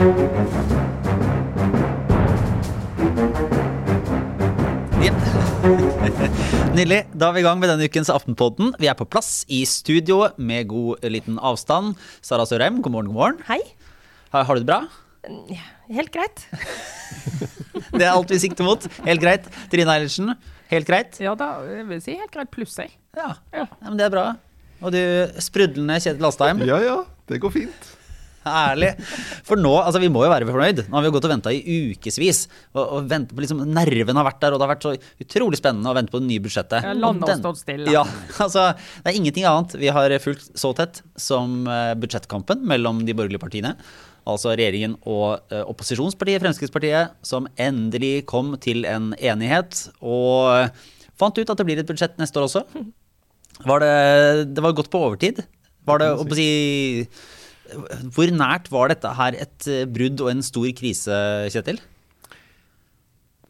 Nydelig. 6.72 7.02
Da 7.12 7.28
er 7.28 7.34
vi 7.36 7.42
i 7.42 7.44
gang 7.44 7.60
med 7.60 7.68
denne 7.68 7.84
ukens 7.84 8.08
Aftenpodden. 8.08 8.72
Vi 8.80 8.88
er 8.88 8.96
på 8.96 9.04
plass 9.04 9.44
i 9.52 9.58
studio 9.68 10.22
med 10.40 10.70
god 10.72 11.04
liten 11.04 11.36
avstand. 11.36 12.00
Sara 12.24 12.48
Sørheim, 12.48 12.80
god 12.80 12.92
morgen, 12.96 13.12
god 13.12 13.18
morgen. 13.18 13.36
Hei. 13.50 13.60
Har, 14.32 14.48
har 14.48 14.56
du 14.56 14.64
det 14.64 14.72
bra? 14.72 14.88
Helt 15.92 16.12
greit. 16.16 16.48
Det 17.92 18.00
er 18.06 18.14
alt 18.14 18.32
vi 18.32 18.40
sikter 18.40 18.64
mot. 18.64 18.80
Helt 19.04 19.20
greit. 19.20 19.52
Trine 19.68 19.92
Eilertsen, 19.98 20.32
helt 20.72 20.88
greit? 20.88 21.20
Ja, 21.20 21.36
da 21.36 21.60
jeg 21.68 21.84
vil 21.92 22.00
si 22.00 22.16
helt 22.16 22.32
greit 22.32 22.48
pluss, 22.56 22.80
jeg. 22.80 22.88
Ja. 23.18 23.36
Ja. 23.52 23.68
ja, 23.68 23.88
men 23.90 24.00
det 24.00 24.08
er 24.08 24.16
bra. 24.16 24.26
Og 24.80 24.96
du 24.96 25.02
sprudlende 25.44 26.00
Kjetil 26.00 26.24
Astheim. 26.32 26.64
Ja 26.64 26.80
ja, 26.88 27.02
det 27.28 27.44
går 27.44 27.52
fint. 27.60 27.99
Herlig. 28.50 28.90
For 29.46 29.60
nå, 29.60 29.72
altså 29.80 30.02
vi 30.02 30.10
må 30.12 30.24
jo 30.26 30.32
være 30.32 30.48
fornøyd. 30.48 30.84
Nå 30.88 30.96
har 30.96 31.04
vi 31.04 31.10
jo 31.10 31.14
gått 31.16 31.28
og 31.28 31.32
venta 31.34 31.52
i 31.54 31.78
ukevis. 31.92 32.44
Og, 32.74 32.82
og 32.82 33.08
ventet 33.10 33.36
på 33.36 33.44
liksom, 33.44 33.62
Nerven 33.70 34.20
har 34.20 34.28
vært 34.28 34.42
der, 34.44 34.54
og 34.56 34.60
det 34.60 34.66
har 34.66 34.74
vært 34.74 34.86
så 34.88 34.94
utrolig 35.24 35.60
spennende 35.60 35.90
å 35.92 35.96
vente 35.96 36.14
på 36.14 36.20
det 36.22 36.28
nye 36.28 36.44
budsjettet. 36.44 36.86
Ja, 36.86 36.94
landet 37.06 37.32
har 37.32 37.40
stått 37.40 37.62
stille. 37.62 37.90
Ja, 37.94 38.04
altså 38.44 38.70
Det 38.76 39.12
er 39.12 39.18
ingenting 39.20 39.48
annet 39.48 39.76
vi 39.80 39.90
har 39.94 40.16
fulgt 40.22 40.52
så 40.58 40.72
tett 40.76 41.02
som 41.20 41.62
eh, 41.70 41.96
budsjettkampen 42.00 42.62
mellom 42.68 43.04
de 43.06 43.16
borgerlige 43.16 43.42
partiene. 43.42 43.74
Altså 44.28 44.52
regjeringen 44.52 44.96
og 45.08 45.52
eh, 45.52 45.62
opposisjonspartiet 45.64 46.42
Fremskrittspartiet, 46.42 47.16
som 47.26 47.48
endelig 47.60 48.26
kom 48.30 48.52
til 48.62 48.84
en 48.88 49.12
enighet. 49.16 49.86
Og 50.04 50.68
fant 51.20 51.40
ut 51.40 51.52
at 51.52 51.60
det 51.60 51.68
blir 51.68 51.80
et 51.80 51.88
budsjett 51.88 52.20
neste 52.20 52.40
år 52.40 52.48
også. 52.48 52.64
Var 53.66 53.82
det, 53.84 53.94
det 54.54 54.64
var 54.64 54.76
godt 54.76 54.92
på 54.92 55.02
overtid. 55.08 55.42
Var 55.88 56.00
det, 56.02 56.10
å 56.20 56.24
si, 56.36 56.48
hvor 58.14 58.34
nært 58.34 58.70
var 58.72 58.92
dette 58.92 59.14
her 59.18 59.38
et 59.38 59.70
eh, 59.70 59.86
brudd 59.88 60.20
og 60.24 60.32
en 60.34 60.44
stor 60.44 60.68
krise, 60.76 61.16
Kjetil? 61.54 61.80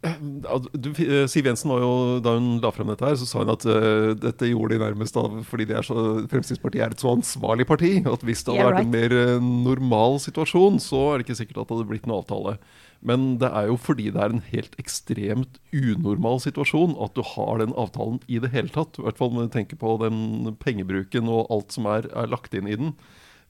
Du, 0.00 0.94
eh, 0.96 1.26
Siv 1.28 1.44
Jensen 1.44 1.68
var 1.68 1.82
jo, 1.82 2.20
Da 2.24 2.32
hun 2.38 2.54
la 2.62 2.70
frem 2.72 2.88
dette, 2.88 3.04
her, 3.04 3.18
så 3.20 3.26
sa 3.28 3.42
hun 3.42 3.52
at 3.52 3.66
uh, 3.68 4.14
dette 4.16 4.48
gjorde 4.48 4.78
de 4.78 4.80
nærmest 4.80 5.16
av 5.20 5.42
fordi 5.44 5.66
de 5.68 5.76
er 5.76 5.84
så, 5.84 5.96
Fremskrittspartiet 6.30 6.86
er 6.86 6.94
et 6.94 7.02
så 7.02 7.12
ansvarlig 7.12 7.66
parti. 7.68 7.98
At 8.08 8.24
hvis 8.24 8.46
det 8.46 8.54
hadde 8.54 8.62
Yeah, 8.62 8.70
vært 8.72 8.86
en 8.86 8.94
mer 8.94 9.16
eh, 9.16 9.50
normal 9.66 10.16
situasjon, 10.24 10.80
så 10.80 11.02
er 11.10 11.20
det 11.20 11.28
ikke 11.28 11.40
sikkert 11.42 11.60
at 11.60 11.68
det 11.68 11.76
hadde 11.76 11.90
blitt 11.92 12.08
noen 12.08 12.22
avtale. 12.22 12.56
Men 13.04 13.28
det 13.40 13.48
er 13.56 13.68
jo 13.68 13.76
fordi 13.80 14.08
det 14.12 14.24
er 14.24 14.32
en 14.32 14.44
helt 14.48 14.74
ekstremt 14.80 15.60
unormal 15.72 16.40
situasjon 16.44 16.96
at 17.00 17.16
du 17.16 17.22
har 17.34 17.60
den 17.60 17.76
avtalen 17.80 18.20
i 18.28 18.40
det 18.40 18.52
hele 18.56 18.72
tatt. 18.72 18.96
I 18.96 19.04
hvert 19.04 19.20
fall 19.20 19.32
når 19.36 19.48
du 19.48 19.56
tenker 19.56 19.80
på 19.80 19.96
den 20.00 20.54
pengebruken 20.64 21.28
og 21.28 21.52
alt 21.52 21.76
som 21.76 21.88
er, 21.92 22.08
er 22.12 22.32
lagt 22.32 22.56
inn 22.56 22.68
i 22.68 22.76
den. 22.80 22.94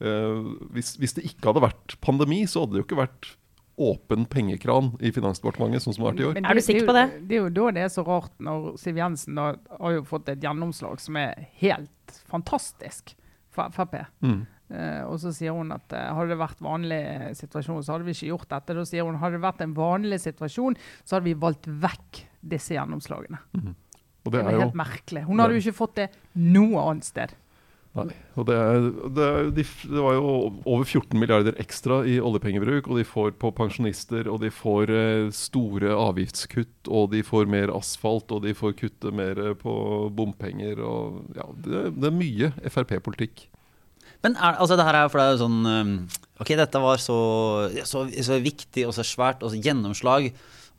Eh, 0.00 0.48
hvis, 0.72 0.94
hvis 1.00 1.16
det 1.18 1.26
ikke 1.28 1.50
hadde 1.50 1.66
vært 1.66 1.96
pandemi, 2.04 2.42
så 2.48 2.64
hadde 2.64 2.76
det 2.76 2.82
jo 2.82 2.88
ikke 2.88 3.02
vært 3.02 3.34
åpen 3.80 4.26
pengekran 4.28 4.90
i 5.00 5.12
Finansdepartementet, 5.12 5.84
sånn 5.84 5.96
som 5.96 6.04
det 6.04 6.06
har 6.06 6.12
vært 6.12 6.22
i 6.22 6.28
år. 6.28 6.36
Men 6.36 6.48
Er 6.50 6.58
du 6.58 6.64
sikker 6.64 6.88
på 6.88 6.96
det? 6.96 7.04
Det 7.28 7.36
er 7.36 7.40
jo 7.40 7.52
da 7.56 7.66
det 7.76 7.84
er 7.86 7.92
så 7.92 8.04
rart 8.04 8.32
når 8.44 8.74
Siv 8.80 9.00
Jensen 9.00 9.40
da 9.40 9.46
har 9.80 9.94
jo 9.96 10.06
fått 10.08 10.28
et 10.32 10.44
gjennomslag 10.44 11.00
som 11.00 11.16
er 11.20 11.46
helt 11.62 12.16
fantastisk 12.28 13.14
for 13.52 13.72
Frp. 13.74 14.02
Mm. 14.20 14.42
Uh, 14.70 15.02
og 15.08 15.16
så 15.18 15.32
sier 15.34 15.56
hun 15.56 15.72
at 15.74 15.96
uh, 15.96 16.12
hadde 16.14 16.30
det 16.30 16.38
vært 16.38 16.60
vanlig 16.62 17.00
situasjon, 17.40 17.80
så 17.82 17.96
hadde 17.96 18.06
vi 18.06 18.14
ikke 18.14 18.28
gjort 18.28 18.50
dette. 18.52 18.76
Da 18.76 18.84
sier 18.86 19.08
hun 19.08 19.18
hadde 19.18 19.40
det 19.40 19.44
vært 19.48 19.64
en 19.64 19.72
vanlig 19.74 20.20
situasjon, 20.22 20.76
så 21.02 21.16
hadde 21.16 21.26
vi 21.26 21.38
valgt 21.40 21.66
vekk 21.66 22.20
disse 22.52 22.76
gjennomslagene. 22.76 23.40
Og 23.56 24.28
Det 24.30 24.36
det 24.36 24.44
er 24.44 24.50
er 24.52 24.58
jo 24.58 24.66
helt 24.68 24.78
merkelig. 24.78 25.24
Hun 25.26 25.40
hadde 25.40 25.56
jo 25.56 25.64
ikke 25.64 25.78
fått 25.80 25.96
det 25.98 26.08
noe 26.36 26.84
annet 26.84 27.08
sted. 27.08 27.34
Nei, 27.90 28.12
og 28.38 28.46
det, 28.46 28.56
det, 29.16 29.28
de, 29.56 29.64
det 29.90 30.02
var 30.04 30.14
jo 30.14 30.26
over 30.62 30.84
14 30.84 31.16
milliarder 31.18 31.56
ekstra 31.58 32.04
i 32.06 32.20
oljepengebruk, 32.22 32.86
og 32.86 33.00
de 33.00 33.06
får 33.06 33.32
på 33.42 33.50
pensjonister, 33.58 34.28
og 34.30 34.38
de 34.44 34.50
får 34.54 34.92
eh, 34.94 35.30
store 35.34 35.96
avgiftskutt, 35.98 36.86
og 36.86 37.10
de 37.16 37.24
får 37.26 37.50
mer 37.50 37.72
asfalt, 37.74 38.30
og 38.30 38.46
de 38.46 38.54
får 38.54 38.76
kutte 38.78 39.10
mer 39.10 39.42
eh, 39.42 39.56
på 39.58 39.74
bompenger, 40.14 40.78
og 40.86 41.34
ja, 41.34 41.48
det, 41.66 41.82
det 41.98 42.12
er 42.12 42.16
mye 42.20 42.52
Frp-politikk. 42.70 43.48
Men 44.22 44.38
er, 44.38 44.54
altså 44.62 44.78
det 44.78 44.86
her 44.86 45.00
er 45.00 45.10
for 45.10 45.18
det 45.18 45.26
er 45.26 45.40
sånn 45.40 45.60
um, 45.64 45.92
Ok, 46.40 46.50
dette 46.56 46.80
var 46.80 47.00
så, 47.00 47.20
så, 47.88 48.06
så 48.06 48.36
viktig 48.40 48.86
og 48.86 48.94
så 48.94 49.04
svært, 49.04 49.42
og 49.42 49.50
så 49.50 49.58
gjennomslag. 49.60 50.30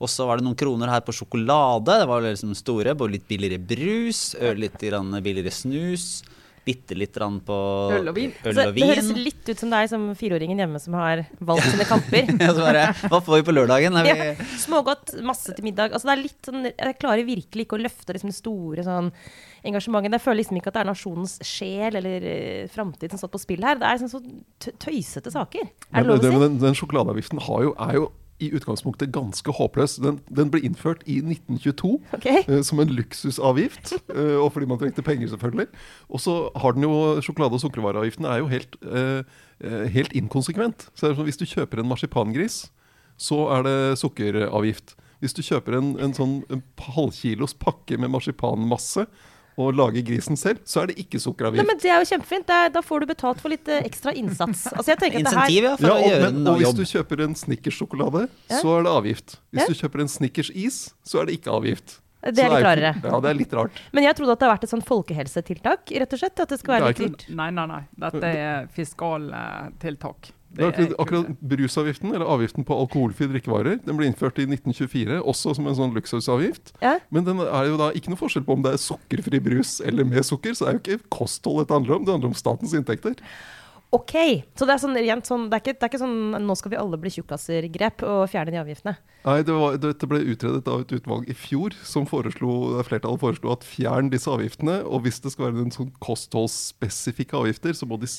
Og 0.02 0.10
så 0.10 0.26
var 0.26 0.40
det 0.40 0.48
noen 0.48 0.58
kroner 0.58 0.90
her 0.90 1.04
på 1.06 1.14
sjokolade. 1.14 2.00
Det 2.02 2.08
var 2.10 2.24
liksom 2.26 2.56
store. 2.58 2.96
Både 2.98 3.20
litt 3.20 3.28
billigere 3.30 3.62
brus, 3.62 4.32
litt 4.58 4.80
billigere 4.82 5.54
snus. 5.54 6.24
Bitte 6.62 6.94
litt 6.94 7.18
på 7.18 7.56
Øl 7.96 8.10
og 8.12 8.16
vin. 8.16 8.34
Øl 8.46 8.60
og 8.62 8.76
det 8.76 8.88
høres 8.92 9.08
litt 9.18 9.50
ut 9.50 9.62
som 9.64 9.72
deg 9.74 9.88
som 9.90 10.04
fireåringen 10.18 10.60
hjemme 10.62 10.82
som 10.84 10.94
har 11.00 11.24
valgt 11.40 11.66
sine 11.72 11.88
kamper. 11.90 12.30
Bare, 12.62 12.84
Hva 13.10 13.22
får 13.26 13.40
vi 13.40 13.46
på 13.48 13.56
lørdagen? 13.56 13.98
Vi, 14.06 14.12
Ja, 14.12 14.36
smågodt, 14.62 15.16
masse 15.26 15.56
til 15.58 15.66
middag. 15.66 15.96
Altså 15.96 16.12
det 16.12 16.14
er 16.14 16.22
litt 16.22 16.52
sånn, 16.52 16.70
jeg 16.70 16.98
klarer 17.02 17.26
virkelig 17.26 17.66
ikke 17.66 17.80
å 17.80 17.82
løfte 17.82 18.14
liksom 18.14 18.30
det 18.30 18.38
store 18.38 18.86
sånn, 18.86 19.10
engasjementet. 19.66 20.20
Jeg 20.20 20.26
føler 20.28 20.42
liksom 20.44 20.62
ikke 20.62 20.72
at 20.72 20.78
det 20.78 20.84
er 20.84 20.92
nasjonens 20.92 21.36
sjel 21.46 21.98
eller 22.02 22.30
uh, 22.30 22.72
framtid 22.74 23.14
som 23.14 23.24
står 23.24 23.34
på 23.34 23.42
spill 23.42 23.66
her. 23.66 23.82
Det 23.82 23.90
er 23.90 24.04
sånn, 24.06 24.14
så 24.14 24.78
tøysete 24.86 25.34
saker. 25.34 25.70
Er 25.90 26.06
det 26.06 26.10
lov 26.12 26.22
å 26.22 26.26
den, 26.28 26.38
si? 26.38 26.44
den, 26.46 26.60
den 26.68 26.78
sjokoladeavgiften 26.78 27.42
har 27.50 27.66
jo, 27.66 27.78
er 27.90 27.98
jo 27.98 28.10
i 28.42 28.50
utgangspunktet 28.58 29.14
ganske 29.14 29.54
håpløs. 29.56 29.98
Den, 30.04 30.20
den 30.30 30.52
ble 30.54 30.64
innført 30.66 31.04
i 31.06 31.20
1922. 31.22 31.94
okay. 32.18 32.44
uh, 32.50 32.62
som 32.66 32.82
en 32.82 32.92
luksusavgift, 32.92 33.94
uh, 34.12 34.38
og 34.42 34.52
fordi 34.56 34.70
man 34.70 34.82
trengte 34.82 35.06
penger, 35.06 35.32
selvfølgelig. 35.34 35.68
Og 36.10 36.24
så 36.24 36.36
har 36.56 36.78
den 36.78 36.88
jo 36.88 37.22
Sjokolade- 37.22 37.58
og 37.58 37.64
sukkervareavgiften 37.64 38.26
er 38.26 38.42
jo 38.42 38.48
helt, 38.48 38.76
eh, 38.82 39.24
helt 39.94 40.14
inkonsekvent. 40.18 40.90
Så 40.96 41.08
det 41.08 41.18
sånn, 41.18 41.26
Hvis 41.26 41.38
du 41.38 41.46
kjøper 41.46 41.80
en 41.80 41.90
marsipangris, 41.90 42.72
så 43.18 43.48
er 43.58 43.64
det 43.64 44.00
sukkeravgift. 44.02 44.96
Hvis 45.22 45.34
du 45.38 45.44
kjøper 45.46 45.78
en, 45.78 46.00
en 46.02 46.14
sånn 46.14 46.42
halvkilos 46.96 47.54
pakke 47.54 48.00
med 48.02 48.10
marsipanmasse 48.10 49.06
og 49.58 49.74
lager 49.76 50.02
grisen 50.08 50.38
selv, 50.40 50.60
så 50.66 50.82
er 50.84 50.88
det 50.88 50.96
ikke 50.98 51.18
Nei, 51.20 51.24
sukkeravgift. 51.26 51.68
men 51.68 51.78
Det 51.78 51.90
er 51.92 52.00
jo 52.04 52.08
kjempefint. 52.12 52.46
Det 52.48 52.56
er, 52.56 52.70
da 52.70 52.82
får 52.82 53.00
du 53.00 53.06
betalt 53.08 53.42
for 53.42 53.50
litt 53.50 53.68
eh, 53.68 53.82
ekstra 53.84 54.14
innsats. 54.16 54.68
Altså 54.72 54.94
jeg 54.94 54.98
tenker 55.02 55.20
at 55.20 55.26
det 55.26 55.34
her, 55.36 55.48
insentiv, 55.48 55.64
ja, 55.64 55.76
for 55.78 55.88
Ja, 55.88 55.94
å 55.94 55.98
og, 56.02 56.10
gjøre 56.12 56.22
men, 56.32 56.42
en 56.42 56.48
og 56.48 56.62
hvis 56.62 56.74
du 56.78 56.84
kjøper 56.86 57.24
en 57.26 57.36
Snickers-sjokolade, 57.36 58.30
Ja. 58.50 58.62
så 58.62 58.78
er 58.80 58.84
det 58.84 58.92
avgift. 58.92 59.38
Hvis 59.52 59.62
Ja. 59.62 59.68
du 59.68 59.74
kjøper 59.74 60.02
en 60.02 60.08
Snickers-is, 60.08 60.94
så 61.04 61.22
er 61.22 61.26
det 61.26 61.40
ikke 61.42 61.52
avgift. 61.52 62.00
Det 62.22 62.38
er 62.38 62.50
litt 62.54 62.64
rarere. 62.64 62.94
Ja, 63.04 63.20
det 63.20 63.30
er 63.32 63.34
litt 63.34 63.52
rart. 63.58 63.72
Men 63.92 64.04
jeg 64.04 64.16
trodde 64.16 64.32
at 64.34 64.40
det 64.40 64.46
har 64.48 64.56
vært 64.56 64.64
et 64.64 64.70
sånn 64.70 64.86
folkehelsetiltak, 64.86 65.90
rett 65.90 66.14
og 66.14 66.20
slett. 66.20 66.40
At 66.40 66.50
det 66.50 66.60
skal 66.60 66.80
være 66.80 66.94
Det 66.94 67.00
litt 67.00 67.18
dyrt. 67.18 67.36
Nei, 67.36 67.50
nei, 67.50 67.66
nei. 67.66 67.82
Dette 67.98 68.24
er 68.24 68.68
fiskaltiltak. 68.76 70.32
Det 70.52 70.66
er 70.66 70.72
akkurat, 70.74 70.96
akkurat 71.00 71.44
Brusavgiften, 71.54 72.12
eller 72.12 72.28
avgiften 72.28 72.66
på 72.68 72.76
alkoholfrie 72.84 73.32
drikkevarer, 73.32 73.78
den 73.86 73.96
ble 73.96 74.10
innført 74.10 74.42
i 74.42 74.48
1924, 74.50 75.22
også 75.32 75.54
som 75.56 75.70
en 75.70 75.78
sånn 75.78 75.96
luksusavgift. 75.96 76.74
Ja. 76.84 76.98
Men 77.14 77.28
den 77.28 77.40
er 77.46 77.70
jo 77.70 77.80
da 77.80 77.92
ikke 77.96 78.12
noe 78.12 78.20
forskjell 78.20 78.44
på 78.48 78.58
om 78.58 78.66
det 78.66 78.76
er 78.76 78.84
sukkerfri 78.84 79.40
brus 79.44 79.78
eller 79.86 80.08
med 80.08 80.28
sukker, 80.28 80.58
så 80.58 80.68
det 80.68 80.72
er 80.72 80.78
jo 80.78 80.84
ikke 80.84 81.16
kosthold 81.22 81.64
dette 81.64 81.78
handler 81.78 81.98
om, 81.98 82.06
det 82.08 82.16
handler 82.18 82.34
om 82.34 82.38
statens 82.38 82.76
inntekter. 82.76 83.16
Ok, 83.92 84.14
så 84.56 84.64
det 84.64 84.72
er 84.72 84.80
sånn 84.80 84.96
rent 84.96 85.28
sånn 85.28 85.50
Det 85.52 85.58
er 85.58 85.64
ikke, 85.66 85.74
det 85.76 85.84
er 85.84 85.90
ikke 85.92 86.00
sånn 86.00 86.36
nå 86.46 86.56
skal 86.56 86.72
vi 86.72 86.78
alle 86.80 87.00
bli 87.02 87.12
tjukkaser-grep 87.12 88.06
og 88.08 88.22
fjerne 88.32 88.54
de 88.54 88.62
avgiftene. 88.62 88.94
Nei, 89.26 89.36
det 89.44 89.54
var, 89.58 89.76
Dette 89.84 90.08
ble 90.08 90.22
utredet 90.32 90.70
av 90.72 90.86
et 90.86 90.94
utvalg 90.96 91.28
i 91.30 91.36
fjor, 91.36 91.76
som 91.86 92.08
foreslo, 92.08 92.80
flertallet 92.88 93.22
foreslo 93.22 93.52
at 93.52 93.68
fjern 93.68 94.08
disse 94.14 94.32
avgiftene. 94.32 94.80
Og 94.88 95.04
hvis 95.04 95.20
det 95.22 95.34
skal 95.34 95.50
være 95.50 95.58
noen 95.60 95.76
sånn 95.76 95.92
kostholdsspesifikke 96.02 97.36
avgifter, 97.42 97.76
så 97.78 97.90
må 97.90 98.00
de, 98.02 98.10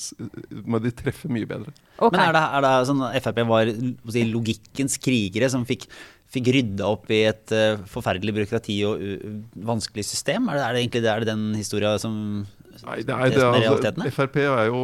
må 0.61 0.79
de 0.83 0.93
treffe 0.93 1.31
mye 1.33 1.49
bedre. 1.49 1.73
Okay. 1.97 2.13
Men 2.19 2.27
er 2.27 2.37
det, 2.37 2.45
er 2.45 2.65
det 2.67 2.73
sånn 2.91 3.05
at 3.09 3.21
Frp 3.25 3.45
var 3.49 3.73
si, 3.73 4.27
logikkens 4.29 5.01
krigere 5.01 5.49
som 5.51 5.65
fikk, 5.67 5.89
fikk 6.37 6.53
rydda 6.53 6.85
opp 6.93 7.09
i 7.09 7.25
et 7.33 7.57
uh, 7.57 7.81
forferdelig 7.89 8.37
byråkrati 8.37 8.77
og 8.87 9.01
uh, 9.01 9.29
vanskelig 9.73 10.05
system? 10.05 10.53
Er 10.53 10.61
det, 10.61 10.67
er 10.67 10.77
det 10.77 10.85
egentlig 10.85 11.07
det, 11.07 11.15
er 11.15 11.25
det 11.25 11.33
den 11.33 11.49
historia 11.57 11.97
som 12.01 12.45
Nei, 12.81 12.95
det 13.05 13.13
er, 13.13 13.29
det 13.29 13.41
er 13.43 13.67
altså, 13.69 14.07
Frp 14.15 14.37
er 14.41 14.67
jo, 14.67 14.83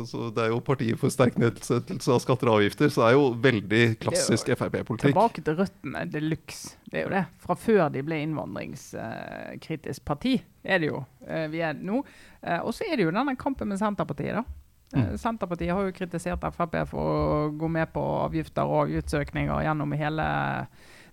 altså, 0.00 0.28
det 0.34 0.44
er 0.46 0.52
jo 0.54 0.60
partiet 0.64 1.00
for 1.00 1.12
sterk 1.12 1.36
nedsettelse 1.40 2.14
av 2.14 2.22
skatter 2.24 2.50
og 2.50 2.60
avgifter, 2.60 2.92
så 2.92 3.02
det 3.02 3.08
er 3.10 3.16
jo 3.18 3.26
veldig 3.44 3.82
klassisk 4.00 4.48
Frp-politikk. 4.56 5.10
Tilbake 5.10 5.44
til 5.44 5.58
røttene 5.60 6.06
de 6.08 6.22
luxe. 6.24 6.78
Det 6.90 7.02
er 7.02 7.04
jo 7.04 7.12
det. 7.12 7.24
Fra 7.44 7.56
før 7.60 7.82
de 7.92 8.04
ble 8.06 8.22
innvandringskritisk 8.24 10.06
parti, 10.08 10.38
er 10.64 10.80
det 10.82 10.88
jo 10.90 11.02
eh, 11.28 11.46
vi 11.52 11.60
er 11.66 11.76
nå. 11.76 12.00
Eh, 12.40 12.58
og 12.64 12.72
så 12.74 12.88
er 12.88 12.96
det 12.96 13.06
jo 13.06 13.14
denne 13.14 13.36
kampen 13.40 13.70
med 13.70 13.80
Senterpartiet, 13.82 14.40
da. 14.40 14.44
Mm. 14.90 15.12
Senterpartiet 15.20 15.70
har 15.70 15.86
jo 15.86 15.94
kritisert 15.94 16.42
Frp 16.56 16.80
for 16.90 16.98
å 17.12 17.50
gå 17.54 17.68
med 17.70 17.92
på 17.94 18.02
avgifter 18.24 18.66
og 18.66 18.88
avgiftsøkninger 18.88 19.62
gjennom 19.62 19.94
hele 19.94 20.26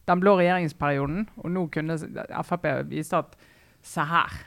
den 0.07 0.24
blå 0.24 0.38
regjeringsperioden. 0.39 1.27
Og 1.44 1.53
nå 1.53 1.68
kunne 1.74 2.00
Frp 2.47 2.65
vise 2.89 3.19
at 3.19 3.36
se 3.86 4.06
her, 4.09 4.39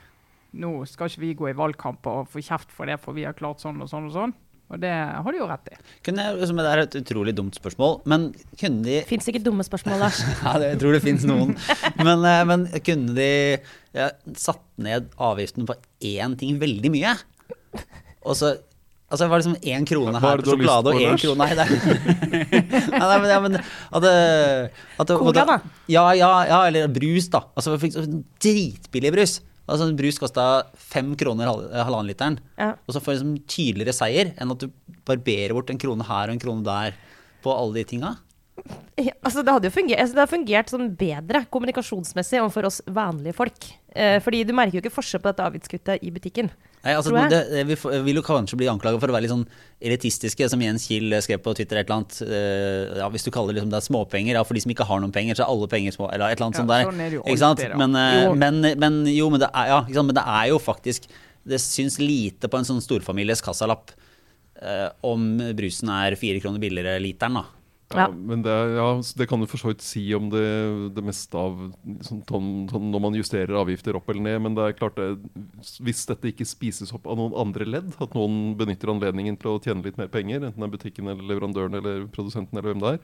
nå 0.53 0.71
skal 0.89 1.07
ikke 1.09 1.21
vi 1.23 1.33
gå 1.39 1.49
i 1.51 1.57
valgkamp 1.57 2.07
og 2.11 2.29
få 2.31 2.41
kjeft 2.43 2.71
for 2.75 2.85
det, 2.89 2.99
for 2.99 3.15
vi 3.15 3.23
har 3.27 3.33
klart 3.37 3.61
sånn 3.63 3.79
og 3.81 3.87
sånn 3.91 4.09
og 4.09 4.15
sånn. 4.15 4.33
Og 4.71 4.79
det 4.79 4.87
har 4.91 5.25
de 5.27 5.37
jo 5.41 5.47
rett 5.49 5.67
i. 5.67 5.75
kunne, 6.03 6.23
jeg- 6.31 6.47
Det 6.55 6.65
er 6.71 6.79
et 6.79 6.95
utrolig 6.95 7.35
dumt 7.35 7.51
spørsmål, 7.59 8.01
men 8.05 8.33
kunne 8.57 8.83
de 8.83 9.01
Fins 9.03 9.27
ikke 9.27 9.43
dumme 9.43 9.63
spørsmål, 9.67 9.99
Lars. 9.99 10.21
Ja, 10.43 10.53
jeg 10.59 10.79
tror 10.79 10.93
det 10.93 11.01
fins 11.03 11.25
noen. 11.25 11.57
Men, 11.97 12.23
eh, 12.23 12.43
men 12.45 12.67
kunne 12.79 13.13
de 13.13 13.59
ja, 13.93 14.09
satt 14.33 14.61
ned 14.77 15.09
avgiften 15.19 15.67
på 15.67 15.75
én 16.01 16.37
ting 16.39 16.57
veldig 16.59 16.91
mye? 16.91 17.17
Og 18.23 18.35
så 18.35 18.57
Altså, 19.11 19.25
det 19.25 19.29
var 19.29 19.41
liksom 19.41 19.57
én 19.67 19.83
krone 19.85 20.15
er 20.15 20.21
her 20.23 20.37
på 20.37 20.53
sjokolade 20.53 20.87
og 20.87 21.01
én 21.03 21.17
krone 21.19 21.43
Nei, 21.43 21.49
det 21.51 21.65
er 21.67 22.99
Nei, 23.01 23.17
men, 23.19 23.27
ja, 23.27 23.39
men 23.43 23.55
at 23.59 24.05
at 25.03 25.07
Cola, 25.19 25.43
da? 25.43 25.57
Ja, 25.91 26.05
ja, 26.15 26.29
ja, 26.47 26.59
eller 26.69 26.87
brus, 26.87 27.27
da. 27.27 27.41
Altså, 27.59 27.75
dritbillig 28.39 29.11
brus. 29.11 29.41
Altså, 29.69 29.87
en 29.87 29.97
brus 29.99 30.17
kosta 30.19 30.45
fem 30.75 31.13
kroner 31.19 31.49
halvannen 31.51 32.09
literen. 32.09 32.39
Ja. 32.57 32.73
Og 32.87 32.95
så 32.95 33.01
får 33.03 33.13
du 33.13 33.17
liksom 33.17 33.35
tydeligere 33.45 33.95
seier 33.95 34.33
enn 34.41 34.53
at 34.53 34.63
du 34.63 34.71
barberer 35.07 35.55
bort 35.55 35.71
en 35.71 35.79
krone 35.81 36.07
her 36.07 36.29
og 36.29 36.35
en 36.35 36.41
krone 36.41 36.65
der 36.65 36.97
på 37.41 37.53
alle 37.53 37.79
de 37.79 37.85
tinga. 37.93 38.15
Ja, 39.01 39.13
altså 39.25 39.41
det 39.41 39.49
hadde 39.55 39.65
jo 39.69 39.73
fungert, 39.73 39.97
altså 40.03 40.13
det 40.13 40.21
hadde 40.21 40.29
fungert 40.35 40.69
sånn 40.69 40.89
bedre 40.99 41.39
kommunikasjonsmessig 41.49 42.41
overfor 42.43 42.67
oss 42.67 42.81
vanlige 42.93 43.33
folk. 43.33 43.63
Eh, 43.95 44.19
fordi 44.21 44.43
du 44.45 44.51
merker 44.53 44.77
jo 44.77 44.81
ikke 44.83 44.91
forskjell 44.93 45.21
på 45.23 45.31
dette 45.31 45.45
avgiftskuttet 45.47 46.03
i 46.05 46.11
butikken. 46.13 46.51
Nei, 46.83 46.93
altså, 46.97 47.09
Tror 47.09 47.23
jeg. 47.23 47.31
det, 47.31 47.39
det, 47.49 47.63
vi 47.71 48.03
vil 48.05 48.19
jo 48.19 48.23
kanskje 48.25 48.57
bli 48.59 48.67
anklaga 48.69 48.99
for 49.01 49.09
å 49.09 49.15
være 49.15 49.25
litt 49.25 49.33
sånn 49.33 49.47
elitistiske, 49.81 50.47
som 50.51 50.61
Jens 50.61 50.85
Kiel 50.89 51.15
skrev 51.23 51.41
på 51.41 51.53
Twitter 51.57 51.79
et 51.81 51.87
eller 51.87 52.01
annet. 52.01 52.19
eh, 52.27 52.99
ja, 53.01 53.07
hvis 53.13 53.25
du 53.25 53.31
kaller 53.33 53.57
liksom 53.57 53.71
det 53.73 53.79
er 53.79 53.87
småpenger, 53.87 54.37
ja, 54.37 54.43
for 54.45 54.57
de 54.59 54.63
som 54.65 54.73
ikke 54.75 54.87
har 54.91 55.01
noen 55.01 55.13
penger, 55.15 55.39
så 55.39 55.45
er 55.47 55.53
alle 55.55 55.69
penger 55.71 55.95
små, 55.97 56.11
eller 56.11 56.27
et 56.35 56.37
eller 56.37 56.49
annet 56.51 56.59
Ja, 56.59 56.61
sånt 56.61 56.73
der. 56.75 56.85
sånn 56.91 57.01
er 57.05 57.09
det 57.09 57.17
jo 57.17 57.23
ikke 57.25 57.41
sant? 57.41 57.63
Men, 57.81 57.95
eh, 58.03 58.19
Jo. 58.27 58.35
men, 58.43 58.61
men 58.83 58.99
jo, 59.13 59.29
men 59.33 59.39
det 59.45 59.49
er, 59.53 59.71
ja, 59.71 59.79
sant? 59.87 60.11
men 60.11 60.19
det 60.19 60.25
er 60.27 60.45
jo 60.51 60.59
faktisk 60.61 61.07
Det 61.47 61.57
syns 61.63 61.97
lite 61.97 62.45
på 62.51 62.59
en 62.59 62.67
sånn 62.67 62.81
storfamilies 62.85 63.41
kassalapp 63.41 63.95
eh, 64.61 64.89
om 65.01 65.23
brusen 65.57 65.89
er 65.89 66.13
fire 66.19 66.37
kroner 66.43 66.61
billigere 66.61 66.99
literen, 67.01 67.39
da. 67.41 67.45
Ja, 67.93 68.05
Ja. 68.05 68.07
men 68.11 68.41
det, 68.45 68.53
ja, 68.77 68.87
det 69.17 69.27
kan 69.27 69.39
du 69.41 69.45
for 69.51 69.57
så 69.61 69.71
vidt 69.71 69.81
si 69.83 70.03
om 70.15 70.29
det, 70.31 70.43
det 70.95 71.03
meste 71.03 71.35
av 71.37 71.57
sånn, 72.07 72.21
sånn, 72.29 72.49
sånn, 72.71 72.89
når 72.93 73.01
man 73.03 73.17
justerer 73.17 73.57
avgifter 73.59 73.95
opp 73.99 74.09
eller 74.09 74.21
ned. 74.27 74.41
Men 74.45 74.55
det 74.55 74.63
er 74.67 74.77
klart 74.79 74.95
det, 74.95 75.09
hvis 75.83 76.05
dette 76.09 76.31
ikke 76.31 76.47
spises 76.47 76.93
opp 76.95 77.07
av 77.11 77.19
noen 77.19 77.35
andre 77.35 77.67
ledd, 77.67 77.91
at 77.99 78.15
noen 78.17 78.55
benytter 78.59 78.93
anledningen 78.93 79.37
til 79.41 79.53
å 79.53 79.61
tjene 79.61 79.83
litt 79.85 79.99
mer 79.99 80.11
penger, 80.13 80.45
enten 80.47 80.61
det 80.63 80.69
er 80.69 80.75
butikken 80.77 81.11
eller 81.11 81.27
leverandøren 81.33 81.79
eller 81.81 82.05
produsenten 82.15 82.57
eller 82.57 82.71
hvem 82.73 82.83
det 82.85 82.93
er, 82.95 83.01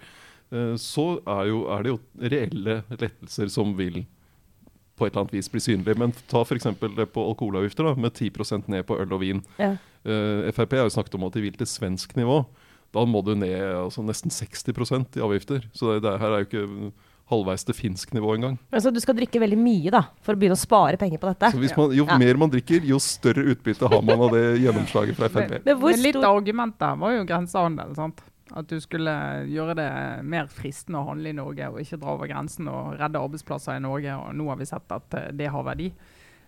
eh, 0.52 0.76
så 0.82 1.08
er, 1.24 1.48
jo, 1.52 1.66
er 1.76 1.84
det 1.84 1.94
jo 1.96 2.00
reelle 2.36 2.80
lettelser 2.96 3.52
som 3.52 3.76
vil 3.78 4.06
på 4.98 5.06
et 5.06 5.12
eller 5.14 5.28
annet 5.28 5.36
vis 5.38 5.50
bli 5.54 5.62
synlige. 5.62 5.98
Men 6.02 6.14
ta 6.32 6.42
f.eks. 6.42 6.66
det 6.98 7.10
på 7.14 7.26
alkoholavgifter, 7.30 7.86
da, 7.86 7.94
med 8.02 8.16
10% 8.18 8.66
ned 8.74 8.86
på 8.90 8.98
øl 8.98 9.12
og 9.14 9.22
vin. 9.22 9.44
Ja. 9.62 9.76
Uh, 10.08 10.48
Frp 10.56 10.74
har 10.74 10.88
jo 10.88 10.94
snakket 10.96 11.18
om 11.20 11.28
at 11.28 11.36
de 11.38 11.44
vil 11.44 11.58
til 11.60 11.68
svensk 11.70 12.16
nivå. 12.18 12.40
Da 12.94 13.04
må 13.06 13.22
du 13.26 13.34
ned 13.36 13.58
altså, 13.76 14.04
nesten 14.06 14.32
60% 14.32 15.18
i 15.20 15.24
avgifter. 15.26 15.66
Så 15.76 15.94
det, 15.94 16.04
det 16.08 16.20
her 16.22 16.32
er 16.38 16.44
jo 16.44 16.48
ikke 16.48 16.92
halvveis 17.28 17.66
til 17.68 17.76
finsk 17.76 18.14
nivå 18.16 18.38
engang. 18.38 18.54
Altså, 18.72 18.92
du 18.96 19.02
skal 19.04 19.18
drikke 19.18 19.42
veldig 19.44 19.58
mye 19.60 19.92
da, 19.92 20.02
for 20.24 20.34
å 20.38 20.40
begynne 20.40 20.56
å 20.56 20.62
spare 20.62 20.96
penger 21.02 21.20
på 21.20 21.28
dette. 21.28 21.50
Så 21.52 21.60
hvis 21.60 21.76
man, 21.76 21.92
jo 21.92 22.06
Ja. 22.08 22.16
mer 22.18 22.38
man 22.40 22.50
drikker, 22.54 22.86
jo 22.88 23.00
større 23.04 23.44
utbytte 23.52 23.90
har 23.92 24.02
man 24.02 24.22
av 24.22 24.32
det 24.32 24.46
gjennomslaget 24.64 25.16
fra 25.20 25.28
Frp. 25.28 25.50
Men 25.58 25.62
men, 25.66 25.82
Men 25.84 26.02
litt 26.06 26.16
av 26.22 26.38
argumentet 26.38 26.98
var 27.04 27.12
jo 27.18 27.26
grensehandel. 27.28 27.96
sant? 27.96 28.22
At 28.56 28.68
du 28.72 28.80
skulle 28.80 29.12
gjøre 29.52 29.76
det 29.76 30.24
mer 30.24 30.48
fristende 30.48 31.02
å 31.02 31.08
handle 31.10 31.34
i 31.34 31.36
Norge, 31.36 31.68
og 31.68 31.82
ikke 31.84 32.00
dra 32.00 32.14
over 32.16 32.28
grensen 32.32 32.70
og 32.72 32.94
redde 32.98 33.20
arbeidsplasser 33.20 33.76
i 33.76 33.84
Norge. 33.84 34.14
Og 34.16 34.34
nå 34.40 34.48
har 34.48 34.56
vi 34.56 34.66
sett 34.66 34.90
at 34.96 35.14
eh, 35.20 35.32
det 35.36 35.50
har 35.52 35.64
verdi. 35.68 35.92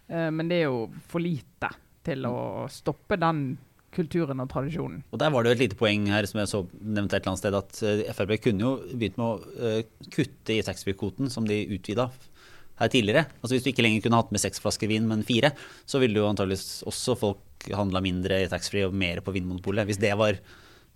Eh, 0.08 0.30
Men 0.32 0.48
det 0.48 0.62
er 0.62 0.70
jo 0.72 0.90
for 1.12 1.20
lite 1.20 1.68
til 2.08 2.24
å 2.24 2.70
stoppe 2.72 3.20
den 3.20 3.58
kulturen 3.96 4.42
og 4.44 4.50
tradisjonen. 4.52 5.04
Og 5.14 5.22
der 5.22 5.32
var 5.34 5.44
det 5.44 5.52
jo 5.52 5.58
et 5.58 5.64
lite 5.64 5.80
poeng 5.80 6.08
her 6.12 6.28
som 6.30 6.42
jeg 6.42 6.52
så 6.52 6.64
nevnte 6.80 7.18
et 7.18 7.24
eller 7.24 7.34
annet 7.34 7.42
sted, 7.44 7.58
at 7.60 7.82
eh, 7.86 8.14
Frp 8.16 8.36
kunne 8.44 8.66
jo 8.66 8.74
begynt 8.94 9.20
med 9.20 9.26
å 9.26 9.64
eh, 9.70 10.10
kutte 10.14 10.56
i 10.56 10.64
taxfree-kvoten 10.66 11.32
som 11.34 11.48
de 11.50 11.62
utvida 11.76 12.10
her 12.80 12.92
tidligere. 12.92 13.26
Altså 13.42 13.56
Hvis 13.56 13.66
du 13.66 13.72
ikke 13.74 13.86
lenger 13.86 14.06
kunne 14.06 14.22
hatt 14.22 14.32
med 14.36 14.44
seks 14.44 14.62
flasker 14.64 14.92
vin, 14.92 15.08
men 15.10 15.26
fire, 15.28 15.52
så 15.90 16.02
ville 16.02 16.22
jo 16.22 16.30
antageligvis 16.30 16.82
også 16.90 17.18
folk 17.20 17.70
handla 17.76 18.02
mindre 18.04 18.44
i 18.44 18.50
taxfree 18.52 18.88
og 18.88 18.96
mer 18.96 19.24
på 19.26 19.34
Vinmonopolet, 19.36 19.88
hvis 19.90 20.00
det 20.00 20.14
var, 20.20 20.40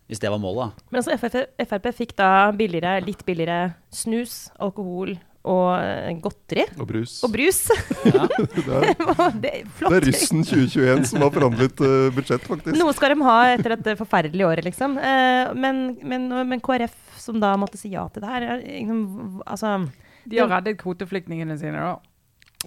hvis 0.07 0.23
det 0.23 0.31
var 0.31 0.41
målet. 0.41 0.71
da. 0.71 0.87
Men 0.93 1.01
altså, 1.03 1.19
Frp, 1.19 1.67
Frp 1.67 1.91
fikk 1.97 2.15
da 2.19 2.31
billigere, 2.55 3.03
litt 3.03 3.25
billigere 3.27 3.73
snus, 3.91 4.47
alkohol 4.63 5.17
og 5.43 5.69
eh, 5.75 6.13
godteri. 6.23 6.63
Og 6.79 6.87
brus. 6.87 7.17
Og 7.25 7.33
brus. 7.33 7.65
Ja. 8.13 8.27
Det 8.27 8.63
er, 8.67 9.35
det 9.41 9.49
er 9.49 9.67
flott. 9.77 9.93
det 9.93 9.97
er 9.97 10.05
russen 10.09 10.43
2021 10.45 11.05
som 11.09 11.23
har 11.23 11.31
forhandlet 11.33 11.81
uh, 11.83 12.09
budsjett, 12.13 12.43
faktisk. 12.45 12.77
Noe 12.77 12.93
skal 12.95 13.13
de 13.13 13.25
ha 13.25 13.37
etter 13.53 13.73
dette 13.75 13.95
forferdelige 13.99 14.47
året, 14.47 14.67
liksom. 14.67 14.97
Uh, 14.99 15.53
men, 15.57 15.83
men, 16.03 16.27
men 16.49 16.63
KrF, 16.63 16.95
som 17.19 17.39
da 17.43 17.53
måtte 17.59 17.79
si 17.79 17.93
ja 17.93 18.05
til 18.13 18.23
det 18.23 18.31
her, 18.31 18.45
er 18.53 18.63
liksom, 18.63 19.03
altså 19.47 19.75
De 20.29 20.39
har 20.39 20.51
reddet 20.51 20.79
kvoteflyktningene 20.83 21.57
sine, 21.59 21.79
da. 21.79 22.12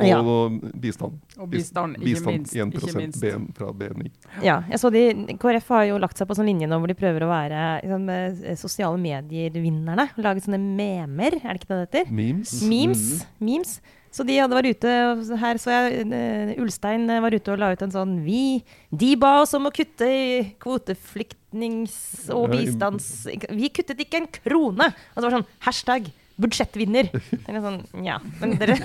Ja. 0.04 0.18
Og 0.20 0.58
bistand. 0.76 1.20
Og 1.40 1.48
bistand, 1.50 1.96
ikke 1.96 2.04
bistand 2.04 2.36
minst. 2.36 2.56
1 2.56 2.74
Ikke 2.76 2.96
minst. 2.98 3.22
BN 3.22 3.46
fra 3.56 3.70
BNI. 3.72 4.10
Ja, 4.44 4.58
jeg 4.68 4.80
så 4.82 4.90
de, 4.92 5.04
KrF 5.40 5.70
har 5.72 5.86
jo 5.88 6.00
lagt 6.02 6.20
seg 6.20 6.28
på 6.28 6.36
sånn 6.36 6.50
linje 6.50 6.68
nå 6.68 6.78
hvor 6.82 6.90
de 6.90 6.98
prøver 6.98 7.24
å 7.24 7.30
være 7.30 7.62
liksom, 7.84 8.08
eh, 8.12 8.56
sosiale 8.60 9.00
medier-vinnerne. 9.00 10.10
Lage 10.20 10.44
sånne 10.44 10.60
memer, 10.60 11.38
er 11.40 11.54
det 11.54 11.62
ikke 11.62 11.70
det 11.72 11.78
det 11.78 11.86
heter? 11.86 12.12
Memes. 12.12 12.58
Memes. 12.68 13.06
Memes. 13.40 13.78
Så 14.16 14.24
de 14.24 14.36
hadde 14.38 14.56
vært 14.56 14.78
ute 14.78 14.92
og 15.10 15.24
Her 15.40 15.58
så 15.60 15.72
jeg 15.74 16.04
eh, 16.16 16.52
Ulstein 16.62 17.04
eh, 17.10 17.20
var 17.20 17.34
ute 17.36 17.52
og 17.52 17.60
la 17.60 17.72
ut 17.74 17.82
en 17.84 17.92
sånn 17.92 18.14
Vi 18.24 18.62
De 18.88 19.10
ba 19.20 19.42
oss 19.42 19.52
om 19.58 19.68
å 19.68 19.72
kutte 19.74 20.08
i 20.08 20.54
kvoteflyktnings- 20.62 22.30
og 22.32 22.48
bistands... 22.54 23.26
Vi 23.28 23.68
kuttet 23.74 24.00
ikke 24.06 24.22
en 24.22 24.30
krone! 24.38 24.88
Og 25.12 25.20
det 25.20 25.28
var 25.28 25.36
sånn 25.38 25.50
hashtag 25.66 26.08
budsjettvinner. 26.40 27.08
Er 27.48 27.60
sånn, 27.64 27.78
ja, 28.04 28.18
men 28.40 28.56
dere 28.60 28.76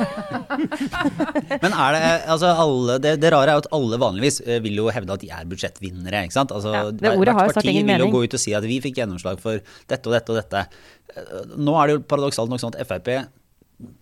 Men 1.63 1.73
er 1.75 1.97
det 1.97 2.01
altså 2.31 2.51
alle, 2.63 2.95
det, 3.03 3.17
det 3.23 3.31
rare 3.33 3.51
er 3.53 3.57
jo 3.59 3.63
at 3.65 3.69
alle 3.75 3.99
vanligvis 4.01 4.39
eh, 4.45 4.61
vil 4.63 4.79
jo 4.79 4.87
hevde 4.93 5.17
at 5.17 5.23
de 5.25 5.31
er 5.35 5.49
budsjettvinnere. 5.51 6.23
ikke 6.27 6.37
sant? 6.37 6.53
Altså, 6.55 6.71
Ja, 6.75 6.85
det 6.91 7.11
ordet 7.11 7.33
jo 7.33 7.37
hvert 7.41 7.51
har 7.51 7.53
parti 7.59 7.67
vil 7.73 7.81
jo 7.81 7.87
mening. 7.91 8.15
gå 8.15 8.23
ut 8.25 8.37
og 8.39 8.43
si 8.43 8.55
at 8.57 8.67
vi 8.67 8.79
fikk 8.83 9.01
gjennomslag 9.03 9.41
for 9.43 9.59
dette 9.91 10.07
og 10.11 10.15
dette 10.15 10.31
og 10.35 10.39
dette. 10.39 10.63
Eh, 11.15 11.45
Nå 11.59 11.75
er 11.81 11.87
det 11.91 11.97
jo 11.99 12.03
paradoksalt 12.07 12.51
nok 12.53 12.63
sånn 12.63 12.75
at 12.77 12.87
Frp 12.87 13.11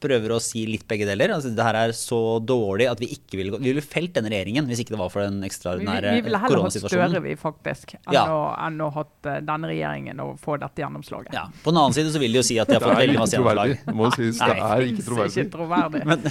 prøver 0.04 0.34
å 0.36 0.40
si 0.44 0.66
litt 0.70 0.86
begge 0.90 1.08
deler. 1.10 1.34
Altså, 1.36 1.52
det 1.56 1.66
her 1.66 1.78
er 1.80 1.94
så 1.98 2.20
dårlig 2.44 2.88
at 2.92 3.00
vi 3.02 3.10
ikke 3.16 3.40
ville 3.40 3.54
gå 3.54 3.60
Vi 3.64 3.72
ville 3.72 3.84
felt 3.86 4.14
denne 4.18 4.32
regjeringen 4.34 4.68
hvis 4.70 4.82
ikke 4.84 4.96
det 4.96 5.00
var 5.02 5.12
for 5.14 5.26
den 5.26 5.40
ekstraordinære 5.48 6.14
koronasituasjonen. 6.20 6.20
vi 6.20 6.28
ville 6.30 6.42
heller 6.44 6.64
hatt 6.66 6.78
Støre, 6.90 7.22
vi, 7.26 7.36
faktisk, 7.40 7.96
enn, 8.00 8.14
Ja. 8.16 8.26
å, 8.34 8.42
enn 8.68 8.80
å 8.86 8.92
hatt 8.96 9.30
eh, 9.32 9.40
denne 9.48 9.72
regjeringen 9.72 10.20
og 10.26 10.36
få 10.44 10.58
dette 10.62 10.84
gjennomslaget. 10.84 11.34
Ja. 11.36 11.48
På 11.64 11.72
den 11.74 11.82
annen 11.82 11.96
side 11.98 12.14
så 12.14 12.22
vil 12.22 12.32
de 12.36 12.42
jo 12.42 12.46
si 12.50 12.60
at 12.62 12.68
de 12.72 12.78
har 12.78 12.86
fått 12.86 13.00
veldig 13.02 13.20
masse 13.20 13.38
gjennomslag. 13.38 13.96
Må 13.96 14.12
sies. 14.16 14.40
Det 14.40 14.54
Nei, 14.54 14.70
er 14.70 14.88
ikke 14.92 15.08
troverdig. 15.10 15.34
Ikke 15.46 15.56
troverdig. 15.58 16.06
Men, 16.10 16.24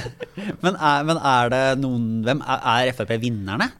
men, 0.62 0.76
er, 0.78 1.04
men 1.08 1.20
er 1.34 1.52
det 1.54 1.64
noen 1.82 2.08
Hvem 2.26 2.40
er, 2.44 2.64
er 2.88 2.96
Frp 2.98 3.14
vinnerne? 3.22 3.70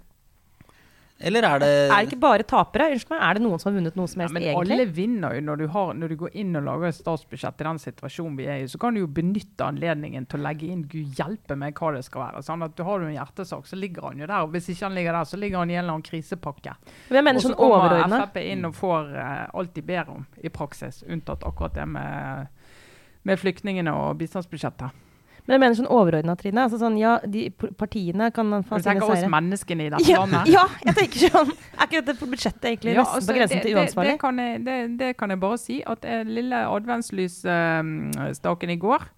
Eller 1.20 1.42
er 1.42 1.58
det 1.58 1.68
Er 1.90 1.90
det 2.04 2.12
ikke 2.12 2.20
bare 2.22 2.44
tapere? 2.46 2.84
Unnskyld 2.94 3.10
meg, 3.10 3.22
er 3.26 3.34
det 3.38 3.42
noen 3.42 3.58
som 3.58 3.72
har 3.72 3.76
vunnet 3.80 3.96
noe 3.98 4.06
som 4.06 4.20
Ja, 4.20 4.26
helst, 4.28 4.34
men 4.36 4.44
egentlig? 4.46 4.76
alle 4.76 4.84
vinner 4.94 5.34
jo 5.34 5.40
når 5.48 5.56
du, 5.58 5.64
har, 5.74 5.88
når 5.98 6.12
du 6.12 6.16
går 6.20 6.36
inn 6.38 6.54
og 6.60 6.62
lager 6.68 6.86
et 6.92 6.98
statsbudsjett 6.98 7.64
i 7.64 7.66
den 7.66 7.80
situasjonen 7.82 8.36
vi 8.38 8.46
er 8.46 8.62
i. 8.62 8.68
Så 8.70 8.78
kan 8.78 8.94
du 8.94 9.00
jo 9.00 9.08
benytte 9.10 9.66
anledningen 9.66 10.28
til 10.30 10.38
å 10.38 10.44
legge 10.46 10.68
inn 10.70 10.84
Gud 10.86 11.18
hjelpe 11.18 11.56
meg 11.58 11.74
hva 11.74 11.90
det 11.96 12.04
skal 12.06 12.22
være. 12.28 12.44
Sånn 12.46 12.62
at 12.62 12.76
du 12.78 12.84
Har 12.86 13.00
du 13.02 13.08
en 13.08 13.16
hjertesak, 13.16 13.66
så 13.66 13.76
ligger 13.76 14.06
han 14.12 14.22
jo 14.22 14.26
der. 14.30 14.46
Og 14.46 14.54
hvis 14.54 14.70
ikke 14.70 14.86
han 14.86 14.94
ligger 14.94 15.18
der, 15.18 15.24
så 15.32 15.36
ligger 15.42 15.58
han 15.58 15.70
i 15.70 15.74
en 15.74 15.82
eller 15.82 15.96
annen 15.98 16.06
krisepakke. 16.06 16.76
Men 17.08 17.18
jeg 17.18 17.24
mener 17.24 17.42
Og 17.42 17.42
så 17.42 17.48
sånn 17.50 17.58
kommer 17.58 17.80
overordna. 17.88 18.22
Frp 18.28 18.38
inn 18.44 18.64
og 18.70 18.78
får 18.78 19.10
uh, 19.18 19.58
alt 19.58 19.74
de 19.74 19.82
ber 19.82 20.14
om 20.14 20.26
i 20.38 20.48
praksis, 20.54 21.02
unntatt 21.08 21.42
akkurat 21.42 21.74
det 21.74 21.88
med, 21.98 22.46
med 23.26 23.42
flyktningene 23.42 23.90
og 23.90 24.16
bistandsbudsjettet. 24.22 25.04
Men 25.48 25.56
jeg 25.56 25.60
mener 25.62 25.76
sånn 25.78 25.88
overordna, 25.88 26.34
Trine. 26.36 26.60
Altså 26.66 26.76
sånn, 26.76 26.98
ja, 27.00 27.14
de 27.24 27.48
partiene 27.80 28.26
kan 28.36 28.50
få 28.68 28.76
Du 28.78 28.82
tenker 28.84 29.08
oss 29.08 29.24
menneskene 29.32 29.86
i 29.86 29.88
dette 29.94 30.04
Ja, 30.10 30.18
landet? 30.20 30.44
ja, 30.52 30.64
jeg 30.84 30.94
tenker 30.98 31.18
sånn. 31.32 31.50
Er 31.72 31.88
ikke 31.88 32.02
dette 32.04 32.20
for 32.20 32.28
budsjettet 32.28 32.64
egentlig 32.68 32.92
Ja, 32.92 33.00
nesten 33.06 33.16
altså, 33.22 33.32
på 33.32 33.36
grensen 33.38 33.56
det, 33.56 33.64
til 33.64 33.72
uansvarlig? 33.80 34.12
det, 34.12 34.20
kan 34.20 34.38
jeg, 34.44 34.60
det, 34.66 34.76
det 35.00 35.10
kan 35.16 35.30
jeg 35.32 35.40
bare 35.40 35.56
si. 35.62 35.80
At 35.88 36.04
eh, 36.04 36.20
lille 36.28 36.58
adventslysstaken 36.68 38.70
i 38.70 38.76
går 38.76 39.08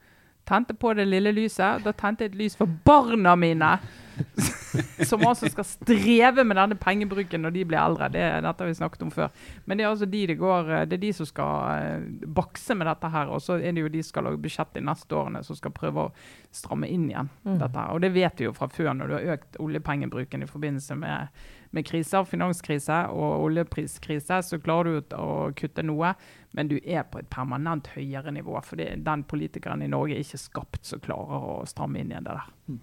tente 0.50 0.74
på 0.74 0.94
det 0.94 1.06
lille 1.10 1.32
lyset. 1.34 1.84
Da 1.84 1.92
tente 1.92 2.24
jeg 2.24 2.32
et 2.32 2.38
lys 2.44 2.56
for 2.58 2.66
barna 2.86 3.36
mine! 3.38 3.74
Som 5.10 5.24
også 5.26 5.50
skal 5.50 5.66
streve 5.66 6.44
med 6.46 6.58
denne 6.58 6.76
pengebruken 6.78 7.42
når 7.44 7.54
de 7.54 7.64
blir 7.68 7.80
eldre. 7.80 8.10
Det, 8.14 8.24
dette 8.44 8.64
har 8.64 8.70
vi 8.70 8.78
snakket 8.78 9.04
om 9.06 9.12
før. 9.14 9.30
Men 9.64 9.78
det 9.78 9.86
er 9.86 9.90
altså 9.90 10.08
de 10.10 10.24
det 10.30 10.38
går 10.40 10.70
eh, 10.70 10.84
Det 10.88 10.98
er 10.98 11.04
de 11.04 11.12
som 11.16 11.28
skal 11.28 11.84
eh, 11.84 12.26
bakse 12.40 12.76
med 12.78 12.90
dette 12.90 13.12
her. 13.12 13.30
Og 13.30 13.42
så 13.44 13.58
er 13.58 13.76
det 13.76 13.84
jo 13.84 13.92
de 13.92 14.02
som 14.02 14.14
skal 14.14 14.28
lage 14.28 14.42
budsjett 14.42 14.74
de 14.76 14.84
neste 14.86 15.16
årene, 15.16 15.44
som 15.46 15.58
skal 15.58 15.74
prøve 15.76 16.08
å 16.08 16.12
stramme 16.54 16.90
inn 16.90 17.08
igjen 17.10 17.30
dette 17.46 17.74
her. 17.76 17.94
Og 17.94 18.04
det 18.04 18.12
vet 18.14 18.42
vi 18.42 18.48
jo 18.48 18.56
fra 18.56 18.70
før, 18.70 18.92
når 18.98 19.10
du 19.10 19.16
har 19.16 19.32
økt 19.36 19.58
oljepengebruken 19.62 20.46
i 20.46 20.50
forbindelse 20.50 20.98
med 20.98 21.40
med 21.70 21.86
kriser, 21.86 22.24
finanskrise 22.26 22.96
og 23.14 23.44
oljepriskrise, 23.44 24.40
så 24.42 24.58
klarer 24.62 25.00
du 25.00 25.14
å 25.14 25.50
kutte 25.56 25.84
noe, 25.86 26.14
men 26.56 26.70
du 26.70 26.78
er 26.82 27.04
på 27.06 27.20
et 27.20 27.30
permanent 27.30 27.92
høyere 27.94 28.34
nivå. 28.34 28.56
For 28.66 28.80
den 28.80 29.24
politikeren 29.30 29.84
i 29.86 29.90
Norge 29.90 30.16
er 30.16 30.24
ikke 30.24 30.40
skapt 30.42 30.90
som 30.90 31.02
klarer 31.04 31.50
å 31.52 31.60
stramme 31.70 32.02
inn 32.02 32.10
igjen 32.10 32.26
det 32.26 32.38
der. 32.40 32.80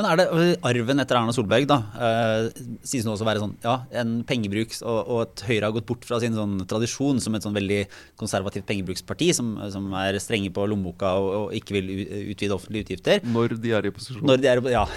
Men 0.00 0.06
er 0.06 0.18
det 0.20 0.26
øh, 0.32 0.52
arven 0.64 1.02
etter 1.02 1.18
Erna 1.18 1.32
Solberg, 1.34 1.66
da? 1.68 1.76
Eh, 2.06 2.62
sies 2.86 3.04
nå 3.04 3.12
også 3.12 3.24
å 3.24 3.28
være 3.28 3.42
sånn 3.42 3.52
ja, 3.64 3.74
en 4.00 4.20
pengebruk, 4.28 4.72
og, 4.80 4.98
og 5.00 5.18
at 5.26 5.42
Høyre 5.48 5.66
har 5.66 5.74
gått 5.74 5.88
bort 5.90 6.06
fra 6.08 6.20
sin 6.22 6.36
sånn 6.36 6.62
tradisjon 6.70 7.20
som 7.20 7.36
et 7.36 7.44
sånn 7.44 7.56
veldig 7.56 7.82
konservativt 8.20 8.68
pengebruksparti, 8.70 9.32
som, 9.36 9.52
som 9.74 9.90
er 10.00 10.16
strenge 10.22 10.52
på 10.56 10.64
lommeboka 10.70 11.12
og, 11.20 11.30
og 11.40 11.58
ikke 11.58 11.76
vil 11.76 11.92
utvide 12.32 12.56
offentlige 12.56 12.88
utgifter. 12.88 13.26
Når 13.28 13.58
de 13.60 13.74
er 13.76 13.90
i 13.90 13.94
posisjon. 13.96 14.24
Når 14.30 14.40
de 14.40 14.52
er, 14.52 14.64
ja. 14.76 14.86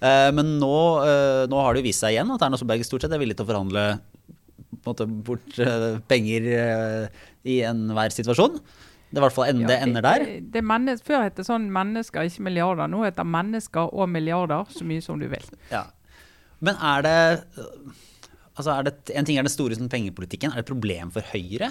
Eh, 0.00 0.30
men 0.32 0.54
nå, 0.56 0.76
eh, 1.04 1.42
nå 1.50 1.58
har 1.60 1.74
det 1.74 1.82
jo 1.82 1.86
vist 1.90 2.00
seg 2.00 2.14
igjen 2.14 2.30
at 2.32 2.42
Erna 2.42 2.56
Solberg 2.56 2.82
stort 2.86 3.04
sett 3.04 3.12
er 3.12 3.20
villig 3.20 3.34
til 3.36 3.44
å 3.44 3.50
forhandle 3.50 3.82
måte 4.86 5.04
bort 5.04 5.58
penger 6.08 6.46
i 7.44 7.58
enhver 7.68 8.14
situasjon. 8.14 8.56
Det 9.10 9.18
er 9.18 9.22
i 9.22 9.24
hvert 9.26 9.34
fall 9.34 9.48
en, 9.50 9.62
det 9.66 9.76
ender 9.82 10.04
der. 10.06 10.24
Det, 10.54 10.62
det 10.62 10.96
før 11.02 11.24
het 11.26 11.34
det 11.40 11.44
sånn 11.48 11.66
mennesker, 11.74 12.22
ikke 12.30 12.44
milliarder. 12.46 12.86
Nå 12.92 13.02
heter 13.02 13.24
det 13.24 13.32
mennesker 13.34 13.90
og 13.92 14.08
milliarder, 14.08 14.64
så 14.70 14.86
mye 14.86 15.02
som 15.02 15.18
du 15.18 15.26
vil. 15.32 15.46
Ja. 15.72 15.86
Men 16.60 16.76
er 16.78 17.02
det 17.06 17.16
Altså 18.60 18.74
er 18.76 18.82
det, 18.90 18.92
En 19.16 19.24
ting 19.24 19.38
er 19.40 19.46
den 19.46 19.52
store 19.52 19.76
sånn, 19.78 19.88
pengepolitikken. 19.88 20.50
Er 20.52 20.60
det 20.60 20.66
et 20.66 20.72
problem 20.72 21.10
for 21.14 21.24
Høyre? 21.32 21.70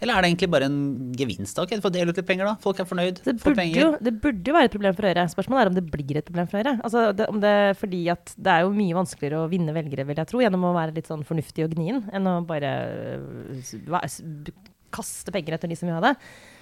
Eller 0.00 0.12
er 0.18 0.24
det 0.24 0.28
egentlig 0.30 0.48
bare 0.52 0.66
en 0.68 1.12
gevinst? 1.16 1.56
Ok, 1.60 1.70
du 1.76 1.80
får 1.84 1.92
dele 1.94 2.12
ut 2.12 2.18
litt 2.20 2.26
penger, 2.28 2.44
da. 2.48 2.54
Folk 2.60 2.80
er 2.82 2.88
fornøyd. 2.88 3.20
Det 3.24 3.34
burde, 3.40 3.64
jo, 3.72 3.90
det 4.04 4.12
burde 4.20 4.50
jo 4.50 4.54
være 4.56 4.68
et 4.68 4.74
problem 4.74 4.96
for 4.96 5.06
Høyre. 5.08 5.24
Spørsmålet 5.32 5.62
er 5.62 5.70
om 5.70 5.76
det 5.78 5.84
blir 5.92 6.18
et 6.20 6.26
problem 6.28 6.48
for 6.50 6.60
Høyre. 6.60 6.74
Altså, 6.84 7.04
det, 7.16 7.28
om 7.32 7.38
det, 7.40 7.52
fordi 7.80 8.02
at 8.12 8.32
det 8.36 8.52
er 8.52 8.64
jo 8.66 8.74
mye 8.76 8.96
vanskeligere 8.98 9.44
å 9.44 9.48
vinne 9.52 9.72
velgere, 9.76 10.04
vil 10.08 10.20
jeg 10.20 10.28
tro, 10.32 10.42
gjennom 10.44 10.66
å 10.68 10.74
være 10.76 10.96
litt 10.98 11.08
sånn 11.08 11.24
fornuftig 11.28 11.64
og 11.64 11.72
gnien, 11.76 12.02
enn 12.12 12.28
å 12.28 12.34
bare 12.48 12.72
øh, 12.90 13.56
s- 13.62 13.76
va- 13.88 14.02
s- 14.04 14.20
b- 14.24 14.52
kaste 14.96 15.32
penger 15.32 15.56
etter 15.56 15.72
de 15.72 15.76
som 15.80 15.88
vil 15.88 15.96
ha 15.96 16.04
det. 16.10 16.14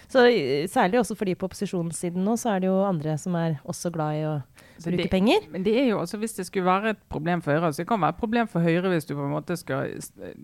Så 0.09 0.27
øh, 0.29 0.69
Særlig 0.69 0.99
også 1.01 1.15
fordi 1.17 1.35
på 1.35 1.47
opposisjonssiden 1.49 2.25
nå, 2.25 2.37
så 2.37 2.51
er 2.55 2.59
det 2.65 2.69
jo 2.69 2.85
andre 2.85 3.17
som 3.19 3.35
er 3.35 3.57
også 3.65 3.91
glad 3.95 4.19
i 4.21 4.25
å 4.29 4.35
Så 4.79 4.91
bruke 4.91 5.03
det- 5.03 5.11
penger. 5.11 5.49
Men 5.51 5.63
det 5.65 5.75
er 5.81 5.89
jo, 5.89 6.01
også, 6.01 6.19
Hvis 6.19 6.33
det 6.37 6.47
skulle 6.47 6.65
være 6.67 6.91
et 6.91 7.03
problem 7.09 7.43
for 7.43 7.53
Høyre, 7.53 7.73
så 7.73 7.83
det 7.83 7.89
kan 7.89 8.01
være 8.01 8.09
et 8.15 8.21
problem 8.21 8.49
for 8.49 8.61
Høyre 8.61 8.89
hvis 8.93 9.05
du 9.07 9.15
på 9.15 9.25
en 9.25 9.31
måte 9.35 9.57
skal 9.57 9.95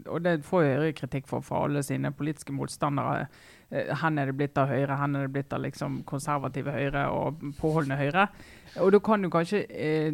Og 0.06 0.22
det 0.24 0.44
får 0.44 0.62
Høyre 0.64 0.92
kritikk 0.92 1.26
for 1.28 1.40
fra 1.40 1.64
alle 1.64 1.82
sine 1.82 2.12
politiske 2.12 2.52
motstandere. 2.52 3.26
Eh, 3.72 3.94
Hen 4.02 4.18
er 4.18 4.26
det 4.26 4.36
blitt 4.36 4.58
av 4.58 4.68
Høyre, 4.68 4.96
hen 4.98 5.16
er 5.16 5.26
det 5.26 5.32
blitt 5.32 5.52
av 5.52 5.60
liksom 5.62 6.02
konservative 6.04 6.72
Høyre 6.72 7.08
og 7.10 7.38
påholdende 7.60 7.96
Høyre. 7.96 8.28
Og 8.80 8.92
da 8.92 8.98
kan 8.98 9.22
du 9.22 9.28
kanskje 9.30 9.64
eh, 9.70 10.12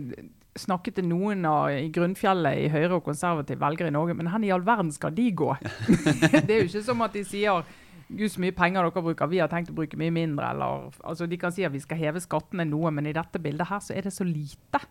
snakke 0.57 0.91
til 0.97 1.05
noen 1.05 1.45
av, 1.45 1.69
i 1.71 1.91
grunnfjellet 1.93 2.63
i 2.65 2.69
Høyre 2.73 2.95
og 2.97 3.05
konservative 3.05 3.61
velgere 3.61 3.89
i 3.89 3.93
Norge, 3.93 4.15
men 4.17 4.27
hen 4.33 4.45
i 4.45 4.51
all 4.51 4.65
verden 4.65 4.93
skal 4.93 5.13
de 5.13 5.31
gå? 5.37 5.51
det 6.47 6.51
er 6.51 6.63
jo 6.63 6.69
ikke 6.71 6.83
som 6.87 7.03
at 7.05 7.13
de 7.13 7.25
sier 7.29 7.63
Gud, 8.09 8.29
så 8.31 8.43
mye 8.43 8.55
penger 8.55 8.87
dere 8.87 9.03
bruker, 9.03 9.31
vi 9.31 9.41
har 9.43 9.51
tenkt 9.51 9.73
å 9.73 9.77
bruke 9.77 9.99
mye 9.99 10.15
mindre. 10.15 10.53
Eller, 10.55 10.93
altså, 11.03 11.27
de 11.27 11.39
kan 11.41 11.55
si 11.55 11.65
at 11.67 11.75
vi 11.75 11.83
skal 11.83 11.99
heve 11.99 12.23
skattene 12.23 12.69
noe, 12.69 12.93
men 12.95 13.09
i 13.11 13.17
dette 13.17 13.41
bildet 13.43 13.67
her 13.71 13.83
så 13.83 13.97
er 13.97 14.07
det 14.07 14.15
så 14.15 14.27
lite. 14.27 14.83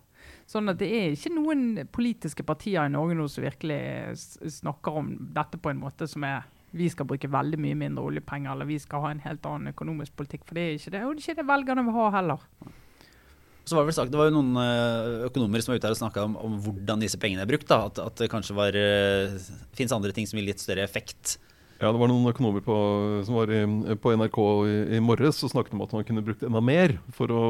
Sånn 0.49 0.69
at 0.69 0.77
det 0.81 0.89
er 0.93 1.13
ikke 1.13 1.31
noen 1.33 1.85
politiske 1.93 2.43
partier 2.45 2.85
i 2.85 2.91
Norge 2.93 3.15
nå 3.17 3.29
som 3.31 3.45
virkelig 3.45 3.79
snakker 4.59 4.99
om 4.99 5.15
dette 5.33 5.61
på 5.61 5.71
en 5.71 5.81
måte 5.81 6.09
som 6.09 6.25
er 6.27 6.43
vi 6.75 6.89
skal 6.91 7.07
bruke 7.07 7.29
veldig 7.31 7.57
mye 7.61 7.77
mindre 7.79 8.03
oljepenger, 8.03 8.51
eller 8.51 8.67
vi 8.67 8.75
skal 8.83 9.03
ha 9.05 9.13
en 9.13 9.21
helt 9.23 9.45
annen 9.47 9.71
økonomisk 9.71 10.15
politikk. 10.19 10.43
For 10.47 10.57
det 10.57 10.65
er 10.65 10.73
ikke 10.75 10.91
det, 10.91 11.03
og 11.05 11.13
det 11.13 11.21
er 11.21 11.29
ikke 11.29 11.39
det 11.39 11.47
velgerne 11.47 11.85
vil 11.87 11.95
ha 11.95 12.07
heller. 12.17 12.43
Så 13.65 13.77
var 13.77 13.85
det, 13.85 13.89
vel 13.89 13.97
sagt, 13.97 14.11
det 14.13 14.19
var 14.19 14.27
jo 14.27 14.35
noen 14.35 14.59
øh, 14.61 15.23
økonomer 15.29 15.63
som 15.63 15.71
var 15.71 15.79
ute 15.79 15.87
her 15.87 15.95
og 15.95 16.01
snakka 16.01 16.25
om, 16.27 16.35
om 16.37 16.57
hvordan 16.61 17.01
disse 17.01 17.17
pengene 17.21 17.45
er 17.45 17.49
brukt. 17.49 17.71
At, 17.71 18.01
at 18.03 18.19
det 18.19 18.29
kanskje 18.29 18.57
var, 18.57 18.75
øh, 18.77 19.37
finnes 19.77 19.95
andre 19.95 20.11
ting 20.13 20.27
som 20.29 20.37
gir 20.37 20.49
litt 20.51 20.61
større 20.61 20.83
effekt. 20.85 21.37
Ja, 21.85 21.91
det 21.93 21.99
var 22.01 22.09
noen 22.09 22.25
økonomer 22.31 22.63
på, 22.65 22.75
som 23.27 23.35
var 23.37 23.51
i, 23.53 23.59
på 24.01 24.13
NRK 24.17 24.37
i, 24.65 24.77
i 24.97 25.01
morges 25.05 25.43
og 25.45 25.51
snakket 25.51 25.75
om 25.75 25.83
at 25.85 25.91
man 25.93 26.05
kunne 26.07 26.23
brukt 26.25 26.41
enda 26.47 26.57
mer 26.65 26.95
for 27.13 27.29
å 27.29 27.41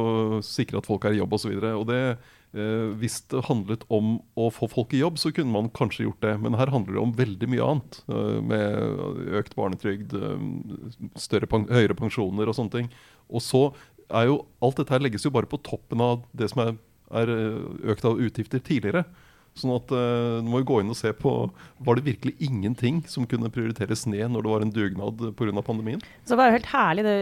sikre 0.44 0.82
at 0.82 0.88
folk 0.90 1.06
er 1.08 1.16
i 1.16 1.22
jobb 1.22 1.38
osv. 1.38 1.54
Eh, 1.56 2.90
hvis 3.00 3.22
det 3.32 3.46
handlet 3.48 3.86
om 3.88 4.18
å 4.36 4.50
få 4.52 4.68
folk 4.74 4.92
i 4.92 5.00
jobb, 5.00 5.22
så 5.22 5.32
kunne 5.32 5.54
man 5.54 5.70
kanskje 5.72 6.10
gjort 6.10 6.20
det. 6.26 6.34
Men 6.44 6.58
her 6.60 6.74
handler 6.74 6.98
det 6.98 7.04
om 7.06 7.16
veldig 7.16 7.50
mye 7.54 7.70
annet. 7.70 8.02
eh, 8.12 8.42
med 8.52 9.32
økt 9.40 9.56
barnetrygd, 9.56 10.18
eh, 10.20 11.48
pen 11.48 11.70
høyere 11.72 11.96
pensjoner 11.96 12.52
og 12.52 12.58
sånne 12.60 12.76
ting. 12.76 12.90
Og 13.32 13.40
så 13.40 13.64
er 14.10 14.28
jo 14.28 14.42
alt 14.60 14.76
dette 14.76 14.92
her 14.92 15.00
legges 15.00 15.24
jo 15.24 15.32
bare 15.32 15.48
på 15.48 15.64
toppen 15.64 16.04
av 16.04 16.28
det 16.36 16.52
som 16.52 16.66
er, 16.66 16.76
er 17.24 17.32
eh, 17.32 17.88
økt 17.88 18.04
av 18.04 18.20
utgifter 18.20 18.60
tidligere. 18.60 19.06
Sånn 19.56 19.72
at 19.72 19.92
uh, 19.96 20.44
Du 20.44 20.50
må 20.52 20.60
jo 20.60 20.68
gå 20.68 20.82
inn 20.84 20.92
og 20.92 20.98
se 21.00 21.14
på 21.16 21.32
Var 21.88 21.98
det 21.98 22.06
virkelig 22.10 22.34
ingenting 22.44 23.00
som 23.08 23.28
kunne 23.30 23.52
prioriteres 23.54 24.04
ned 24.12 24.34
når 24.34 24.44
det 24.44 24.52
var 24.52 24.66
en 24.66 24.74
dugnad 24.76 25.24
pga. 25.40 25.64
pandemien? 25.64 26.02
Så 26.26 26.34
det 26.34 26.40
var 26.42 26.50
jo 26.50 26.58
helt 26.58 26.72
herlig 26.74 27.06
det 27.08 27.18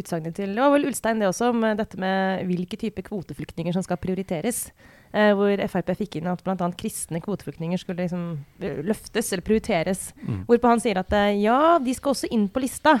utsagnet 0.00 0.34
til 0.38 0.56
Det 0.56 0.64
var 0.64 0.74
vel 0.74 0.88
Ulstein 0.90 1.22
det 1.22 1.30
også, 1.30 1.52
om 1.54 1.62
eh, 1.68 1.76
dette 1.78 2.00
med 2.00 2.46
hvilke 2.48 2.78
typer 2.80 3.06
kvoteflyktninger 3.06 3.76
som 3.76 3.84
skal 3.86 4.00
prioriteres. 4.02 4.66
Eh, 5.14 5.30
hvor 5.36 5.62
Frp 5.70 5.94
fikk 5.96 6.18
inn 6.18 6.28
at 6.28 6.42
bl.a. 6.44 6.68
kristne 6.78 7.22
kvoteflyktninger 7.24 7.80
skulle 7.80 8.04
liksom 8.04 8.26
eh, 8.60 8.82
løftes 8.84 9.32
eller 9.32 9.46
prioriteres. 9.46 10.10
Mm. 10.20 10.42
Hvorpå 10.50 10.74
han 10.74 10.82
sier 10.82 11.00
at 11.00 11.14
eh, 11.16 11.38
ja, 11.44 11.78
de 11.82 11.94
skal 11.96 12.14
også 12.16 12.30
inn 12.34 12.48
på 12.52 12.62
lista, 12.64 12.98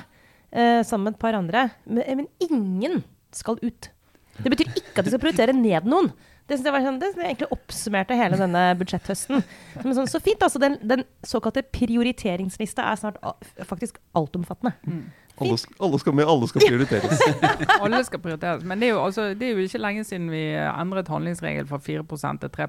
eh, 0.52 0.80
sammen 0.86 1.10
med 1.10 1.18
et 1.18 1.22
par 1.26 1.36
andre. 1.38 1.68
Men, 1.84 2.04
eh, 2.06 2.18
men 2.22 2.30
ingen 2.46 3.02
skal 3.34 3.60
ut. 3.60 3.90
Det 4.38 4.52
betyr 4.54 4.70
ikke 4.70 5.00
at 5.00 5.06
de 5.06 5.12
skal 5.12 5.22
prioritere 5.22 5.56
ned 5.56 5.88
noen. 5.90 6.12
Det 6.48 6.56
synes 6.56 6.66
jeg 6.70 6.72
var 6.74 6.84
sånn, 6.86 6.98
det 7.02 7.08
synes 7.12 7.22
jeg 7.22 7.30
egentlig 7.34 7.48
oppsummerte 7.52 8.16
hele 8.16 8.38
denne 8.40 8.64
budsjetthøsten. 8.80 9.42
Som 9.74 9.90
er 9.90 9.96
sånn, 9.98 10.08
så 10.08 10.20
fint, 10.24 10.40
altså. 10.46 10.60
Den, 10.62 10.78
den 10.88 11.02
såkalte 11.28 11.60
prioriteringslista 11.76 12.86
er 12.88 12.96
snart 13.00 13.18
a- 13.22 13.36
faktisk 13.68 13.98
altomfattende. 14.16 14.72
Alle, 15.38 15.54
sk- 15.60 15.76
alle 15.84 15.98
skal 16.02 16.16
med, 16.18 16.26
alle 16.26 16.48
skal 16.50 16.64
prioriteres. 16.64 17.20
Alle 17.84 18.00
skal 18.08 18.18
prioriteres. 18.24 18.64
Men 18.66 18.80
det 18.80 18.88
er, 18.88 18.94
jo, 18.96 19.02
altså, 19.04 19.28
det 19.38 19.46
er 19.46 19.52
jo 19.54 19.66
ikke 19.68 19.78
lenge 19.84 20.02
siden 20.08 20.30
vi 20.32 20.40
endret 20.56 21.10
handlingsregel 21.12 21.68
fra 21.68 21.78
4% 21.78 22.40
til 22.42 22.50
3 22.56 22.66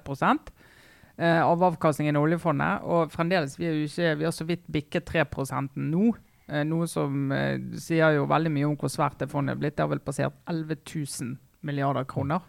eh, 1.18 1.42
av 1.42 1.64
avkastningen 1.72 2.16
i 2.16 2.22
oljefondet. 2.22 2.84
Og 2.86 3.10
fremdeles, 3.16 3.56
vi, 3.58 3.66
er 3.72 3.74
jo 3.80 3.88
ikke, 3.90 4.12
vi 4.20 4.28
har 4.28 4.36
så 4.38 4.46
vidt 4.46 4.68
bikket 4.70 5.08
3 5.10 5.26
nå. 5.82 6.12
Eh, 6.50 6.64
noe 6.68 6.86
som 6.90 7.32
eh, 7.32 7.58
sier 7.80 8.20
jo 8.20 8.28
veldig 8.30 8.52
mye 8.54 8.70
om 8.70 8.78
hvor 8.78 8.92
svært 8.94 9.18
det 9.24 9.32
fondet 9.32 9.56
er 9.56 9.64
blitt. 9.64 9.76
Det 9.80 9.88
har 9.88 9.92
vel 9.96 10.04
passert 10.06 10.38
11 10.50 10.78
000 10.94 11.38
milliarder 11.66 12.06
kroner. 12.06 12.46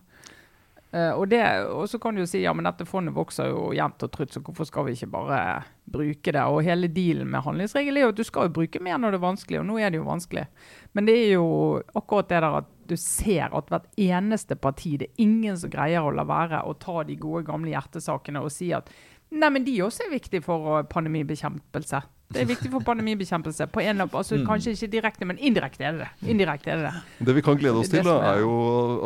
Eh, 0.90 1.12
og, 1.14 1.28
det, 1.30 1.42
og 1.70 1.86
så 1.86 2.00
kan 2.02 2.16
du 2.16 2.24
jo 2.24 2.28
si 2.28 2.40
ja, 2.42 2.52
men 2.56 2.66
dette 2.66 2.86
fondet 2.88 3.14
vokser 3.14 3.52
jo 3.52 3.68
jevnt 3.76 4.02
og 4.02 4.10
trutt, 4.14 4.32
så 4.34 4.42
hvorfor 4.42 4.66
skal 4.66 4.88
vi 4.88 4.96
ikke 4.96 5.10
bare 5.12 5.38
bruke 5.90 6.34
det? 6.34 6.42
Og 6.42 6.64
hele 6.66 6.90
dealen 6.90 7.30
med 7.30 7.44
handlingsregel 7.46 8.00
er 8.00 8.08
jo 8.08 8.12
at 8.14 8.18
du 8.18 8.26
skal 8.26 8.48
jo 8.48 8.56
bruke 8.58 8.82
mer 8.82 8.98
når 8.98 9.14
det 9.14 9.20
er 9.20 9.28
vanskelig, 9.28 9.60
og 9.60 9.68
nå 9.68 9.78
er 9.78 9.94
det 9.94 10.00
jo 10.00 10.08
vanskelig. 10.08 10.48
Men 10.98 11.06
det 11.06 11.16
er 11.20 11.32
jo 11.36 11.46
akkurat 11.94 12.30
det 12.32 12.42
der 12.42 12.58
at 12.62 12.70
du 12.90 12.96
ser 12.98 13.54
at 13.54 13.70
hvert 13.70 13.86
eneste 14.02 14.58
parti, 14.58 14.96
det 14.98 15.12
er 15.12 15.22
ingen 15.22 15.58
som 15.58 15.70
greier 15.70 16.02
å 16.02 16.14
la 16.14 16.26
være 16.26 16.64
å 16.66 16.74
ta 16.74 17.04
de 17.06 17.14
gode 17.20 17.44
gamle 17.46 17.70
hjertesakene 17.70 18.42
og 18.42 18.50
si 18.50 18.72
at 18.74 18.90
nei, 19.30 19.46
men 19.46 19.62
de 19.62 19.76
også 19.84 20.08
er 20.08 20.16
viktige 20.16 20.42
for 20.42 20.80
eh, 20.80 20.88
pandemibekjempelse. 20.90 22.02
Det 22.30 22.44
er 22.44 22.46
viktig 22.46 22.70
for 22.70 22.84
pandemibekjempelse. 22.86 23.66
på 23.72 23.80
en, 23.82 23.96
eller 23.96 24.06
annen- 24.06 24.42
mm. 24.42 24.46
Kanskje 24.46 24.74
ikke 24.76 24.90
direkte, 24.92 25.26
men 25.26 25.38
indirekte 25.38 25.82
er 25.84 25.92
det 25.96 26.04
det. 26.06 26.30
Indirekte 26.30 26.70
er 26.70 26.76
det 26.76 26.90
det. 26.92 27.26
Det 27.26 27.34
vi 27.34 27.42
kan 27.42 27.56
glede 27.58 27.80
oss 27.80 27.88
til, 27.90 28.04
da, 28.06 28.18
er- 28.20 28.36
er 28.36 28.44
jo 28.44 28.52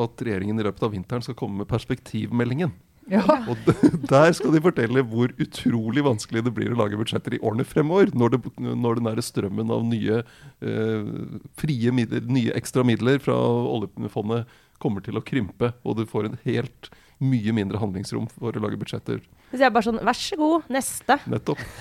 at 0.05 0.25
regjeringen 0.27 0.61
i 0.61 0.67
løpet 0.67 0.83
av 0.83 0.93
vinteren 0.93 1.23
skal 1.25 1.35
komme 1.35 1.63
med 1.63 1.69
perspektivmeldingen. 1.71 2.73
Ja. 3.09 3.21
Og 3.49 3.57
der 4.13 4.33
skal 4.33 4.53
de 4.55 4.61
fortelle 4.65 5.03
hvor 5.09 5.33
utrolig 5.41 6.05
vanskelig 6.05 6.45
det 6.45 6.53
blir 6.57 6.73
å 6.73 6.79
lage 6.79 6.97
budsjetter 7.01 7.37
i 7.37 7.41
årene 7.45 7.65
fremover. 7.69 8.13
Når, 8.17 8.37
det, 8.37 8.41
når 8.61 9.01
den 9.01 9.09
der 9.11 9.21
strømmen 9.25 9.73
av 9.73 9.85
nye 9.89 10.21
eh, 10.65 11.09
frie 11.61 11.93
midler, 11.93 12.25
nye 12.29 12.53
ekstra 12.57 12.85
midler 12.85 13.21
fra 13.25 13.37
oljefondet 13.37 14.49
kommer 14.81 15.05
til 15.05 15.17
å 15.17 15.25
krympe, 15.25 15.73
og 15.85 15.97
du 16.01 16.05
får 16.09 16.29
en 16.31 16.39
helt 16.45 16.91
mye 17.25 17.53
mindre 17.57 17.79
handlingsrom 17.81 18.27
for 18.33 18.53
å 18.57 18.61
lage 18.65 18.77
budsjetter. 18.81 19.21
Så 19.53 19.61
jeg 19.61 19.69
er 19.69 19.73
bare 19.73 19.87
sånn, 19.87 20.01
vær 20.05 20.19
så 20.19 20.37
god, 20.41 20.67
neste. 20.73 21.21
Nettopp. 21.31 21.61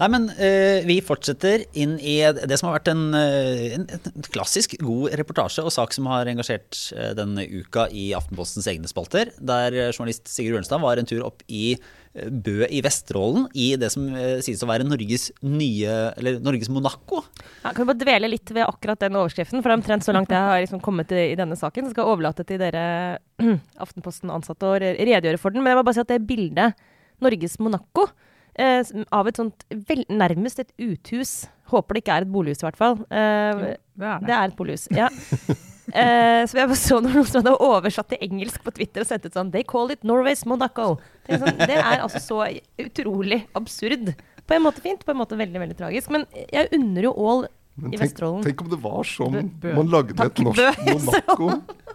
Nei, 0.00 0.08
men 0.10 0.28
uh, 0.34 0.82
vi 0.88 0.98
fortsetter 1.04 1.66
inn 1.78 1.96
i 2.02 2.16
det 2.24 2.58
som 2.58 2.70
har 2.70 2.78
vært 2.78 2.90
en, 2.90 3.04
eh, 3.14 3.74
en, 3.76 3.84
en 3.86 4.28
klassisk 4.34 4.74
god 4.82 5.14
reportasje 5.20 5.62
og 5.62 5.72
sak 5.74 5.94
som 5.94 6.08
har 6.10 6.28
engasjert 6.30 6.78
eh, 6.96 7.12
denne 7.16 7.44
uka 7.46 7.86
i 7.94 8.08
Aftenpostens 8.16 8.66
egne 8.70 8.90
spalter, 8.90 9.30
der 9.38 9.76
journalist 9.92 10.26
Sigurd 10.30 10.58
Ørnstad 10.60 10.82
var 10.82 10.98
en 10.98 11.08
tur 11.08 11.22
opp 11.26 11.44
i 11.46 11.76
Bø 12.14 12.66
i 12.70 12.78
Vesterålen, 12.84 13.48
i 13.58 13.72
det 13.78 13.88
som 13.90 14.04
sies 14.44 14.60
å 14.62 14.68
være 14.70 14.86
Norges 14.86 15.32
nye, 15.42 15.96
eller 16.14 16.36
Norges 16.42 16.70
Monaco. 16.70 17.24
Ja, 17.64 17.72
kan 17.72 17.82
vi 17.82 17.88
bare 17.88 18.02
dvele 18.04 18.30
litt 18.30 18.52
ved 18.54 18.68
akkurat 18.68 19.02
den 19.02 19.18
overskriften? 19.18 19.58
For 19.58 19.66
det 19.66 19.74
er 19.74 19.80
omtrent 19.80 20.06
så 20.06 20.14
langt 20.14 20.30
jeg 20.30 20.46
har 20.46 20.62
liksom 20.62 20.82
kommet 20.84 21.10
i, 21.10 21.32
i 21.32 21.38
denne 21.38 21.58
saken. 21.58 21.88
Så 21.88 21.94
skal 21.94 22.04
jeg 22.04 22.14
overlate 22.14 22.46
til 22.46 22.62
dere 22.62 22.84
Aftenposten-ansatte 23.84 24.70
å 24.70 24.78
redegjøre 24.78 25.42
for 25.42 25.54
den. 25.54 25.64
Men 25.64 25.74
jeg 25.74 25.80
må 25.80 25.86
bare 25.88 25.98
si 25.98 26.04
at 26.04 26.14
det 26.14 26.22
bildet, 26.28 26.86
Norges 27.24 27.58
Monaco, 27.62 28.06
eh, 28.58 28.82
av 29.12 29.26
et 29.30 29.36
sånt 29.40 29.64
vel, 29.88 30.04
nærmest 30.08 30.58
et 30.64 30.72
uthus 30.78 31.46
Håper 31.72 31.94
det 31.96 32.02
ikke 32.04 32.12
er 32.18 32.24
et 32.26 32.28
bolighus, 32.32 32.58
i 32.60 32.66
hvert 32.66 32.76
fall. 32.76 32.98
Eh, 33.08 33.60
Det 33.96 34.04
er 34.04 34.18
det. 34.20 34.26
det 34.28 34.34
er 34.36 34.44
et 34.50 34.56
bolighus, 34.58 34.88
ja. 34.92 35.08
Eh, 35.92 36.46
så 36.48 36.56
jeg 36.56 36.68
bare 36.70 36.80
så 36.80 36.96
noen 37.04 37.26
som 37.28 37.42
hadde 37.42 37.58
oversatt 37.60 38.08
til 38.08 38.22
engelsk 38.24 38.62
på 38.64 38.72
Twitter 38.72 39.02
og 39.04 39.06
sendt 39.10 39.26
ut 39.28 39.34
sånn 39.36 39.50
They 39.52 39.62
call 39.68 39.90
it 39.92 40.00
Norway's 40.00 40.40
Monaco. 40.48 40.94
Det 41.26 41.34
er, 41.36 41.42
sånn, 41.42 41.58
det 41.60 41.76
er 41.76 42.00
altså 42.00 42.22
så 42.24 42.38
utrolig 42.80 43.42
absurd. 43.54 44.14
På 44.48 44.56
en 44.56 44.64
måte 44.64 44.80
fint, 44.80 45.04
på 45.04 45.12
en 45.12 45.18
måte 45.20 45.36
veldig 45.36 45.60
veldig 45.60 45.76
tragisk. 45.76 46.08
Men 46.14 46.24
jeg 46.48 46.70
unner 46.72 47.04
jo 47.10 47.12
Ål 47.20 47.44
Men 47.76 47.92
i 47.92 47.98
tenk, 47.98 48.02
Vesterålen. 48.06 48.42
tenk 48.48 48.64
om 48.64 48.70
det 48.72 48.80
var 48.80 49.04
sånn 49.12 49.36
Bø- 49.36 49.60
Bø. 49.60 49.74
man 49.82 49.92
lagde 49.92 50.16
Takk, 50.16 50.32
et 50.40 50.44
norsk 50.48 50.62
Bø. 50.62 50.96
Monaco. 51.04 51.50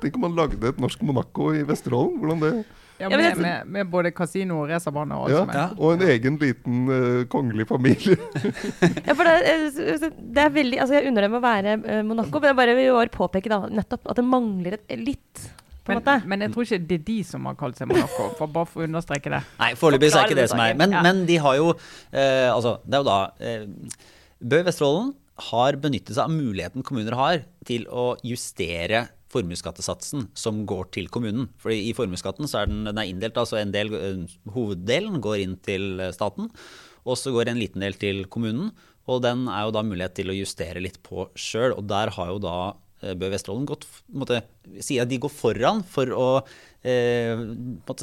Tenk 0.06 0.16
om 0.22 0.26
man 0.28 0.38
lagde 0.38 0.70
et 0.70 0.82
norsk 0.86 1.02
Monaco 1.10 1.50
i 1.58 1.64
Vesterålen. 1.74 2.20
Hvordan 2.22 2.46
det 2.46 2.54
Ja, 3.00 3.08
med, 3.10 3.38
med, 3.40 3.68
med 3.72 3.88
både 3.92 4.12
kasino 4.12 4.58
og 4.64 4.70
racerbane 4.74 5.16
og 5.16 5.30
ja. 5.32 5.70
Og 5.78 5.94
en 5.96 6.02
egen 6.10 6.36
liten 6.42 6.82
uh, 6.92 7.22
kongelig 7.32 7.66
familie. 7.70 8.18
Ja, 9.08 9.14
for 9.16 9.24
det, 9.24 9.36
er- 9.48 10.12
det 10.20 10.44
er 10.44 10.52
veldig 10.56 10.82
Altså, 10.84 10.98
jeg 10.98 11.08
unner 11.12 11.26
dem 11.28 11.38
å 11.40 11.42
være 11.44 11.78
eh, 11.80 12.02
Monaco, 12.04 12.42
men 12.44 12.50
jeg 12.52 12.58
bare 12.60 12.76
vil 12.78 12.92
bare 12.98 13.14
påpeke 13.14 13.52
da 13.52 13.62
nettopp 13.72 14.10
at 14.12 14.20
det 14.20 14.26
mangler 14.28 14.76
et 14.80 14.94
litt 15.00 15.46
på 15.88 15.94
en 15.94 15.96
Men, 15.96 16.02
måte. 16.04 16.28
men 16.30 16.44
jeg 16.44 16.52
tror 16.54 16.68
ikke 16.68 16.82
det 16.90 16.98
er 17.00 17.06
de 17.08 17.18
som 17.26 17.48
har 17.50 17.56
kalt 17.58 17.80
seg 17.80 17.88
Monaco, 17.90 18.28
for 18.38 18.52
bare 18.54 18.68
for 18.70 18.84
å 18.84 18.90
understreke 18.90 19.32
det. 19.34 19.40
Nei, 19.62 19.72
foreløpig 19.80 20.12
er 20.12 20.28
ikke 20.28 20.38
det 20.42 20.50
som 20.52 20.60
er. 20.62 20.76
Men, 20.78 20.92
Ja. 20.94 21.02
men 21.08 21.24
de 21.30 21.38
har 21.42 21.56
jo 21.58 21.72
eh, 22.12 22.50
Altså, 22.52 22.76
det 22.86 23.00
er 23.00 23.02
jo 23.06 23.08
da 23.08 23.20
eh, 23.40 23.64
Bø 24.44 24.60
Vesterålen 24.68 25.14
har 25.50 25.78
benyttet 25.80 26.18
seg 26.18 26.26
av 26.28 26.36
muligheten 26.36 26.84
kommuner 26.84 27.16
har 27.16 27.42
til 27.66 27.88
å 27.88 28.12
justere 28.28 29.06
formuesskattesatsen 29.34 30.28
som 30.38 30.64
går 30.70 30.90
til 30.96 31.10
kommunen. 31.14 31.50
For 31.62 31.74
i 31.74 31.94
formuesskatten 31.98 32.50
så 32.50 32.64
er 32.64 32.72
den, 32.72 32.84
den 32.90 33.00
er 33.00 33.10
inndelt, 33.10 33.38
altså 33.38 33.60
en 33.62 33.74
del, 33.76 33.94
eh, 33.96 34.38
hoveddelen 34.56 35.20
går 35.24 35.46
inn 35.46 35.58
til 35.66 36.02
eh, 36.02 36.14
staten, 36.16 36.50
og 37.06 37.18
så 37.20 37.34
går 37.34 37.52
en 37.52 37.62
liten 37.62 37.86
del 37.86 37.98
til 38.00 38.26
kommunen. 38.32 38.74
Og 39.10 39.24
den 39.26 39.48
er 39.50 39.66
jo 39.66 39.74
da 39.74 39.86
mulighet 39.86 40.18
til 40.20 40.30
å 40.30 40.38
justere 40.38 40.82
litt 40.84 41.00
på 41.06 41.30
sjøl. 41.38 41.74
Og 41.78 41.86
der 41.90 42.12
har 42.14 42.34
jo 42.34 42.42
da 42.44 42.58
eh, 43.02 43.16
Bø 43.18 43.30
Vesterålen 43.34 43.70
gått, 43.70 43.88
måtte, 44.14 44.42
si 44.86 45.00
at 45.02 45.10
de 45.10 45.22
går 45.22 45.34
foran 45.34 45.82
for 45.88 46.14
å 46.14 46.28
eh, 46.86 47.42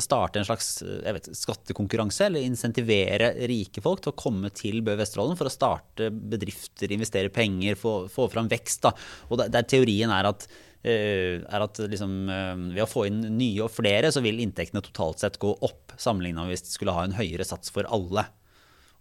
starte 0.02 0.40
en 0.40 0.48
slags 0.48 0.70
vet, 0.82 1.30
skattekonkurranse, 1.38 2.26
eller 2.26 2.46
insentivere 2.46 3.32
rike 3.50 3.82
folk 3.84 4.02
til 4.02 4.14
å 4.14 4.18
komme 4.18 4.50
til 4.54 4.80
Bø 4.86 4.96
Vesterålen 4.98 5.38
for 5.38 5.50
å 5.50 5.54
starte 5.54 6.10
bedrifter, 6.10 6.94
investere 6.94 7.34
penger, 7.34 7.78
få, 7.78 7.98
få 8.10 8.30
fram 8.32 8.50
vekst. 8.50 8.86
Da. 8.88 8.94
Og 9.30 9.42
der, 9.42 9.52
der 9.58 9.68
teorien 9.68 10.14
er 10.14 10.32
at 10.32 10.48
er 10.90 11.64
at 11.64 11.80
liksom, 11.82 12.14
eh, 12.30 12.54
ved 12.76 12.82
å 12.84 12.88
få 12.90 13.06
inn 13.08 13.22
nye 13.38 13.64
og 13.64 13.72
flere, 13.74 14.12
så 14.14 14.22
vil 14.24 14.40
inntektene 14.42 14.84
totalt 14.84 15.22
sett 15.22 15.40
gå 15.42 15.52
opp, 15.66 15.94
sammenligna 15.98 16.46
hvis 16.48 16.66
de 16.66 16.74
skulle 16.74 16.94
ha 16.96 17.04
en 17.06 17.16
høyere 17.18 17.46
sats 17.46 17.72
for 17.74 17.88
alle. 17.92 18.26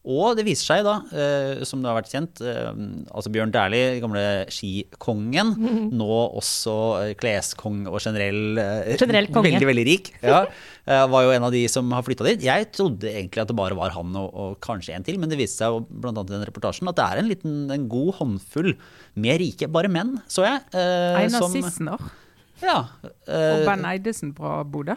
Og 0.06 0.36
det 0.38 0.44
viser 0.46 0.68
seg 0.70 0.84
da, 0.86 0.96
eh, 1.18 1.64
som 1.66 1.82
det 1.82 1.90
har 1.90 1.96
vært 1.98 2.12
kjent, 2.14 2.42
eh, 2.46 2.68
altså 3.10 3.32
Bjørn 3.34 3.50
Dæhlie, 3.54 3.96
gamle 4.04 4.22
skikongen, 4.54 5.54
nå 6.00 6.10
også 6.38 6.76
eh, 7.02 7.14
kleskong 7.18 7.88
og 7.90 7.98
generell, 8.04 8.60
Generell 9.02 9.30
konge. 9.34 9.50
veldig, 9.56 9.68
veldig 9.72 9.86
rik, 9.88 10.12
ja, 10.26 10.44
var 11.10 11.26
jo 11.26 11.32
en 11.34 11.48
av 11.48 11.54
de 11.56 11.64
som 11.72 11.90
har 11.96 12.06
flytta 12.06 12.28
dit. 12.28 12.44
Jeg 12.46 12.68
trodde 12.78 13.10
egentlig 13.10 13.42
at 13.42 13.50
det 13.50 13.58
bare 13.58 13.78
var 13.80 13.96
han 13.96 14.14
og, 14.22 14.28
og 14.38 14.60
kanskje 14.62 14.94
en 14.94 15.06
til, 15.08 15.18
men 15.22 15.32
det 15.34 15.40
viste 15.42 15.64
seg 15.66 15.80
annet 16.06 16.30
i 16.30 16.36
den 16.36 16.46
reportasjen 16.52 16.92
at 16.92 17.00
det 17.00 17.08
er 17.10 17.22
en 17.24 17.32
liten, 17.32 17.56
en 17.74 17.88
god 17.90 18.14
håndfull 18.20 18.76
med 19.18 19.42
rike, 19.42 19.72
bare 19.74 19.90
menn, 19.90 20.20
så 20.30 20.46
jeg. 20.46 20.62
eh, 20.78 21.18
Einar 21.24 21.50
Sissener 21.50 22.06
Ja. 22.62 22.78
og 23.02 23.10
eh, 23.26 23.66
Ben 23.66 23.84
Eidesen 23.90 24.36
fra 24.38 24.60
Bodø. 24.64 24.94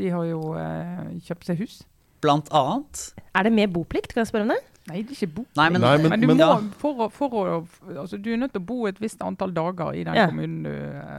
De 0.00 0.08
har 0.12 0.24
jo 0.28 0.40
eh, 0.60 1.12
kjøpt 1.28 1.46
seg 1.52 1.60
hus. 1.62 1.76
Blant 2.26 2.50
annet. 2.54 3.10
Er 3.36 3.42
det 3.48 3.52
med 3.56 3.72
boplikt? 3.74 4.12
Kan 4.14 4.24
jeg 4.24 4.30
spørre 4.34 4.46
om 4.48 4.52
det? 4.56 4.62
Nei, 4.86 5.00
det 5.02 5.10
er 5.10 5.14
ikke 5.16 5.34
boplikt. 5.40 5.56
Nei, 5.58 5.64
men, 5.74 5.80
Nei, 5.82 5.96
men- 5.98 6.10
Men 6.10 6.20
du 6.20 6.26
må, 6.28 6.34
ja. 6.38 6.60
for 6.78 7.08
for 7.10 7.28
å, 7.34 7.66
altså, 7.98 8.20
du 8.22 8.28
er 8.32 8.36
nødt 8.38 8.52
til 8.54 8.62
å 8.62 8.66
bo 8.66 8.86
et 8.86 9.00
visst 9.02 9.18
antall 9.20 9.50
dager 9.52 9.90
i 9.98 10.04
den 10.06 10.14
Ja. 10.14 10.26
kommunen 10.28 10.62
du 10.62 10.70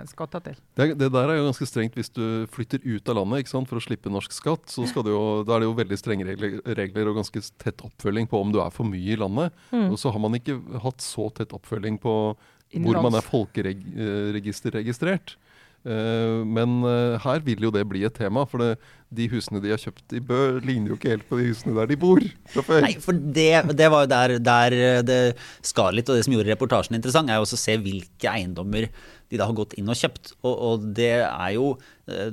skal 0.08 0.28
skatter 0.28 0.40
til. 0.46 0.56
Det, 0.78 0.96
det 0.98 1.12
der 1.12 1.30
er 1.34 1.36
jo 1.36 1.50
ganske 1.52 1.68
strengt 1.68 1.94
hvis 2.00 2.10
du 2.16 2.48
flytter 2.48 2.80
ut 2.86 3.10
av 3.10 3.16
landet 3.20 3.40
ikke 3.44 3.50
sant? 3.52 3.68
for 3.68 3.76
å 3.76 3.82
slippe 3.84 4.08
norsk 4.10 4.32
skatt. 4.32 4.68
Så 4.72 4.88
jo, 4.88 5.44
da 5.44 5.56
er 5.58 5.60
det 5.60 5.68
jo 5.68 5.74
veldig 5.76 5.98
strenge 6.00 6.24
regler, 6.26 6.62
regler 6.64 7.08
og 7.12 7.16
ganske 7.20 7.44
tett 7.60 7.82
oppfølging 7.84 8.28
på 8.30 8.40
om 8.40 8.54
du 8.54 8.62
er 8.62 8.70
for 8.72 8.86
mye 8.86 9.12
i 9.12 9.18
landet. 9.20 9.52
Mm. 9.74 9.92
Og 9.92 9.98
så 10.00 10.12
har 10.14 10.20
man 10.20 10.32
ikke 10.40 10.62
hatt 10.80 11.02
så 11.04 11.28
tett 11.36 11.50
oppfølging 11.52 12.00
på 12.00 12.38
hvor 12.72 13.02
man 13.04 13.16
er 13.16 13.22
folkeregisterregistrert. 13.24 15.36
Eh, 15.88 16.44
men 16.44 16.82
eh, 16.84 17.18
her 17.24 17.44
vil 17.46 17.68
jo 17.68 17.72
det 17.72 17.86
bli 17.88 18.04
et 18.08 18.16
tema, 18.18 18.44
for 18.50 18.64
det, 18.64 18.74
de 19.16 19.28
husene 19.32 19.62
de 19.64 19.72
har 19.72 19.80
kjøpt 19.80 20.18
i 20.18 20.22
Bø, 20.24 20.40
ligner 20.60 20.92
jo 20.92 20.98
ikke 20.98 21.14
helt 21.14 21.28
på 21.30 21.40
de 21.40 21.48
husene 21.48 21.76
der 21.78 21.88
de 21.88 22.00
bor. 22.00 22.24
Nei, 22.84 22.94
for 23.04 23.16
det, 23.16 23.52
det 23.80 23.88
var 23.94 24.04
jo 24.04 24.12
der, 24.12 24.36
der 24.44 24.78
det 25.08 25.22
skar 25.66 25.96
litt, 25.96 26.10
og 26.12 26.20
det 26.20 26.28
som 26.28 26.36
gjorde 26.36 26.52
reportasjen 26.52 27.00
interessant, 27.00 27.32
er 27.32 27.40
jo 27.40 27.48
også 27.48 27.60
å 27.60 27.64
se 27.64 27.78
hvilke 27.86 28.34
eiendommer 28.34 28.90
de 29.28 29.40
da 29.40 29.48
har 29.50 29.56
gått 29.58 29.76
inn 29.80 29.90
og 29.92 29.98
kjøpt. 30.00 30.34
Og, 30.40 30.54
og 30.54 30.88
det 30.96 31.14
er 31.26 31.52
jo 31.58 31.74
eh, 32.08 32.32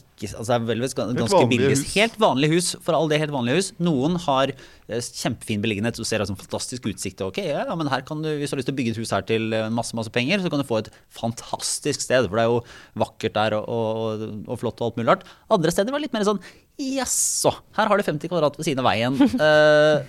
ikke 0.00 0.28
Altså 0.34 0.48
det 0.50 0.56
er 0.56 0.64
vel 0.66 0.82
ganske 0.82 1.44
billig. 1.50 1.76
Helt 1.94 2.16
vanlig 2.18 2.48
hus, 2.56 2.72
for 2.82 2.96
all 2.98 3.06
det 3.10 3.20
helt 3.22 3.34
vanlige 3.34 3.60
hus. 3.60 3.68
Noen 3.78 4.18
har 4.24 4.50
eh, 4.50 4.98
kjempefin 4.98 5.62
beliggenhet, 5.62 5.98
du 5.98 6.06
ser 6.08 6.24
altså 6.24 6.34
fantastisk 6.38 6.88
utsikt. 6.90 7.22
Ok, 7.22 7.38
ja, 7.44 7.62
ja, 7.68 7.76
men 7.78 7.90
her 7.92 8.02
kan 8.06 8.24
du, 8.24 8.32
hvis 8.40 8.50
du 8.50 8.56
har 8.56 8.62
lyst 8.62 8.70
til 8.72 8.74
å 8.74 8.80
bygge 8.80 8.96
et 8.96 9.02
hus 9.02 9.14
her 9.14 9.26
til 9.28 9.54
eh, 9.54 9.68
masse, 9.74 9.94
masse 9.98 10.12
penger, 10.14 10.42
så 10.42 10.50
kan 10.50 10.62
du 10.62 10.66
få 10.66 10.82
et 10.82 10.90
fantastisk 11.14 12.02
sted. 12.02 12.26
For 12.26 12.40
det 12.40 12.46
er 12.48 12.50
jo 12.50 12.62
vakkert 13.04 13.38
der 13.38 13.60
og, 13.60 13.68
og, 13.70 14.26
og 14.48 14.58
flott 14.64 14.82
og 14.82 14.90
alt 14.90 14.98
mulig 14.98 15.12
rart. 15.12 15.28
Andre 15.54 15.74
steder 15.74 15.94
var 15.94 16.02
litt 16.02 16.16
mer 16.16 16.26
sånn 16.26 16.42
Jaså, 16.78 17.50
her 17.74 17.88
har 17.90 17.98
du 17.98 18.06
50 18.06 18.30
kvadrat 18.30 18.54
ved 18.54 18.68
siden 18.68 18.84
av 18.84 18.86
veien. 18.86 19.16
Eh, 19.18 20.02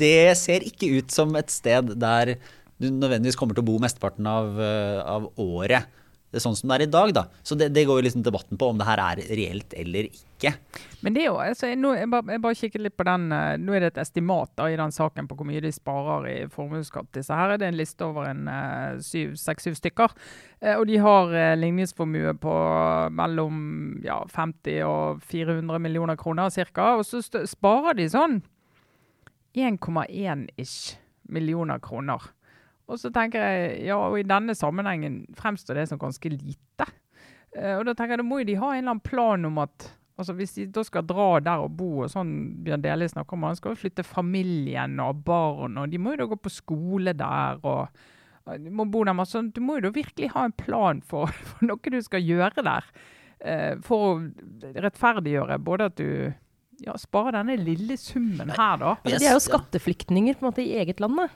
det 0.00 0.36
ser 0.36 0.64
ikke 0.66 0.90
ut 0.98 1.12
som 1.14 1.32
et 1.40 1.52
sted 1.52 1.94
der 2.00 2.34
du 2.80 2.88
nødvendigvis 2.88 3.36
kommer 3.38 3.56
til 3.56 3.64
å 3.64 3.70
bo 3.70 3.78
mesteparten 3.82 4.26
av, 4.28 4.54
eh, 4.60 5.00
av 5.04 5.30
året. 5.36 5.96
Det 6.30 6.38
er 6.38 6.44
sånn 6.44 6.54
som 6.54 6.70
det 6.70 6.76
er 6.76 6.84
i 6.84 6.90
dag, 6.90 7.10
da. 7.14 7.24
Så 7.42 7.56
det, 7.58 7.72
det 7.74 7.82
går 7.88 7.98
jo 7.98 8.04
liksom 8.06 8.22
debatten 8.22 8.58
på 8.58 8.68
om 8.70 8.78
det 8.78 8.86
her 8.86 9.00
er 9.02 9.22
reelt 9.34 9.74
eller 9.74 10.06
ikke. 10.06 10.52
Men 11.02 11.16
det 11.16 11.24
er 11.24 11.26
jo, 11.26 11.40
altså, 11.42 11.66
jeg, 11.72 11.80
nå, 11.82 11.90
jeg, 11.98 12.06
bare, 12.12 12.36
jeg 12.36 12.42
bare 12.44 12.58
kikker 12.60 12.84
litt 12.84 12.94
på 12.98 13.06
den, 13.08 13.24
eh, 13.34 13.56
nå 13.58 13.74
er 13.74 13.82
det 13.82 13.90
et 13.90 14.00
estimat 14.04 14.52
da, 14.54 14.68
i 14.70 14.78
den 14.78 14.94
saken 14.94 15.26
på 15.26 15.40
hvor 15.40 15.48
mye 15.48 15.62
de 15.64 15.74
sparer 15.74 16.28
i 16.30 16.36
formuesskatt. 16.54 17.10
Disse 17.18 17.34
her 17.34 17.56
er 17.56 17.60
det 17.60 17.72
en 17.72 17.80
liste 17.80 18.06
over 18.06 18.30
en 18.30 18.46
seks-syv 19.02 19.74
stykker. 19.80 20.14
Eh, 20.62 20.76
og 20.76 20.86
de 20.86 21.02
har 21.02 21.34
eh, 21.34 21.56
ligningsformue 21.58 22.36
på 22.38 22.56
mellom 23.18 23.60
ja, 24.06 24.22
50 24.30 24.86
og 24.86 25.26
400 25.34 25.82
millioner 25.82 26.20
kroner 26.20 26.54
ca. 26.54 26.92
Og 27.00 27.08
så 27.10 27.24
sparer 27.26 27.98
de 27.98 28.06
sånn 28.12 28.42
1,1 29.58 30.46
ish 30.62 30.94
millioner 31.26 31.82
kroner. 31.82 32.22
Og 32.90 32.98
så 32.98 33.12
tenker 33.14 33.44
jeg, 33.44 33.86
ja, 33.86 33.98
og 34.02 34.18
i 34.18 34.26
denne 34.26 34.56
sammenhengen 34.58 35.22
fremstår 35.38 35.78
det 35.78 35.86
som 35.90 36.00
ganske 36.00 36.32
lite. 36.32 36.88
Eh, 37.56 37.76
og 37.78 37.86
da 37.86 37.94
tenker 37.94 38.16
jeg, 38.16 38.22
da 38.24 38.26
må 38.26 38.42
jo 38.42 38.50
de 38.50 38.60
ha 38.60 38.74
en 38.74 38.82
eller 38.82 38.96
annen 38.96 39.06
plan 39.06 39.48
om 39.48 39.60
at 39.62 39.90
altså 40.20 40.34
hvis 40.36 40.52
de 40.58 40.66
da 40.74 40.82
skal 40.84 41.06
dra 41.08 41.28
der 41.40 41.62
og 41.64 41.72
bo, 41.78 42.02
og 42.04 42.10
sånn 42.12 42.32
Bjørn 42.64 42.82
Dæhlie 42.84 43.08
snakker 43.08 43.38
om, 43.38 43.46
han 43.48 43.56
skal 43.56 43.72
jo 43.72 43.80
flytte 43.86 44.04
familien 44.04 44.98
og 45.00 45.22
barn, 45.24 45.78
og 45.80 45.92
de 45.92 46.00
må 46.02 46.12
jo 46.14 46.24
da 46.24 46.28
gå 46.34 46.40
på 46.44 46.52
skole 46.52 47.14
der. 47.16 47.62
og 47.64 47.88
de 48.50 48.72
må 48.74 48.84
bo 48.90 49.04
der 49.06 49.16
masse. 49.16 49.40
Du 49.54 49.62
må 49.62 49.78
jo 49.78 49.86
da 49.88 49.94
virkelig 49.94 50.32
ha 50.34 50.44
en 50.48 50.56
plan 50.56 51.00
for, 51.06 51.32
for 51.52 51.66
noe 51.70 51.94
du 51.94 52.00
skal 52.04 52.24
gjøre 52.24 52.66
der. 52.66 52.92
Eh, 53.40 53.74
for 53.86 54.06
å 54.06 54.70
rettferdiggjøre 54.76 55.60
både 55.64 55.88
at 55.88 55.96
du 56.00 56.32
ja, 56.84 56.96
sparer 57.00 57.38
denne 57.38 57.56
lille 57.60 57.96
summen 58.00 58.52
her, 58.52 58.80
da. 58.80 58.96
Altså, 58.96 59.14
Yes, 59.14 59.22
de 59.22 59.28
er 59.28 59.36
jo 59.36 59.44
skatteflyktninger 59.44 60.36
på 60.36 60.44
en 60.44 60.50
måte 60.50 60.64
i 60.64 60.74
eget 60.80 61.00
land, 61.00 61.16
da. 61.20 61.28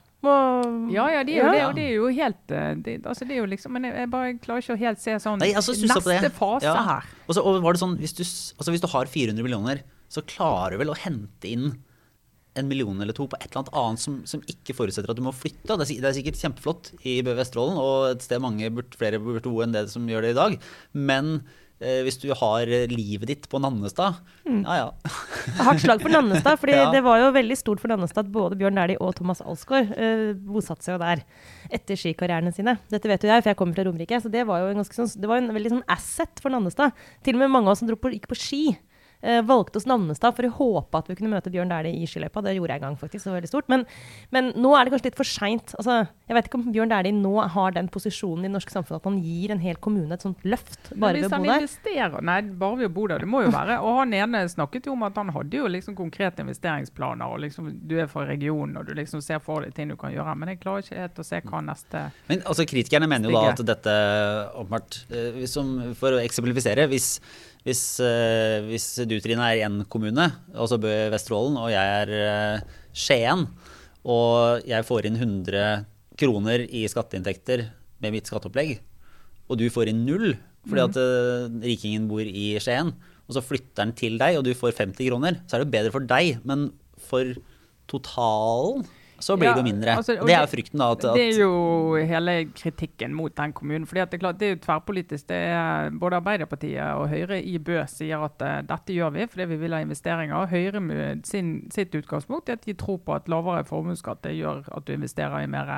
Ja, 0.94 1.06
ja, 1.12 1.22
de 1.26 1.34
er 1.37 1.40
jo 1.42 1.46
Ja. 1.46 1.52
det, 1.52 1.62
og 1.68 1.74
det 1.76 1.84
er 1.84 1.94
jo 1.94 2.08
helt 2.08 2.50
eh, 2.54 2.74
det, 2.84 2.94
altså 3.06 3.26
det 3.28 3.37
er 3.37 3.40
jo 3.42 3.46
liksom, 3.50 3.72
Men 3.76 3.84
jeg, 3.88 3.94
jeg 4.02 4.10
bare 4.10 4.34
klarer 4.42 4.62
ikke 4.64 4.76
å 4.76 4.82
helt 4.84 5.00
se 5.02 5.16
sånn 5.20 5.38
Nei, 5.42 5.52
altså, 5.54 5.74
stussa 5.76 6.00
på 6.00 6.08
det. 6.12 6.20
neste 6.22 6.32
fase 6.38 6.64
Ja. 6.70 6.74
her. 6.88 7.08
Og 7.28 7.34
så 7.37 7.44
og 7.44 7.62
var 7.62 7.72
det 7.76 7.80
sånn, 7.82 7.96
hvis 7.98 8.14
du, 8.16 8.22
altså 8.24 8.70
hvis 8.74 8.80
du 8.84 8.88
har 8.88 9.06
400 9.06 9.42
millioner, 9.42 9.82
så 10.08 10.22
klarer 10.22 10.72
du 10.78 10.78
vel 10.84 10.92
å 10.94 10.96
hente 10.98 11.48
inn 11.50 11.72
en 12.56 12.68
million 12.68 13.00
eller 13.02 13.12
to 13.12 13.26
på 13.26 13.34
et 13.40 13.48
eller 13.50 13.64
annet 13.64 13.74
annet 13.74 13.98
som, 13.98 14.20
som 14.30 14.40
ikke 14.46 14.76
forutsetter 14.78 15.10
at 15.10 15.16
du 15.18 15.22
må 15.26 15.32
flytte. 15.34 15.74
Det 15.74 15.88
er, 15.90 16.00
det 16.04 16.06
er 16.06 16.14
sikkert 16.14 16.38
kjempeflott 16.38 16.92
i 17.02 17.16
Vesterålen, 17.26 17.76
og 17.82 18.12
et 18.12 18.22
sted 18.22 18.38
mange 18.40 18.68
burde, 18.70 18.94
flere 18.94 19.18
burde 19.18 19.42
bo 19.50 19.58
enn 19.64 19.72
det 19.74 19.88
som 19.90 20.06
gjør 20.06 20.22
det 20.22 20.30
i 20.37 20.38
dag. 20.38 20.54
Men 20.94 21.40
hvis 22.06 22.16
du 22.22 22.28
har 22.36 22.70
eh, 22.70 22.86
livet 22.90 23.28
ditt 23.30 23.48
på 23.52 23.60
Nannestad, 23.62 24.20
ja 24.48 24.76
ja. 24.78 24.86
Hardt 25.66 25.82
slag 25.84 26.00
for 26.02 26.12
Nannestad, 26.14 26.58
fordi 26.62 26.76
Ja. 26.80 26.88
det 26.92 27.02
var 27.04 27.20
jo 27.20 27.32
veldig 27.36 27.56
stort 27.60 27.82
for 27.82 27.92
Nannestad 27.92 28.24
at 28.26 28.32
både 28.34 28.56
Bjørn 28.60 28.78
Dæhlie 28.80 29.00
og 29.00 29.14
Thomas 29.18 29.42
Alsgaard 29.44 29.92
eh, 29.96 30.32
bosatte 30.34 30.86
seg 30.86 30.96
jo 30.96 31.02
der 31.04 31.22
etter 31.74 31.98
skikarrierene 32.00 32.52
sine. 32.54 32.76
Dette 32.92 33.10
vet 33.10 33.24
jo 33.24 33.30
jeg, 33.32 33.44
for 33.44 33.52
jeg 33.52 33.58
kommer 33.60 33.76
fra 33.78 33.84
Romerike. 33.88 34.20
Så 34.24 34.32
det 34.32 34.46
var 34.48 34.62
jo 34.62 34.72
en, 34.72 34.80
ganske 34.82 34.96
sånn, 34.98 35.12
det 35.20 35.30
var 35.30 35.40
en 35.42 35.52
veldig 35.54 35.74
sånn 35.76 35.86
asset 35.92 36.42
for 36.42 36.54
Nannestad. 36.54 36.96
Til 37.24 37.36
og 37.38 37.44
med 37.44 37.52
mange 37.54 37.68
av 37.70 37.76
oss 37.76 37.82
som 37.84 37.90
dro 37.90 37.96
på, 38.00 38.12
gikk 38.14 38.28
på 38.30 38.38
ski. 38.38 38.64
Eh, 39.24 39.40
valgte 39.46 39.80
oss 39.80 39.88
Nannestad 39.88 40.37
for 40.37 40.46
å 40.46 40.52
håpe 40.58 41.00
at 41.00 41.08
vi 41.10 41.16
kunne 41.18 41.32
møte 41.32 41.52
Bjørn 41.52 41.72
Dæhlie 41.72 41.96
i 41.98 42.08
skiløypa. 42.08 42.42
Det 42.44 42.54
gjorde 42.56 42.76
jeg 42.76 42.82
en 42.82 42.87
gang, 42.87 42.98
faktisk. 43.00 43.24
Det 43.24 43.32
var 43.32 43.38
veldig 43.40 43.50
stort. 43.50 43.70
Men, 43.72 43.87
men 44.34 44.52
nå 44.60 44.74
er 44.76 44.84
det 44.84 44.94
kanskje 44.94 45.10
litt 45.10 45.18
for 45.20 45.28
seint. 45.28 45.74
Altså, 45.80 46.02
jeg 46.28 46.38
vet 46.38 46.50
ikke 46.50 46.60
om 46.60 46.68
Bjørn 46.74 46.92
Dæhlie 46.92 47.16
nå 47.16 47.34
har 47.54 47.76
den 47.76 47.90
posisjonen 47.92 48.44
i 48.44 48.50
det 48.50 48.54
norske 48.54 48.74
samfunnet 48.74 49.02
at 49.02 49.08
han 49.10 49.20
gir 49.24 49.54
en 49.54 49.62
hel 49.64 49.80
kommune 49.84 50.14
et 50.14 50.24
sånt 50.24 50.44
løft 50.46 50.92
bare 50.92 51.18
ved 51.20 51.28
å 51.28 51.30
bo 51.30 51.34
der. 51.34 51.34
Hvis 51.34 51.34
han 51.34 51.48
investerer 51.50 52.28
Nei, 52.30 52.38
bare 52.64 52.80
ved 52.82 52.90
å 52.90 52.94
bo 52.94 53.06
der. 53.10 53.24
Det 53.24 53.30
må 53.30 53.44
jo 53.44 53.52
være. 53.54 53.78
Og 53.84 54.00
han 54.02 54.14
ene 54.16 54.44
snakket 54.50 54.88
jo 54.88 54.96
om 54.96 55.06
at 55.08 55.18
han 55.20 55.32
hadde 55.34 55.60
jo 55.60 55.70
liksom 55.70 55.96
konkrete 55.98 56.44
investeringsplaner. 56.44 57.32
og 57.32 57.42
liksom 57.44 57.72
Du 57.88 57.96
er 58.00 58.10
fra 58.10 58.26
regionen 58.28 58.76
og 58.80 58.88
du 58.88 58.94
liksom 58.96 59.22
ser 59.24 59.42
for 59.44 59.64
deg 59.64 59.74
ting 59.76 59.92
du 59.92 59.96
kan 60.00 60.12
gjøre. 60.14 60.37
Men 60.38 60.54
jeg 60.54 60.62
klarer 60.62 60.84
ikke 60.84 61.00
helt 61.00 61.22
å 61.22 61.26
se 61.26 61.40
hva 61.44 61.62
neste 61.64 62.04
Men 62.28 62.44
altså, 62.44 62.66
kritikerne 62.68 63.08
mener 63.10 63.30
jo 63.30 63.38
da 63.38 63.54
at 63.54 63.64
dette 63.66 63.96
åpenbart 64.54 65.00
eh, 65.10 65.42
som, 65.50 65.76
For 65.98 66.16
å 66.16 66.22
eksemplifisere, 66.22 66.87
hvis, 66.90 67.18
hvis, 67.64 67.83
eh, 68.05 68.61
hvis 68.68 68.87
du 69.09 69.16
Trine 69.24 69.46
er 69.48 69.59
i 69.59 69.64
én 69.64 69.85
kommune, 69.88 70.27
altså 70.53 70.77
Bø 70.81 70.92
Vesterålen, 71.14 71.57
og 71.57 71.70
jeg 71.72 72.03
er 72.03 72.12
eh, 72.18 72.74
Skien, 72.92 73.46
og 74.05 74.66
jeg 74.68 74.85
får 74.85 75.09
inn 75.09 75.16
100 75.16 75.87
kroner 76.20 76.66
i 76.68 76.85
skatteinntekter 76.90 77.64
med 78.05 78.12
mitt 78.14 78.29
skatteopplegg, 78.29 78.77
og 79.48 79.59
du 79.61 79.66
får 79.72 79.90
inn 79.90 80.05
null 80.07 80.35
fordi 80.64 80.81
at 80.81 80.96
eh, 80.96 81.57
rikingen 81.64 82.07
bor 82.09 82.24
i 82.24 82.55
Skien, 82.61 82.92
og 83.24 83.37
så 83.37 83.44
flytter 83.44 83.81
den 83.81 83.96
til 83.96 84.20
deg, 84.20 84.38
og 84.38 84.44
du 84.44 84.53
får 84.57 84.77
50 84.77 85.09
kroner, 85.09 85.40
så 85.48 85.57
er 85.57 85.64
det 85.64 85.72
bedre 85.72 85.92
for 85.92 86.05
deg, 86.09 86.38
men 86.44 86.68
for 87.09 87.33
totalen 87.90 88.85
så 89.24 89.37
blir 89.40 89.54
det 89.54 89.62
jo 89.62 89.66
mindre. 89.66 89.96
altså, 89.96 90.16
det 90.20 90.34
er 90.34 90.42
jo 90.42 90.50
frykten, 90.52 90.80
da. 90.82 90.90
At, 90.92 91.04
Det 91.16 91.22
er 91.24 91.38
jo 91.40 91.52
hele 91.96 92.34
kritikken 92.52 93.14
mot 93.16 93.37
den 93.37 93.52
kommunen. 93.52 93.87
fordi 93.87 94.00
at 94.00 94.10
Det 94.10 94.18
er 94.18 94.20
klart, 94.20 94.40
det 94.40 94.46
er 94.46 94.54
jo 94.54 94.60
tverrpolitisk. 94.66 95.28
Det 95.28 95.37
er 95.37 95.90
Både 96.00 96.16
Arbeiderpartiet 96.16 96.82
og 96.94 97.08
Høyre 97.08 97.42
i 97.42 97.58
Bø 97.58 97.80
sier 97.88 98.24
at 98.24 98.44
uh, 98.44 98.60
dette 98.68 98.92
gjør 98.92 99.14
vi 99.16 99.26
fordi 99.26 99.44
vi 99.44 99.56
vil 99.56 99.72
ha 99.72 99.80
investeringer. 99.80 100.46
Høyre 100.46 100.80
med 100.80 101.24
sin, 101.26 101.70
sitt 101.72 101.94
utgangspunkt 101.94 102.48
er 102.48 102.60
at 102.60 102.66
de 102.66 102.76
tror 102.78 103.00
på 103.00 103.14
at 103.14 103.28
lavere 103.28 103.64
formuesskatt 103.64 104.28
gjør 104.28 104.64
at 104.76 104.87
du 104.87 104.92
investerer 104.92 105.42
i 105.42 105.50
mer 105.50 105.72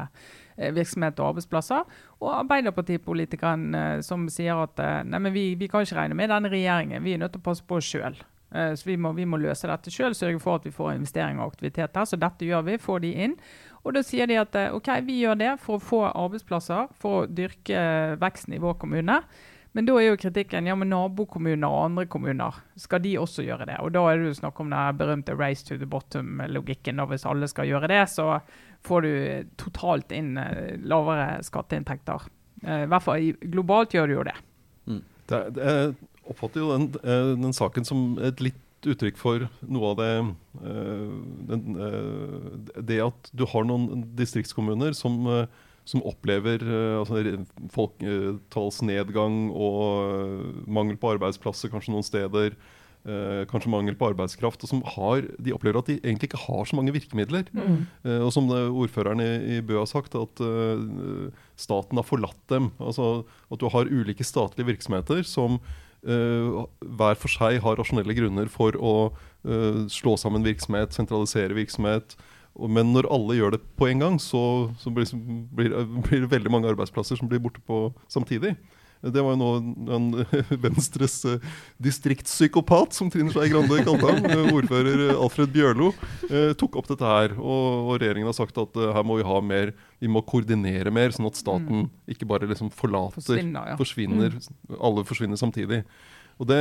eh, 0.58 0.72
virksomhet 0.74 1.20
og 1.20 1.28
arbeidsplasser. 1.28 1.84
Og 2.20 2.30
Arbeiderpartipolitikeren 2.34 3.74
eh, 3.74 4.00
som 4.02 4.28
sier 4.28 4.58
at 4.66 4.80
nei, 5.06 5.18
men 5.18 5.32
vi, 5.32 5.54
vi 5.54 5.68
kan 5.70 5.86
ikke 5.86 6.00
regne 6.00 6.18
med 6.18 6.32
denne 6.34 6.50
regjeringen, 6.50 7.04
vi 7.04 7.14
er 7.14 7.22
nødt 7.22 7.36
til 7.36 7.44
å 7.44 7.50
passe 7.50 7.66
på 7.66 7.78
oss 7.78 7.94
sjøl. 7.94 8.18
Så 8.52 8.86
vi 8.86 8.94
må, 8.96 9.10
vi 9.12 9.24
må 9.26 9.40
løse 9.42 9.66
dette 9.66 9.90
sjøl, 9.90 10.14
sørge 10.14 10.38
for 10.40 10.60
at 10.60 10.64
vi 10.68 10.70
får 10.72 10.92
investeringer 10.94 11.42
og 11.42 11.50
aktivitet 11.52 11.96
her. 11.98 12.04
Så 12.06 12.16
dette 12.20 12.46
gjør 12.46 12.62
vi, 12.68 12.76
får 12.78 13.00
de 13.02 13.10
inn. 13.26 13.34
Og 13.82 13.94
da 13.96 14.02
sier 14.06 14.26
de 14.30 14.36
at 14.38 14.54
eh, 14.58 14.72
OK, 14.74 14.86
vi 15.06 15.16
gjør 15.24 15.36
det 15.40 15.50
for 15.62 15.76
å 15.80 15.82
få 15.82 16.00
arbeidsplasser, 16.12 16.88
for 17.02 17.24
å 17.24 17.26
dyrke 17.26 17.74
eh, 17.76 18.14
veksten 18.22 18.54
i 18.56 18.60
vår 18.62 18.78
kommune. 18.82 19.18
Men 19.76 19.84
da 19.84 19.96
er 20.00 20.06
jo 20.12 20.16
kritikken 20.22 20.70
ja, 20.70 20.72
men 20.78 20.88
nabokommuner 20.88 21.68
og 21.68 21.82
andre 21.90 22.06
kommuner, 22.08 22.62
skal 22.80 23.02
de 23.04 23.16
også 23.20 23.44
gjøre 23.44 23.66
det? 23.68 23.76
Og 23.84 23.90
da 23.92 24.06
er 24.08 24.22
det 24.22 24.30
jo 24.30 24.38
snakk 24.38 24.62
om 24.62 24.70
den 24.72 24.96
berømte 25.02 25.34
race 25.36 25.66
to 25.68 25.76
the 25.76 25.84
bottom-logikken. 25.92 27.02
Hvis 27.10 27.26
alle 27.28 27.50
skal 27.50 27.68
gjøre 27.68 27.90
det, 27.92 28.00
så 28.14 28.38
får 28.86 29.04
du 29.04 29.10
eh, 29.12 29.44
totalt 29.60 30.14
inn 30.16 30.36
eh, 30.40 30.78
lavere 30.86 31.42
skatteinntekter. 31.44 32.24
Eh, 32.64 32.84
I 32.86 32.90
hvert 32.94 33.04
fall 33.04 33.28
globalt 33.52 33.94
gjør 33.98 34.06
du 34.08 34.16
jo 34.20 34.24
det. 34.30 34.36
Det, 35.26 35.36
er- 35.42 35.50
det, 35.50 35.64
jeg 35.66 35.94
oppfatter 36.30 36.62
jo 36.62 36.72
den, 36.74 36.88
eh, 37.02 37.32
den 37.38 37.54
saken 37.56 37.86
som 37.86 38.16
et 38.22 38.42
litt 38.42 38.62
uttrykk 38.86 39.18
for 39.18 39.46
noe 39.66 39.92
av 39.92 39.96
det 39.98 40.10
eh, 40.14 41.14
den, 41.50 41.78
eh, 41.86 42.82
Det 42.90 43.00
at 43.08 43.30
du 43.34 43.46
har 43.50 43.66
noen 43.66 44.04
distriktskommuner 44.18 44.94
som, 44.94 45.26
som 45.84 46.04
opplever 46.06 46.62
altså, 47.00 47.22
folketallsnedgang 47.74 49.50
og 49.50 50.66
mangel 50.66 50.98
på 51.00 51.16
arbeidsplasser 51.16 51.72
kanskje 51.72 51.94
noen 51.94 52.06
steder. 52.06 52.58
Uh, 53.06 53.44
kanskje 53.46 53.70
mangel 53.70 53.94
på 53.94 54.08
arbeidskraft. 54.10 54.64
og 54.64 54.68
som 54.68 54.82
har, 54.96 55.22
De 55.38 55.52
opplever 55.54 55.78
at 55.78 55.86
de 55.86 56.00
egentlig 56.00 56.26
ikke 56.32 56.42
har 56.42 56.64
så 56.66 56.74
mange 56.74 56.90
virkemidler. 56.90 57.46
Eh, 58.02 58.18
og 58.18 58.32
som 58.34 58.50
ordføreren 58.50 59.22
i, 59.22 59.56
i 59.56 59.60
Bø 59.62 59.78
har 59.78 59.86
sagt, 59.86 60.16
at 60.18 60.42
uh, 60.42 61.30
staten 61.54 62.00
har 62.00 62.06
forlatt 62.06 62.42
dem. 62.50 62.72
Altså 62.82 63.24
At 63.50 63.62
du 63.62 63.68
har 63.70 63.86
ulike 63.86 64.26
statlige 64.26 64.66
virksomheter 64.72 65.22
som 65.22 65.60
hver 66.04 67.18
for 67.18 67.32
seg 67.32 67.60
har 67.64 67.78
rasjonelle 67.80 68.14
grunner 68.16 68.50
for 68.52 68.76
å 68.78 68.94
eh, 69.46 69.84
slå 69.92 70.16
sammen 70.20 70.46
virksomhet, 70.46 70.94
sentralisere 70.96 71.56
virksomhet. 71.56 72.16
Men 72.56 72.92
når 72.94 73.08
alle 73.12 73.36
gjør 73.36 73.56
det 73.56 73.62
på 73.76 73.88
en 73.90 74.02
gang, 74.04 74.18
så, 74.22 74.72
så 74.80 74.92
blir, 74.92 75.08
blir, 75.56 75.74
blir 76.06 76.24
det 76.24 76.32
veldig 76.32 76.52
mange 76.52 76.70
arbeidsplasser 76.72 77.18
som 77.20 77.28
blir 77.28 77.42
borte 77.44 77.60
på 77.66 77.90
samtidig. 78.12 78.54
Det 79.00 79.22
var 79.22 79.34
jo 79.34 79.38
nå 79.40 79.50
en 79.96 80.06
Venstres 80.64 81.18
eh, 81.28 81.42
distriktspsykopat, 81.82 82.96
som 82.96 83.10
Trine 83.12 83.32
Skei 83.34 83.50
Grande 83.52 83.82
kalte 83.86 84.08
ham, 84.08 84.24
eh, 84.30 84.50
ordfører 84.56 85.04
eh, 85.10 85.14
Alfred 85.14 85.52
Bjørlo, 85.54 85.92
tok 86.58 86.78
opp 86.80 86.90
dette 86.90 87.06
her. 87.06 87.36
Og, 87.36 87.92
og 87.92 88.00
regjeringen 88.00 88.30
har 88.30 88.38
sagt 88.38 88.58
at 88.60 88.80
her 88.96 89.06
må 89.06 89.20
vi 89.20 89.28
ha 89.28 89.38
mer, 89.44 89.72
vi 90.02 90.10
må 90.10 90.24
koordinere 90.26 90.92
mer, 90.94 91.14
sånn 91.14 91.28
at 91.28 91.38
staten 91.38 91.88
ikke 92.10 92.28
bare 92.28 92.48
liksom 92.50 92.72
forlater, 92.74 93.20
Forsvinner, 93.20 93.72
ja. 93.72 93.78
forsvinner, 93.78 94.38
alle 94.76 95.04
forsvinner 95.06 95.40
samtidig. 95.40 95.84
Det, 96.36 96.58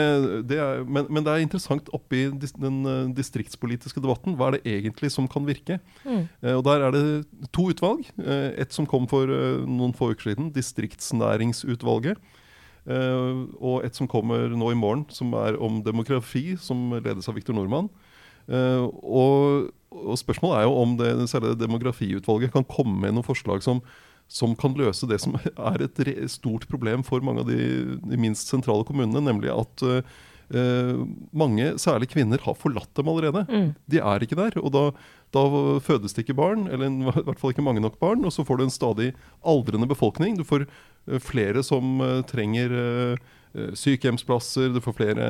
det 0.48 0.56
er, 0.56 0.86
men, 0.88 1.04
men 1.12 1.26
det 1.26 1.34
er 1.34 1.44
interessant 1.44 1.90
oppi 1.96 2.30
den 2.32 2.78
eh, 2.88 3.10
distriktspolitiske 3.18 4.00
debatten. 4.00 4.38
Hva 4.40 4.48
er 4.48 4.58
det 4.58 4.78
egentlig 4.78 5.12
som 5.12 5.28
kan 5.28 5.44
virke? 5.44 5.82
Mm. 6.06 6.24
og 6.54 6.64
Der 6.64 6.86
er 6.86 6.96
det 6.96 7.04
to 7.52 7.68
utvalg. 7.74 8.08
Eh, 8.16 8.54
et 8.64 8.72
som 8.72 8.88
kom 8.88 9.10
for 9.12 9.28
eh, 9.28 9.66
noen 9.68 9.92
få 9.98 10.14
uker 10.14 10.32
siden, 10.32 10.54
Distriktsnæringsutvalget. 10.56 12.22
Eh, 12.86 13.46
og 13.60 13.84
et 13.84 13.98
som 13.98 14.08
kommer 14.08 14.48
nå 14.54 14.72
i 14.72 14.80
morgen, 14.80 15.06
som 15.10 15.34
er 15.42 15.60
om 15.60 15.82
demografi, 15.84 16.54
som 16.62 16.94
ledes 16.96 17.28
av 17.28 17.36
Viktor 17.36 17.58
Nordmann. 17.58 17.90
Eh, 18.46 18.84
og, 19.04 19.72
og 19.90 20.20
spørsmålet 20.22 20.62
er 20.62 20.68
jo 20.68 20.76
om 20.84 20.98
det, 21.00 21.14
særlig 21.32 21.56
demografiutvalget 21.60 22.54
kan 22.54 22.68
komme 22.70 23.00
med 23.02 23.16
noen 23.18 23.26
forslag 23.26 23.66
som, 23.66 23.82
som 24.28 24.56
kan 24.58 24.74
løse 24.78 25.08
det 25.10 25.20
som 25.22 25.36
er 25.38 25.86
et 25.86 26.00
stort 26.34 26.66
problem 26.72 27.04
for 27.06 27.24
mange 27.26 27.44
av 27.44 27.50
de, 27.50 27.98
de 28.02 28.20
minst 28.20 28.50
sentrale 28.52 28.86
kommunene, 28.88 29.22
nemlig 29.28 29.52
at 29.54 29.86
eh, 29.86 31.04
mange, 31.36 31.76
særlig 31.82 32.10
kvinner, 32.14 32.42
har 32.42 32.58
forlatt 32.58 32.92
dem 32.98 33.12
allerede. 33.12 33.46
De 33.92 34.02
er 34.02 34.26
ikke 34.26 34.38
der. 34.40 34.58
Og 34.62 34.74
da, 34.74 34.84
da 35.36 35.46
fødes 35.84 36.16
det 36.16 36.26
ikke 36.26 36.38
barn, 36.38 36.68
eller 36.72 36.90
i 36.90 37.26
hvert 37.28 37.42
fall 37.42 37.54
ikke 37.54 37.66
mange 37.66 37.84
nok 37.84 38.00
barn, 38.02 38.26
og 38.26 38.34
så 38.34 38.46
får 38.46 38.60
du 38.60 38.66
en 38.68 38.74
stadig 38.74 39.10
aldrende 39.46 39.90
befolkning. 39.90 40.38
Du 40.40 40.46
får 40.48 40.66
eh, 40.66 41.20
flere 41.22 41.64
som 41.66 42.02
trenger 42.30 42.74
eh, 42.82 43.28
eh, 43.54 43.76
sykehjemsplasser, 43.78 44.74
du 44.74 44.82
får 44.84 44.98
flere 44.98 45.30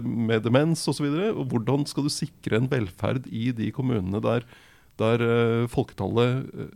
med 0.00 0.48
demens 0.48 0.86
osv. 0.88 1.10
Hvordan 1.44 1.84
skal 1.88 2.08
du 2.08 2.12
sikre 2.12 2.60
en 2.60 2.72
velferd 2.72 3.28
i 3.28 3.50
de 3.56 3.68
kommunene 3.74 4.22
der, 4.24 4.48
der 4.96 5.28
folketallet 5.68 6.72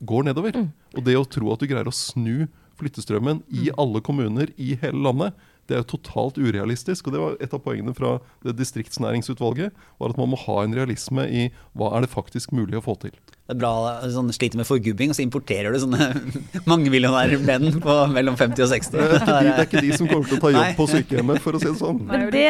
går 0.00 0.30
nedover? 0.30 0.58
Og 0.96 1.04
det 1.06 1.18
å 1.18 1.26
tro 1.28 1.52
at 1.52 1.62
du 1.62 1.68
greier 1.70 1.88
å 1.88 1.94
snu 1.94 2.48
flyttestrømmen 2.78 3.42
i 3.50 3.70
alle 3.78 4.02
kommuner 4.04 4.52
i 4.56 4.76
hele 4.78 5.00
landet, 5.02 5.46
det 5.68 5.76
er 5.76 5.82
jo 5.82 5.90
totalt 5.90 6.38
urealistisk. 6.40 7.08
Og 7.08 7.14
det 7.14 7.20
var 7.20 7.34
et 7.44 7.54
av 7.54 7.60
poengene 7.60 7.92
fra 7.96 8.14
det 8.46 8.54
distriktsnæringsutvalget. 8.56 9.74
var 10.00 10.14
At 10.14 10.20
man 10.20 10.30
må 10.32 10.38
ha 10.46 10.62
en 10.64 10.76
realisme 10.76 11.26
i 11.28 11.48
hva 11.76 11.90
er 11.96 12.06
det 12.06 12.12
faktisk 12.12 12.54
mulig 12.56 12.78
å 12.78 12.84
få 12.86 12.94
til. 13.02 13.12
Det 13.48 13.52
er 13.52 13.60
bra, 13.60 13.72
sånn, 14.12 14.32
Sliter 14.32 14.60
med 14.60 14.68
forgubbing, 14.68 15.12
og 15.12 15.18
så 15.18 15.24
importerer 15.24 15.72
du 15.72 15.80
sånne 15.82 16.08
mangemillionære 16.70 17.40
menn 17.44 17.82
på 17.84 17.96
mellom 18.12 18.36
50 18.40 18.64
og 18.64 18.72
60. 18.72 18.96
Det 18.96 19.04
er, 19.04 19.18
ikke 19.18 19.34
de, 19.34 19.50
det 19.50 19.58
er 19.58 19.68
ikke 19.68 19.84
de 19.84 19.92
som 20.00 20.10
kommer 20.10 20.28
til 20.28 20.38
å 20.38 20.42
ta 20.44 20.54
jobb 20.56 20.80
på 20.80 20.88
sykehjemmet, 20.94 21.42
for 21.44 21.56
å 21.56 21.62
si 21.62 21.70
det 21.70 21.80
sånn. 21.80 22.00
Men 22.08 22.28
det, 22.32 22.46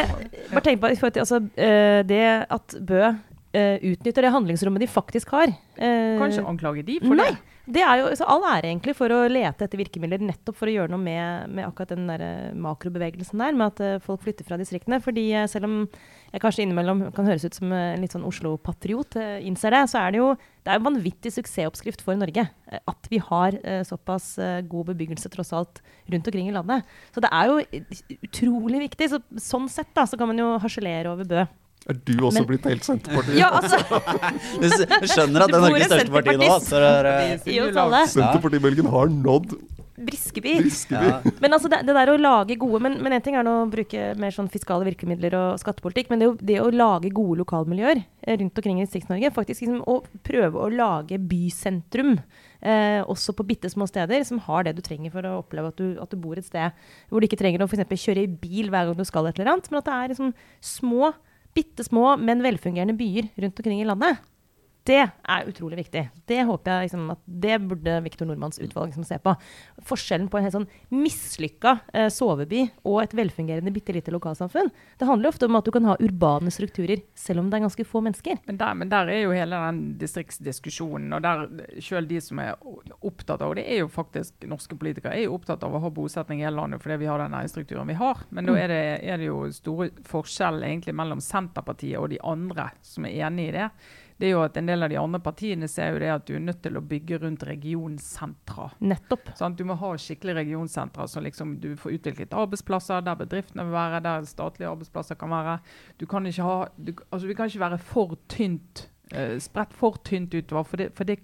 bare 0.52 0.64
tenk 0.66 0.82
på, 0.82 0.92
altså, 1.10 1.42
eh, 1.58 2.00
det 2.06 2.22
at 2.46 2.78
Bø 2.78 3.02
eh, 3.56 3.76
utnytter 3.92 4.26
det 4.26 4.34
handlingsrommet 4.34 4.84
de 4.84 4.90
faktisk 4.90 5.32
har 5.36 5.52
Uh, 5.78 6.18
Kanskje 6.18 6.42
anklage 6.42 6.82
de 6.82 6.98
for 7.04 7.14
Nei. 7.14 7.28
det. 7.30 7.54
Det 7.68 7.82
er 7.84 8.00
jo 8.00 8.08
så 8.16 8.26
all 8.32 8.42
ære 8.48 8.70
egentlig 8.70 8.94
for 8.96 9.12
å 9.12 9.18
lete 9.28 9.66
etter 9.66 9.78
virkemidler 9.78 10.22
nettopp 10.24 10.56
for 10.56 10.70
å 10.70 10.72
gjøre 10.72 10.90
noe 10.90 11.02
med, 11.02 11.52
med 11.52 11.66
akkurat 11.66 11.92
den 11.92 12.08
der 12.08 12.22
eh, 12.24 12.54
makrobevegelsen 12.56 13.42
der, 13.42 13.52
med 13.54 13.74
at 13.74 13.82
uh, 13.84 14.00
folk 14.02 14.24
flytter 14.24 14.46
fra 14.48 14.56
distriktene. 14.58 14.98
Fordi 15.04 15.26
selv 15.52 15.68
om 15.68 15.76
jeg 16.32 16.42
kanskje 16.42 16.64
innimellom 16.64 17.04
kan 17.14 17.28
høres 17.28 17.44
ut 17.44 17.58
som 17.60 17.74
en 17.76 18.00
litt 18.02 18.16
sånn 18.16 18.24
Oslo-patriot, 18.26 19.18
innser 19.44 19.76
det, 19.76 19.84
så 19.92 20.00
er 20.00 20.16
det 20.16 20.22
jo 20.22 20.32
det 20.34 20.72
er 20.72 20.80
en 20.80 20.88
vanvittig 20.88 21.34
suksessoppskrift 21.36 22.02
for 22.04 22.18
Norge. 22.18 22.48
At 22.90 23.12
vi 23.12 23.20
har 23.22 23.54
såpass 23.88 24.34
god 24.68 24.90
bebyggelse 24.90 25.30
tross 25.32 25.54
alt 25.56 25.80
rundt 26.10 26.28
omkring 26.28 26.50
i 26.50 26.56
landet. 26.56 26.88
Så 27.14 27.22
det 27.24 27.30
er 27.32 27.52
jo 27.52 28.18
utrolig 28.18 28.82
viktig. 28.88 29.12
Så, 29.14 29.22
sånn 29.40 29.70
sett 29.72 29.94
da, 29.96 30.08
så 30.08 30.20
kan 30.20 30.28
man 30.32 30.42
jo 30.42 30.50
harselere 30.60 31.14
over 31.14 31.28
Bø. 31.28 31.46
Er 31.88 31.96
du 32.04 32.14
også 32.18 32.42
Men- 32.42 32.48
blitt 32.50 32.66
helt 32.68 32.84
Senterpartiet? 32.84 33.38
Ja, 33.38 33.48
altså, 33.60 33.78
Du 35.02 35.08
skjønner 35.08 35.46
at 35.46 35.52
det 35.52 35.56
er 35.56 35.64
Norges 35.64 35.88
største 35.88 36.12
parti 36.12 36.36
nå. 36.36 36.52
Så 36.66 36.82
det 36.82 36.92
er, 36.92 37.10
uh. 37.38 37.98
Senterpartibølgen 38.12 38.90
har 38.92 39.12
nådd 39.12 39.56
Briskeby. 39.98 40.52
Briskeby. 40.62 41.06
ja. 41.10 41.20
Men 41.42 41.54
altså 41.56 41.70
det, 41.70 41.80
det 41.88 41.94
der 41.96 42.12
å 42.12 42.18
lage 42.20 42.56
gode 42.60 42.80
Men, 42.84 42.98
én 43.02 43.16
en 43.16 43.24
ting 43.24 43.36
er 43.38 43.48
å 43.50 43.54
bruke 43.70 44.12
mer 44.20 44.34
sånn 44.34 44.50
fiskale 44.52 44.86
virkemidler 44.86 45.34
og 45.38 45.62
skattepolitikk, 45.62 46.12
men 46.12 46.22
det, 46.22 46.28
det 46.50 46.58
å 46.62 46.70
lage 46.70 47.10
gode 47.14 47.40
lokalmiljøer 47.42 48.02
eh, 48.04 48.36
rundt 48.38 48.60
omkring 48.60 48.78
i 48.78 48.86
Distrikts-Norge, 48.86 49.32
faktisk 49.34 49.64
liksom 49.64 49.82
å 49.90 49.98
prøve 50.26 50.62
å 50.62 50.70
lage 50.70 51.18
bysentrum, 51.18 52.18
eh, 52.62 53.00
også 53.02 53.34
på 53.34 53.46
bitte 53.48 53.70
små 53.72 53.88
steder, 53.90 54.22
som 54.28 54.38
har 54.46 54.68
det 54.68 54.76
du 54.78 54.84
trenger 54.86 55.14
for 55.14 55.26
å 55.26 55.38
oppleve 55.42 55.72
at 55.72 55.82
du, 55.82 55.88
at 56.02 56.14
du 56.14 56.20
bor 56.20 56.38
et 56.38 56.46
sted 56.46 56.78
hvor 57.10 57.18
du 57.18 57.28
ikke 57.28 57.40
trenger 57.40 57.64
å 57.64 57.70
for 57.70 57.78
eksempel 57.78 57.98
kjøre 57.98 58.26
i 58.26 58.34
bil 58.46 58.70
hver 58.70 58.90
gang 58.90 58.98
du 58.98 59.06
skal 59.08 59.26
et 59.26 59.40
eller 59.40 59.56
annet, 59.56 59.72
men 59.72 59.82
at 59.82 59.90
det 59.90 59.96
er 59.98 60.14
liksom 60.14 60.34
små, 60.62 61.10
bitte 61.58 61.86
små, 61.86 62.14
men 62.16 62.44
velfungerende 62.44 62.94
byer 62.98 63.32
rundt 63.34 63.58
omkring 63.60 63.82
i 63.82 63.88
landet. 63.88 64.22
Det 64.88 65.02
er 65.04 65.48
utrolig 65.50 65.82
viktig. 65.82 66.02
Det 66.28 66.38
håper 66.48 66.72
jeg 66.72 66.86
liksom, 66.86 67.10
at 67.12 67.20
det 67.28 67.58
burde 67.68 67.98
Viktor 68.06 68.28
Nordmanns 68.28 68.60
utvalg 68.62 68.88
liksom, 68.88 69.04
se 69.04 69.18
på. 69.20 69.34
Forskjellen 69.84 70.30
på 70.32 70.38
en 70.38 70.46
helt 70.46 70.54
sånn 70.54 70.68
mislykka 70.94 71.74
eh, 71.92 72.08
soveby 72.12 72.62
og 72.88 73.02
et 73.02 73.16
velfungerende 73.18 73.72
bitte 73.74 73.92
lite 73.92 74.14
lokalsamfunn. 74.14 74.70
Det 74.96 75.08
handler 75.08 75.28
ofte 75.28 75.48
om 75.48 75.58
at 75.58 75.68
du 75.68 75.72
kan 75.74 75.90
ha 75.90 75.98
urbane 76.00 76.52
strukturer 76.54 77.02
selv 77.18 77.42
om 77.42 77.50
det 77.50 77.58
er 77.58 77.66
ganske 77.66 77.86
få 77.88 78.02
mennesker. 78.06 78.40
Men 78.48 78.62
der, 78.62 78.80
men 78.80 78.94
der 78.94 79.12
er 79.12 79.22
jo 79.26 79.36
hele 79.36 79.60
den 79.66 79.82
distriktsdiskusjonen, 80.00 81.12
og 81.18 81.26
der 81.26 81.44
selv 81.84 82.08
de 82.08 82.24
som 82.24 82.40
er 82.40 82.56
opptatt 82.98 83.42
av, 83.42 83.52
og 83.52 83.60
det 83.60 83.68
er 83.68 83.82
jo 83.82 83.92
faktisk 83.92 84.48
norske 84.48 84.78
politikere, 84.80 85.18
er 85.18 85.28
jo 85.28 85.36
opptatt 85.36 85.68
av 85.68 85.76
å 85.76 85.84
ha 85.84 85.92
bosetning 85.92 86.40
i 86.40 86.48
hele 86.48 86.62
landet 86.62 86.80
fordi 86.80 87.02
vi 87.02 87.12
har 87.12 87.20
den 87.20 87.36
næringsstrukturen 87.36 87.92
vi 87.92 88.00
har. 88.00 88.24
Men 88.32 88.48
da 88.48 88.56
er 88.56 88.72
det, 88.72 88.82
er 89.04 89.20
det 89.20 89.28
jo 89.28 89.44
store 89.52 89.92
forskjell 90.08 90.64
egentlig 90.64 90.96
mellom 90.96 91.20
Senterpartiet 91.20 92.00
og 92.00 92.08
de 92.14 92.24
andre 92.24 92.70
som 92.80 93.04
er 93.04 93.20
enig 93.28 93.50
i 93.50 93.56
det. 93.60 93.70
Det 94.18 94.26
er 94.26 94.34
jo 94.34 94.42
at 94.42 94.56
En 94.58 94.66
del 94.66 94.82
av 94.82 94.90
de 94.90 94.98
andre 94.98 95.20
partiene 95.22 95.68
ser 95.70 95.92
jo 95.94 96.02
det 96.02 96.10
at 96.10 96.26
du 96.26 96.34
er 96.34 96.42
nødt 96.42 96.60
til 96.64 96.76
å 96.78 96.82
bygge 96.82 97.20
rundt 97.22 97.44
regionsentra. 97.46 98.70
Nettopp. 98.82 99.30
Sånn, 99.38 99.56
Du 99.56 99.64
må 99.68 99.78
ha 99.78 99.92
skikkelige 99.96 100.40
regionsentra 100.42 101.06
så 101.06 101.22
liksom 101.22 101.58
du 101.62 101.74
får 101.78 101.98
utviklet 101.98 102.34
arbeidsplasser 102.34 103.04
der 103.06 103.18
bedriftene 103.22 103.66
vil 103.68 103.76
være, 103.78 104.02
der 104.02 104.26
statlige 104.28 104.70
arbeidsplasser 104.70 105.18
kan 105.18 105.30
være. 105.30 105.58
Du 105.98 106.06
kan 106.10 106.26
ikke 106.26 106.46
ha, 106.46 106.58
du, 106.76 106.94
altså 107.10 107.26
Vi 107.30 107.38
kan 107.38 107.50
ikke 107.50 107.66
være 107.66 107.78
for 107.78 108.18
tynt 108.28 108.88
eh, 109.10 109.36
spredt 109.42 109.74
for 109.76 109.98
tynt 110.04 110.34
utover. 110.34 110.66
For 110.68 110.80
det, 110.80 110.88
for 110.96 111.08
det 111.08 111.18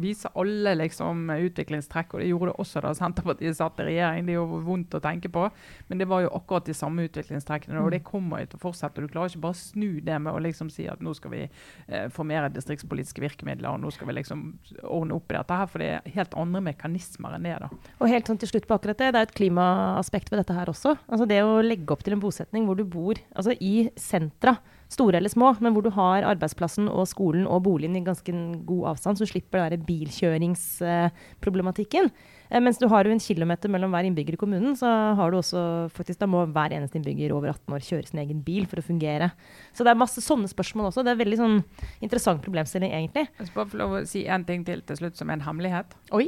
viser 0.00 0.32
alle 0.38 0.74
liksom, 0.78 1.28
utviklingstrekk, 1.30 2.14
og 2.14 2.22
det 2.22 2.30
gjorde 2.30 2.50
det 2.52 2.56
også 2.64 2.82
da 2.84 2.92
Senterpartiet 2.98 3.58
satt 3.58 3.80
i 3.82 3.88
regjering. 3.90 4.28
Det 4.28 4.36
er 4.36 4.40
jo 4.40 4.60
vondt 4.66 4.96
å 4.98 5.02
tenke 5.04 5.30
på, 5.32 5.46
men 5.88 6.02
det 6.02 6.08
var 6.10 6.24
jo 6.24 6.32
akkurat 6.36 6.68
de 6.68 6.76
samme 6.76 7.06
utviklingstrekkene. 7.08 7.80
Og 7.82 7.92
det 7.94 8.02
kommer 8.06 8.42
jo 8.42 8.52
til 8.52 8.60
å 8.60 8.64
fortsette. 8.66 9.04
Du 9.04 9.10
klarer 9.12 9.32
ikke 9.32 9.44
bare 9.46 9.56
å 9.56 9.62
snu 9.62 10.00
det 10.04 10.18
med 10.22 10.32
å 10.32 10.42
liksom 10.42 10.70
si 10.72 10.88
at 10.90 11.02
nå 11.04 11.14
skal 11.18 11.34
vi 11.34 11.42
uh, 11.46 12.06
få 12.12 12.26
mer 12.28 12.48
distriktspolitiske 12.52 13.22
virkemidler, 13.22 13.70
og 13.72 13.82
nå 13.82 13.92
skal 13.94 14.10
vi 14.10 14.16
liksom 14.18 14.44
ordne 14.82 15.16
opp 15.16 15.32
i 15.32 15.38
dette 15.38 15.58
her, 15.62 15.70
for 15.70 15.82
det 15.82 15.90
er 15.96 16.12
helt 16.16 16.36
andre 16.38 16.62
mekanismer 16.72 17.36
enn 17.36 17.48
det. 17.48 17.56
da. 17.64 17.70
Og 18.00 18.10
helt 18.12 18.28
sånn 18.28 18.40
til 18.42 18.52
slutt 18.52 18.68
på 18.68 18.78
akkurat 18.78 19.00
det, 19.00 19.12
det 19.14 19.22
er 19.22 19.28
et 19.28 19.36
klimaaspekt 19.36 20.32
ved 20.32 20.42
dette 20.42 20.56
her 20.56 20.70
også. 20.72 20.96
Altså 21.08 21.28
det 21.28 21.42
å 21.44 21.60
legge 21.64 21.94
opp 21.94 22.04
til 22.06 22.16
en 22.16 22.22
bosetning 22.22 22.68
hvor 22.68 22.78
du 22.78 22.84
bor 22.88 23.20
altså 23.32 23.54
i 23.60 23.88
sentra, 24.00 24.58
store 24.92 25.16
eller 25.18 25.32
små, 25.32 25.48
men 25.64 25.72
hvor 25.74 25.84
du 25.86 25.90
har 25.94 26.26
arbeidsplassen 26.28 26.84
og 26.92 27.08
skolen 27.10 27.44
og 27.48 27.64
boligen 27.66 27.96
i 27.98 28.04
ganske 28.04 28.32
god 28.68 28.84
avstand, 28.92 29.14
så 29.16 29.22
du 29.26 29.32
slipper 29.32 29.70
den 29.72 29.86
bilkjøringsproblematikken. 29.88 32.06
Eh, 32.52 32.60
mens 32.60 32.78
du 32.80 32.86
har 32.92 33.02
jo 33.06 33.14
en 33.14 33.22
kilometer 33.22 33.68
mellom 33.72 33.90
hver 33.94 34.06
innbygger 34.08 34.34
i 34.36 34.40
kommunen, 34.40 34.72
så 34.78 34.88
har 35.18 35.28
du 35.32 35.36
også 35.40 35.60
faktisk, 35.96 36.18
da 36.20 36.26
må 36.30 36.38
hver 36.52 36.70
eneste 36.76 36.96
innbygger 37.00 37.34
over 37.36 37.48
18 37.54 37.76
år 37.76 37.82
kjøre 37.88 38.08
sin 38.10 38.22
egen 38.24 38.40
bil 38.44 38.64
for 38.70 38.78
å 38.82 38.86
fungere. 38.86 39.28
Så 39.72 39.80
det 39.86 39.92
er 39.94 40.04
masse 40.04 40.20
sånne 40.24 40.48
spørsmål 40.52 40.84
også. 40.90 41.04
Det 41.06 41.12
er 41.14 41.22
veldig 41.24 41.40
sånn 41.40 41.58
interessant 42.04 42.40
problemstilling, 42.44 42.92
egentlig. 42.92 43.24
Jeg 43.38 43.46
skal 43.48 43.58
bare 43.62 43.72
få 43.72 43.80
lov 43.80 43.90
å 43.96 44.06
si 44.08 44.20
en 44.28 44.44
ting 44.48 44.60
til 44.68 44.78
til 44.82 44.98
slutt, 44.98 45.16
som 45.18 45.30
er 45.30 45.38
en 45.38 45.46
hemmelighet. 45.46 45.88
Oi, 46.16 46.26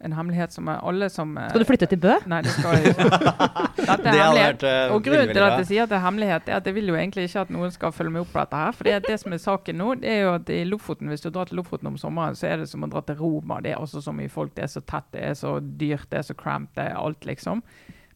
En 0.00 0.12
hemmelighet 0.16 0.52
som 0.54 0.68
er 0.72 0.78
alle 0.88 1.08
som 1.12 1.34
eh, 1.38 1.48
skal 1.50 1.60
du 1.62 1.66
flytte 1.68 1.88
til 1.90 1.98
Bø? 2.00 2.14
Nei, 2.30 2.38
det 2.46 2.52
skal 2.54 2.76
jeg 2.78 2.92
ikke. 2.94 3.08
Dette 3.78 3.92
er 3.92 4.02
Det 4.02 4.14
hemmelighet. 4.14 4.62
eh, 4.70 4.94
Og 4.94 5.02
grunnen 5.04 5.32
til 5.34 5.44
at 5.44 5.56
jeg 5.60 5.66
sier 5.70 5.82
at 5.84 5.92
det 5.92 5.98
er 5.98 6.04
hemmelighet, 6.06 6.48
er 6.48 6.56
at 6.60 6.70
jeg 6.70 6.76
vil 6.78 6.88
jo 6.92 6.96
egentlig 6.98 7.26
ikke 7.28 7.42
at 7.46 7.52
noen 7.54 7.74
skal 7.74 7.92
følge 7.92 8.14
meg 8.14 8.22
opp 8.24 8.32
på 8.32 8.40
dette 8.44 8.62
her. 8.62 8.72
For 8.78 8.90
det 9.08 9.18
som 9.20 9.36
er 9.36 9.42
saken 9.44 9.78
nå, 9.82 9.88
det 10.00 10.12
er 10.14 10.20
jo 10.24 10.32
at 10.38 10.52
i 10.54 10.62
Lofoten, 10.68 11.10
hvis 11.12 11.26
du 11.26 11.28
drar 11.34 11.50
til 11.50 11.60
Lofoten 11.60 11.90
om 11.92 11.98
sommeren, 12.00 12.38
så 12.38 12.48
er 12.52 12.62
det 12.64 12.70
som 12.72 12.86
å 12.86 12.90
dra 12.92 13.02
til 13.08 13.20
Roma. 13.20 13.60
Det 13.64 13.74
er 13.74 13.78
altså 13.82 14.00
så 14.04 14.14
mye 14.16 14.32
folk, 14.32 14.54
det 14.56 14.64
er 14.68 14.72
så 14.72 14.80
tett, 14.88 15.10
det 15.12 15.26
er 15.28 15.36
så 15.38 15.58
dyrt, 15.60 16.08
det 16.12 16.22
er 16.22 16.26
så 16.30 16.38
cramped, 16.38 16.74
det 16.80 16.88
er 16.90 16.96
alt, 17.02 17.28
liksom. 17.28 17.62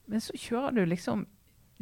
Men 0.09 0.21
så 0.25 0.33
kjører 0.39 0.77
du 0.81 0.85
liksom 0.91 1.27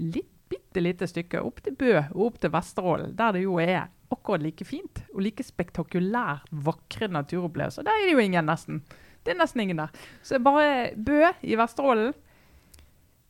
litt 0.00 0.28
bitte 0.50 0.82
lite 0.82 1.06
stykke 1.06 1.38
opp 1.46 1.60
til 1.62 1.76
Bø 1.78 1.92
og 2.10 2.22
opp 2.26 2.38
til 2.42 2.50
Vesterålen, 2.50 3.12
der 3.14 3.36
det 3.36 3.44
jo 3.44 3.52
er 3.62 3.84
akkurat 4.10 4.42
like 4.42 4.64
fint 4.66 5.04
og 5.14 5.20
like 5.22 5.44
spektakulært 5.46 6.48
vakre 6.66 7.06
naturopplevelser. 7.14 7.86
Der 7.86 7.94
er 7.94 8.08
det 8.08 8.16
jo 8.16 8.24
ingen, 8.24 8.48
nesten. 8.50 8.80
Det 9.24 9.34
er 9.34 9.38
nesten 9.40 9.60
ingen 9.66 9.76
der. 9.82 9.90
Så 10.24 10.38
bare 10.42 10.92
Bø 10.96 11.18
i 11.44 11.56
Vesterålen 11.60 12.14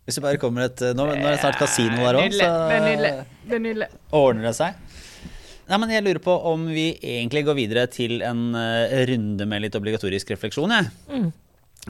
Hvis 0.07 0.17
det 0.21 0.23
bare 0.25 0.39
kommer 0.43 0.69
et 0.69 0.81
Nå, 0.95 1.05
nå 1.07 1.17
er 1.19 1.35
det 1.35 1.41
snart 1.43 1.59
kasino 1.61 1.99
der 2.05 2.19
òg, 2.21 2.33
så 2.35 2.47
Det 2.71 2.77
er 2.79 2.87
nydelig. 2.87 3.13
Det 3.51 3.59
er 3.59 3.65
nydelig. 3.67 3.89
ordner 4.15 4.51
det 4.51 4.57
seg. 4.59 4.75
Nei, 5.71 5.79
men 5.79 5.91
Jeg 5.95 6.03
lurer 6.07 6.19
på 6.25 6.35
om 6.51 6.65
vi 6.67 6.89
egentlig 6.99 7.45
går 7.47 7.55
videre 7.59 7.87
til 7.91 8.23
en 8.27 8.55
eh, 8.59 9.05
runde 9.11 9.47
med 9.47 9.63
litt 9.63 9.77
obligatorisk 9.79 10.33
refleksjon. 10.35 10.73
Jeg. 10.75 10.91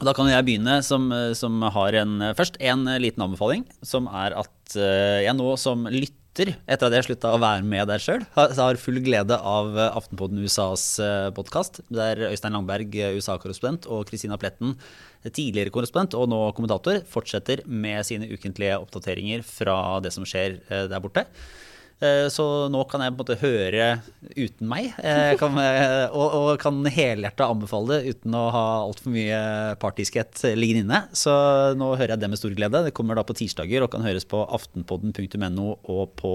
Og 0.01 0.05
Da 0.07 0.13
kan 0.17 0.29
jeg 0.29 0.45
begynne, 0.47 0.83
som, 0.85 1.09
eh, 1.17 1.33
som 1.35 1.61
har 1.63 1.97
en, 2.03 2.21
eh, 2.23 2.35
først 2.37 2.59
en 2.61 2.87
eh, 2.93 2.99
liten 3.01 3.25
anbefaling. 3.25 3.65
Som 3.83 4.07
er 4.13 4.37
at 4.37 4.77
eh, 4.77 5.25
jeg 5.25 5.33
nå 5.39 5.57
som 5.59 5.89
lytter, 5.89 6.17
etter 6.49 6.87
at 6.89 6.95
jeg 6.97 7.07
slutta 7.11 7.35
å 7.35 7.41
være 7.43 7.67
med 7.67 7.91
der 7.91 8.01
sjøl, 8.01 8.25
har, 8.37 8.79
full 8.81 9.01
glede 9.05 9.37
av 9.37 9.77
eh, 9.77 9.99
Aftenpodden 9.99 10.41
USAs 10.41 10.85
podkast. 11.37 11.83
Der 11.93 12.23
Øystein 12.31 12.55
Langberg, 12.57 12.95
eh, 12.97 13.17
USA-korrespondent, 13.19 13.89
og 13.91 14.07
Kristina 14.09 14.39
Pletten, 14.41 14.77
eh, 15.25 15.31
tidligere 15.31 15.73
korrespondent 15.75 16.17
og 16.19 16.31
nå 16.33 16.41
kommentator, 16.57 17.03
fortsetter 17.11 17.65
med 17.67 18.07
sine 18.09 18.31
ukentlige 18.31 18.79
oppdateringer 18.81 19.45
fra 19.47 20.01
det 20.01 20.15
som 20.15 20.25
skjer 20.25 20.61
eh, 20.71 20.87
der 20.91 21.03
borte. 21.03 21.27
Eh, 22.01 22.27
Så 22.33 22.45
nå 22.73 22.81
kan 22.89 23.03
jeg 23.05 23.13
på 23.13 23.19
en 23.19 23.21
måte 23.21 23.37
høre 23.43 23.89
uten 24.33 24.69
meg, 24.71 24.95
eh, 25.05 25.35
kan, 25.41 25.57
eh, 25.61 26.07
og, 26.09 26.37
og 26.39 26.63
kan 26.63 26.79
helhjertet 26.89 27.45
anbefale 27.45 27.99
det 27.99 28.15
uten 28.15 28.37
å 28.39 28.47
ha 28.55 28.65
altfor 28.87 29.13
mye 29.13 29.41
partiskhet 29.83 30.41
liggende 30.57 30.87
inne. 30.87 31.01
Så 31.13 31.35
nå 31.77 31.93
hører 31.93 32.15
jeg 32.15 32.23
det 32.23 32.33
med 32.33 32.41
stor 32.41 32.57
glede. 32.57 32.85
Det 32.87 32.95
kommer 32.97 33.21
da 33.21 33.27
på 33.29 33.37
tirsdager 33.37 33.85
og 33.85 33.93
kan 33.93 34.07
høres 34.07 34.25
på 34.29 34.41
aftenpodden.no 34.49 35.69
og 35.77 36.17
på, 36.17 36.35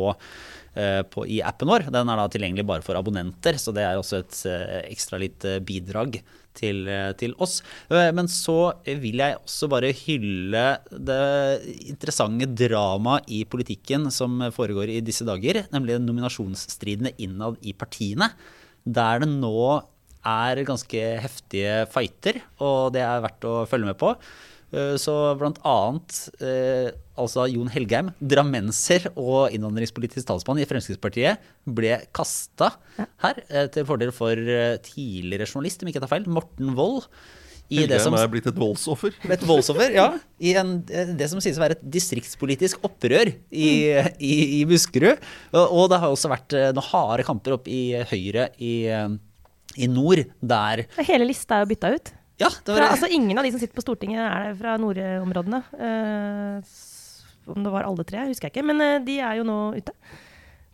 på, 1.09 1.25
i 1.25 1.41
appen 1.41 1.71
vår. 1.71 1.89
Den 1.89 2.13
er 2.13 2.21
da 2.21 2.29
tilgjengelig 2.29 2.67
bare 2.69 2.85
for 2.85 2.99
abonnenter, 2.99 3.57
så 3.57 3.73
det 3.73 3.87
er 3.87 3.97
også 3.97 4.21
et 4.21 4.41
ekstra 4.85 5.17
lite 5.21 5.57
bidrag 5.65 6.19
til, 6.55 6.87
eh, 6.87 7.11
til 7.19 7.35
oss. 7.39 7.61
Eh, 7.89 8.11
Men 8.15 8.27
så 8.31 8.73
vil 8.85 9.21
jeg 9.21 9.37
også 9.37 9.69
bare 9.69 9.93
hylle 9.93 10.65
det 10.91 11.61
interessante 11.87 12.47
dramaet 12.47 13.29
i 13.29 13.43
politikken 13.43 14.09
som 14.11 14.39
foregår 14.51 14.97
i 14.97 15.01
disse 15.01 15.25
dager, 15.27 15.65
nemlig 15.71 15.99
nominasjonsstridene 16.01 17.13
innad 17.19 17.57
i 17.61 17.73
partiene, 17.73 18.31
der 18.85 19.19
det 19.19 19.29
nå 19.29 19.83
er 20.25 20.65
ganske 20.65 21.01
heftige 21.21 21.85
fighter, 21.91 22.41
og 22.59 22.93
det 22.95 23.01
er 23.05 23.21
verdt 23.21 23.45
å 23.45 23.67
følge 23.69 23.91
med 23.91 23.97
på. 24.01 24.15
Eh, 24.73 24.95
Så 25.01 25.13
blant 25.39 25.59
annet 25.67 26.17
eh, 26.43 26.89
altså 27.19 27.45
Jon 27.51 27.69
Helgheim, 27.71 28.11
drammenser 28.19 29.09
og 29.13 29.53
innvandringspolitisk 29.55 30.27
talsmann 30.27 30.59
i 30.61 30.67
Fremskrittspartiet, 30.67 31.41
ble 31.65 31.99
kasta 32.15 32.73
her 33.23 33.41
eh, 33.47 33.69
til 33.73 33.87
fordel 33.87 34.13
for 34.15 34.35
tidligere 34.85 35.47
journalist, 35.47 35.83
om 35.83 35.89
ikke 35.91 36.01
jeg 36.01 36.07
tar 36.07 36.15
feil, 36.17 36.29
Morten 36.29 36.75
Wold. 36.77 37.09
I 37.73 37.87
det 37.89 37.97
som 38.03 38.13
er 38.13 38.27
blitt 38.29 38.45
et 38.45 38.57
voldsoffer. 38.61 39.15
et 39.33 39.41
voldsoffer, 39.41 39.95
ja. 39.95 40.11
I 40.37 40.51
en, 40.59 40.75
det 40.85 41.25
som 41.31 41.39
sies 41.41 41.57
å 41.57 41.63
være 41.63 41.79
et 41.79 41.87
distriktspolitisk 41.95 42.83
opprør 42.85 43.31
i, 43.49 43.69
i, 44.21 44.33
i 44.59 44.65
Buskerud. 44.69 45.23
Og, 45.49 45.63
og 45.63 45.87
det 45.89 45.97
har 46.03 46.13
også 46.13 46.29
vært 46.29 46.53
noen 46.77 46.87
harde 46.91 47.25
kamper 47.25 47.55
opp 47.57 47.65
i 47.65 48.03
Høyre 48.11 48.51
i, 48.61 48.75
i 49.81 49.89
nord, 49.89 50.21
der 50.45 50.85
Hele 51.09 51.25
lista 51.25 51.57
er 51.57 51.65
jo 51.65 51.71
bytta 51.73 51.95
ut. 51.95 52.13
Ja, 52.41 52.49
det 52.51 52.67
Fra, 52.67 52.81
var 52.81 52.91
altså 52.91 53.07
Ingen 53.11 53.37
av 53.39 53.45
de 53.47 53.53
som 53.53 53.61
sitter 53.61 53.77
på 53.77 53.83
Stortinget 53.85 54.19
er 54.25 54.55
fra 54.59 54.75
nordområdene. 54.81 55.61
Uh, 55.79 56.75
om 57.51 57.63
det 57.63 57.71
var 57.71 57.87
alle 57.87 58.03
tre, 58.07 58.25
husker 58.27 58.49
jeg 58.49 58.57
ikke. 58.57 58.65
Men 58.67 58.83
uh, 58.83 59.03
de 59.05 59.19
er 59.23 59.39
jo 59.39 59.47
nå 59.47 59.59
ute. 59.77 59.95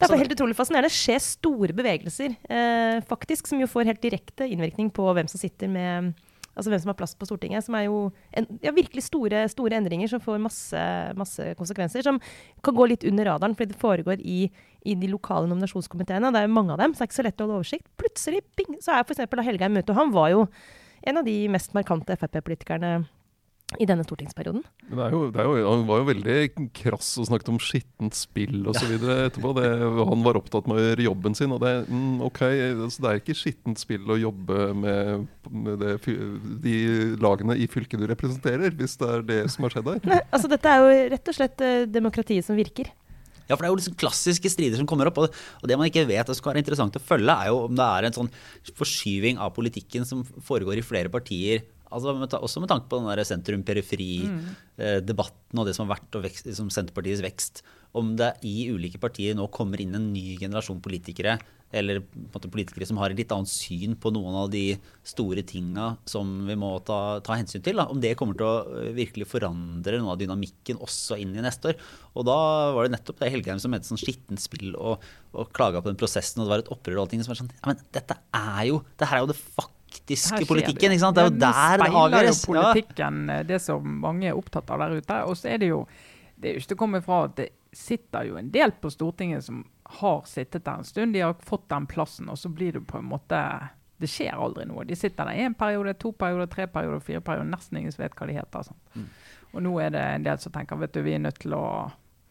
Det 0.02 0.10
er 0.10 0.24
helt 0.24 0.34
utrolig 0.34 0.58
fascinerende. 0.58 0.89
Det 0.89 0.97
skjer 0.97 1.21
store 1.21 1.76
bevegelser, 1.78 2.34
uh, 2.50 2.97
faktisk, 3.06 3.52
som 3.52 3.62
jo 3.62 3.69
får 3.69 3.91
helt 3.91 4.02
direkte 4.02 4.50
innvirkning 4.50 4.89
på 4.93 5.06
hvem 5.13 5.30
som 5.30 5.41
sitter 5.41 5.69
med 5.71 6.13
Altså 6.52 6.67
hvem 6.67 6.82
som 6.84 6.89
har 6.91 6.97
plass 7.00 7.13
på 7.15 7.24
Stortinget. 7.24 7.63
Som 7.63 7.78
er 7.80 7.86
jo 7.86 8.00
en, 8.36 8.47
ja, 8.60 8.74
virkelig 8.76 9.06
store, 9.06 9.45
store 9.47 9.78
endringer 9.78 10.10
som 10.12 10.19
får 10.19 10.41
masse, 10.43 10.82
masse 11.15 11.45
konsekvenser. 11.56 12.04
Som 12.04 12.19
kan 12.60 12.76
gå 12.76 12.89
litt 12.91 13.06
under 13.08 13.30
radaren, 13.30 13.56
fordi 13.56 13.71
det 13.71 13.80
foregår 13.80 14.19
i, 14.19 14.41
i 14.84 14.97
de 15.00 15.12
lokale 15.13 15.47
nominasjonskomiteene. 15.47 16.34
Det 16.36 16.41
er 16.41 16.50
jo 16.50 16.58
mange 16.58 16.76
av 16.76 16.84
dem, 16.84 16.91
så 16.91 17.00
det 17.00 17.08
er 17.08 17.12
ikke 17.12 17.19
så 17.21 17.28
lett 17.30 17.39
å 17.39 17.47
holde 17.47 17.62
oversikt. 17.62 17.88
Plutselig 18.02 18.43
bing, 18.60 18.76
så 18.84 18.97
er 18.97 19.08
f.eks. 19.08 19.24
Helgeheim 19.47 19.80
ute. 19.80 19.88
Og 19.93 20.02
han 20.02 20.12
var 20.12 20.34
jo 20.36 20.43
en 21.01 21.21
av 21.21 21.25
de 21.25 21.37
mest 21.51 21.73
markante 21.77 22.15
Frp-politikerne 22.19 22.99
i 23.79 23.87
denne 23.87 24.03
stortingsperioden. 24.03 24.63
Men 24.89 24.99
det 24.99 25.03
er 25.05 25.13
jo, 25.15 25.19
det 25.31 25.39
er 25.39 25.47
jo, 25.47 25.59
han 25.69 25.83
var 25.87 26.01
jo 26.01 26.07
veldig 26.09 26.37
krass 26.75 27.13
og 27.21 27.27
snakket 27.29 27.51
om 27.53 27.59
skittent 27.63 28.17
spill 28.17 28.65
osv. 28.67 28.89
videre 28.89 29.29
etterpå. 29.29 29.53
Det, 29.55 29.67
han 30.09 30.25
var 30.25 30.39
opptatt 30.41 30.67
med 30.67 30.75
å 30.79 30.83
gjøre 30.83 31.05
jobben 31.05 31.37
sin. 31.37 31.53
Og 31.55 31.61
det, 31.63 31.71
mm, 31.87 32.17
okay, 32.27 32.65
altså 32.73 33.05
det 33.05 33.11
er 33.11 33.21
ikke 33.21 33.37
skittent 33.39 33.79
spill 33.79 34.11
å 34.11 34.19
jobbe 34.19 34.71
med, 34.75 35.27
med 35.47 35.79
det, 35.83 35.93
de 36.65 36.75
lagene 37.23 37.55
i 37.55 37.69
fylket 37.71 38.01
du 38.01 38.09
representerer, 38.11 38.75
hvis 38.75 38.97
det 38.99 39.13
er 39.15 39.27
det 39.29 39.41
som 39.53 39.67
har 39.67 39.77
skjedd 39.77 39.93
her. 39.93 40.03
Nei, 40.11 40.19
altså 40.27 40.51
Dette 40.51 40.73
er 40.73 40.83
jo 40.83 41.07
rett 41.15 41.31
og 41.31 41.39
slett 41.39 41.63
eh, 41.65 41.85
demokratiet 41.87 42.47
som 42.47 42.59
virker. 42.59 42.91
Ja, 43.51 43.57
for 43.57 43.63
det 43.65 43.69
er 43.69 43.73
jo 43.75 43.81
liksom 43.81 43.99
klassiske 43.99 44.49
strider 44.51 44.77
som 44.79 44.87
kommer 44.89 45.09
opp. 45.11 45.17
Og, 45.21 45.27
og 45.59 45.65
det 45.67 45.77
man 45.79 45.89
ikke 45.91 46.09
vet 46.09 46.27
det 46.31 46.37
skal 46.39 46.51
være 46.53 46.61
interessant 46.63 46.97
å 46.97 47.03
følge, 47.03 47.33
er 47.35 47.47
jo 47.51 47.57
om 47.67 47.75
det 47.77 47.87
er 47.87 48.01
en 48.07 48.17
sånn 48.21 48.33
forskyving 48.79 49.35
av 49.43 49.49
politikken 49.57 50.03
som 50.07 50.17
foregår 50.47 50.75
i 50.79 50.87
flere 50.87 51.09
partier. 51.13 51.57
Altså 51.91 52.09
også 52.15 52.63
med 52.63 52.71
tanke 52.71 52.87
på 52.87 52.95
den 53.03 53.27
sentrum-periferi-debatten 53.27 55.55
og 55.59 55.65
det 55.67 55.75
som 55.75 55.83
har 55.85 55.95
vært 55.97 56.11
og 56.15 56.23
vekst, 56.23 56.47
liksom 56.47 56.71
Senterpartiets 56.71 57.25
vekst. 57.25 57.55
Om 57.97 58.13
det 58.19 58.34
i 58.47 58.69
ulike 58.71 59.01
partier 59.01 59.36
nå 59.36 59.49
kommer 59.51 59.82
inn 59.84 59.97
en 59.97 60.12
ny 60.13 60.38
generasjon 60.39 60.80
politikere, 60.84 61.39
eller 61.71 62.01
måte 62.34 62.49
politikere 62.51 62.84
som 62.88 62.97
har 62.99 63.13
et 63.13 63.19
litt 63.21 63.32
annet 63.32 63.47
syn 63.47 63.93
på 63.95 64.12
noen 64.12 64.36
av 64.41 64.49
de 64.51 64.73
store 65.08 65.39
tinga 65.47 65.93
som 66.10 66.27
vi 66.47 66.58
må 66.60 66.73
ta, 66.84 67.21
ta 67.23 67.38
hensyn 67.39 67.63
til. 67.63 67.80
Da. 67.80 67.86
Om 67.91 68.01
det 68.04 68.12
kommer 68.19 68.36
til 68.36 68.47
å 68.47 68.65
øh, 68.67 68.89
virkelig 68.97 69.30
forandre 69.32 70.01
noe 70.01 70.12
av 70.12 70.19
dynamikken 70.19 70.82
også 70.84 71.15
inn 71.23 71.32
i 71.36 71.43
neste 71.45 71.71
år. 71.71 71.80
Og 72.12 72.27
da 72.27 72.38
var 72.75 72.88
det 72.88 72.97
nettopp 72.97 73.21
det 73.23 73.32
Helgheim 73.32 73.62
som 73.63 73.71
mente 73.71 73.88
sånn 73.88 74.01
skittent 74.01 74.43
spill 74.43 74.75
og, 74.75 75.06
og 75.32 75.54
klaga 75.56 75.80
på 75.80 75.91
den 75.93 75.99
prosessen, 76.01 76.41
og 76.43 76.49
det 76.49 76.54
var 76.56 76.65
et 76.65 76.73
opprør 76.75 76.99
og 76.99 77.06
allting 77.06 77.23
som 77.23 77.32
var 77.32 77.39
sånn 77.39 77.54
Ja, 77.56 77.71
men 77.71 77.80
dette 77.95 78.19
er 78.19 78.63
jo 78.67 78.82
Det 78.99 79.08
her 79.08 79.21
er 79.21 79.23
jo 79.23 79.32
det 79.32 79.39
faktiske 79.39 80.43
politikken, 80.51 80.91
ikke 80.91 81.06
sant? 81.06 81.15
Det 81.15 81.23
er 81.23 81.32
jo 81.32 81.38
Ja, 81.39 81.56
der 81.56 81.86
det 81.86 81.89
avgjøres. 82.04 82.43
jo 82.43 82.51
politikken 82.51 83.23
eh, 83.32 83.43
det 83.47 83.63
som 83.63 83.95
mange 84.04 84.27
er 84.27 84.36
opptatt 84.43 84.75
av 84.75 84.84
der 84.84 84.99
ute. 84.99 85.23
Og 85.23 85.39
så 85.39 85.56
er 85.56 85.63
det 85.63 85.71
jo 85.71 85.86
det 86.41 86.49
er 86.49 86.56
jo 86.56 86.62
ikke 86.65 86.73
til 86.73 86.80
å 86.80 86.84
komme 86.84 87.04
fra 87.06 87.23
at 87.30 87.36
det 87.38 87.51
sitter 87.73 88.27
jo 88.27 88.38
en 88.38 88.51
del 88.51 88.71
på 88.71 88.89
Stortinget 88.91 89.45
som 89.45 89.63
har 89.99 90.23
sittet 90.27 90.65
der 90.65 90.81
en 90.81 90.88
stund. 90.88 91.13
De 91.13 91.21
har 91.23 91.34
fått 91.34 91.69
den 91.69 91.88
plassen, 91.88 92.29
og 92.29 92.39
så 92.39 92.49
blir 92.49 92.73
det 92.73 92.86
på 92.88 92.97
en 92.97 93.10
måte 93.12 93.43
Det 94.01 94.10
skjer 94.10 94.34
aldri 94.34 94.63
noe. 94.65 94.81
De 94.89 94.95
sitter 94.97 95.27
der 95.29 95.43
én 95.45 95.53
periode, 95.53 95.93
to 96.01 96.10
perioder, 96.12 96.47
tre 96.49 96.65
perioder, 96.67 96.99
fire 97.05 97.19
perioder. 97.21 97.51
Nesten 97.51 97.77
ingen 97.77 97.93
som 97.93 98.01
vet 98.01 98.15
hva 98.17 98.25
de 98.25 98.34
heter. 98.34 98.63
Sånn. 98.65 98.79
Mm. 98.95 99.10
Og 99.51 99.62
nå 99.62 99.73
er 99.84 99.91
det 99.93 100.01
en 100.15 100.25
del 100.25 100.39
som 100.41 100.53
tenker 100.55 100.79
vet 100.81 100.95
du, 100.95 101.03
vi 101.05 101.13
er 101.13 101.21
nødt 101.21 101.38
til 101.43 101.53
å 101.53 101.65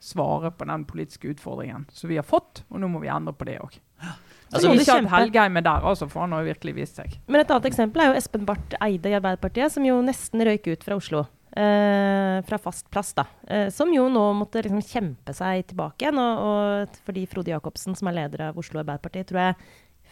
svare 0.00 0.50
på 0.50 0.66
den 0.66 0.84
politiske 0.88 1.28
utfordringen 1.30 1.84
som 1.92 2.10
vi 2.10 2.18
har 2.18 2.26
fått, 2.26 2.64
og 2.72 2.80
nå 2.80 2.88
må 2.90 3.02
vi 3.04 3.12
endre 3.12 3.36
på 3.36 3.46
det 3.46 3.58
òg. 3.62 3.76
Så 4.00 4.56
Altså, 4.56 4.72
ikke 4.74 4.96
at 4.96 5.10
Helgheim 5.12 5.60
er 5.60 5.62
der, 5.62 5.84
altså, 5.86 6.08
for 6.10 6.24
han 6.24 6.32
har 6.32 6.42
jo 6.42 6.50
virkelig 6.50 6.72
vist 6.74 6.96
seg. 6.98 7.12
Men 7.30 7.44
et 7.44 7.50
annet 7.54 7.68
eksempel 7.70 8.02
er 8.02 8.10
jo 8.10 8.16
Espen 8.18 8.48
Barth 8.48 8.74
Eide 8.82 9.12
i 9.12 9.14
Arbeiderpartiet, 9.14 9.70
som 9.76 9.84
jo 9.86 10.00
nesten 10.02 10.42
røyk 10.42 10.66
ut 10.72 10.86
fra 10.88 10.96
Oslo. 10.98 11.26
Eh, 11.56 12.38
fra 12.46 12.58
fast 12.62 12.90
plass, 12.92 13.12
da. 13.16 13.26
Eh, 13.46 13.68
som 13.74 13.92
jo 13.94 14.08
nå 14.12 14.24
måtte 14.38 14.62
liksom 14.64 14.82
kjempe 14.84 15.34
seg 15.36 15.66
tilbake 15.70 16.06
igjen. 16.06 16.20
Og, 16.22 16.42
og 16.46 17.00
fordi 17.06 17.26
Frode 17.30 17.54
Jacobsen, 17.54 17.98
som 17.98 18.10
er 18.10 18.22
leder 18.22 18.48
av 18.50 18.60
Oslo 18.60 18.82
Arbeiderparti, 18.82 19.24
tror 19.28 19.42
jeg 19.44 19.56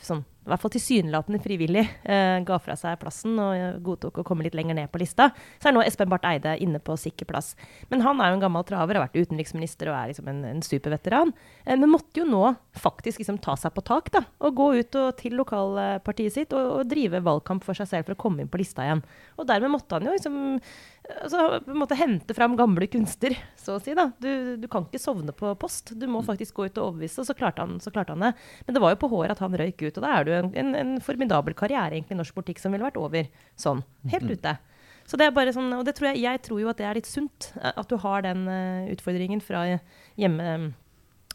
sånn, 0.04 0.20
i 0.22 0.48
hvert 0.48 0.62
fall 0.62 0.72
tilsynelatende 0.72 1.40
frivillig 1.44 1.82
eh, 2.08 2.38
ga 2.46 2.56
fra 2.62 2.76
seg 2.78 2.96
plassen 3.02 3.36
og 3.42 3.80
godtok 3.84 4.20
å 4.20 4.24
komme 4.26 4.46
litt 4.46 4.56
lenger 4.56 4.78
ned 4.78 4.90
på 4.92 5.00
lista, 5.02 5.28
så 5.60 5.68
er 5.68 5.74
nå 5.76 5.82
Espen 5.84 6.08
Barth 6.08 6.28
Eide 6.28 6.54
inne 6.64 6.80
på 6.80 6.96
sikker 6.96 7.28
plass. 7.28 7.52
Men 7.90 8.04
han 8.06 8.22
er 8.22 8.30
jo 8.30 8.38
en 8.38 8.44
gammel 8.46 8.64
traver, 8.68 8.96
har 8.96 9.08
vært 9.08 9.18
utenriksminister 9.18 9.90
og 9.90 9.98
er 9.98 10.12
liksom 10.12 10.30
en, 10.32 10.42
en 10.48 10.64
superveteran. 10.64 11.34
Eh, 11.66 11.76
men 11.76 11.92
måtte 11.92 12.22
jo 12.22 12.28
nå 12.28 12.54
faktisk 12.78 13.20
liksom 13.20 13.40
ta 13.44 13.58
seg 13.60 13.74
på 13.76 13.84
tak 13.90 14.12
da, 14.14 14.24
og 14.40 14.56
gå 14.56 14.70
ut 14.78 15.00
og, 15.02 15.10
til 15.20 15.36
lokalpartiet 15.40 16.38
sitt 16.38 16.56
og, 16.56 16.78
og 16.78 16.92
drive 16.92 17.20
valgkamp 17.26 17.66
for 17.66 17.76
seg 17.76 17.90
selv 17.90 18.08
for 18.08 18.16
å 18.16 18.22
komme 18.22 18.44
inn 18.44 18.52
på 18.52 18.62
lista 18.62 18.86
igjen. 18.86 19.04
Og 19.36 19.50
dermed 19.50 19.74
måtte 19.74 19.98
han 19.98 20.08
jo 20.08 20.16
liksom 20.16 20.38
altså, 21.22 21.60
på 21.64 21.72
en 21.72 21.80
måte 21.80 21.98
hente 21.98 22.34
fram 22.36 22.56
gamle 22.58 22.88
kunster, 22.90 23.34
så 23.58 23.76
å 23.76 23.82
si. 23.82 23.94
da. 23.96 24.08
Du, 24.22 24.56
du 24.60 24.66
kan 24.70 24.86
ikke 24.86 25.00
sovne 25.02 25.34
på 25.36 25.52
post. 25.60 25.94
Du 25.98 26.06
må 26.10 26.22
faktisk 26.26 26.58
gå 26.58 26.68
ut 26.68 26.80
og 26.80 26.92
overbevise, 26.92 27.22
og 27.22 27.28
så 27.28 27.36
klarte, 27.38 27.64
han, 27.64 27.78
så 27.82 27.92
klarte 27.94 28.14
han 28.14 28.26
det. 28.28 28.32
Men 28.66 28.76
det 28.76 28.82
var 28.84 28.94
jo 28.94 29.02
på 29.04 29.12
håret 29.12 29.36
at 29.36 29.44
han 29.44 29.56
røyk 29.58 29.86
ut, 29.86 30.00
og 30.00 30.04
da 30.04 30.14
er 30.14 30.26
det 30.26 30.34
jo 30.34 30.40
en, 30.42 30.50
en, 30.62 30.74
en 30.82 30.96
formidabel 31.04 31.56
karriere 31.58 31.96
egentlig 31.96 32.16
i 32.16 32.20
norsk 32.20 32.36
politikk 32.38 32.62
som 32.62 32.74
ville 32.74 32.86
vært 32.86 33.00
over 33.00 33.30
sånn. 33.60 33.84
Helt 34.12 34.32
ute. 34.32 34.58
Så 35.08 35.16
det 35.16 35.28
er 35.28 35.36
bare 35.36 35.54
sånn, 35.56 35.72
og 35.72 35.86
det 35.88 35.94
tror 35.96 36.10
jeg, 36.10 36.20
jeg 36.26 36.42
tror 36.44 36.60
jo 36.60 36.68
at 36.68 36.80
det 36.80 36.84
er 36.84 36.98
litt 36.98 37.08
sunt, 37.08 37.52
eh, 37.56 37.72
at 37.72 37.88
du 37.88 37.96
har 38.02 38.26
den 38.26 38.44
uh, 38.44 38.90
utfordringen 38.92 39.44
fra 39.44 39.64
hjemme 40.18 40.74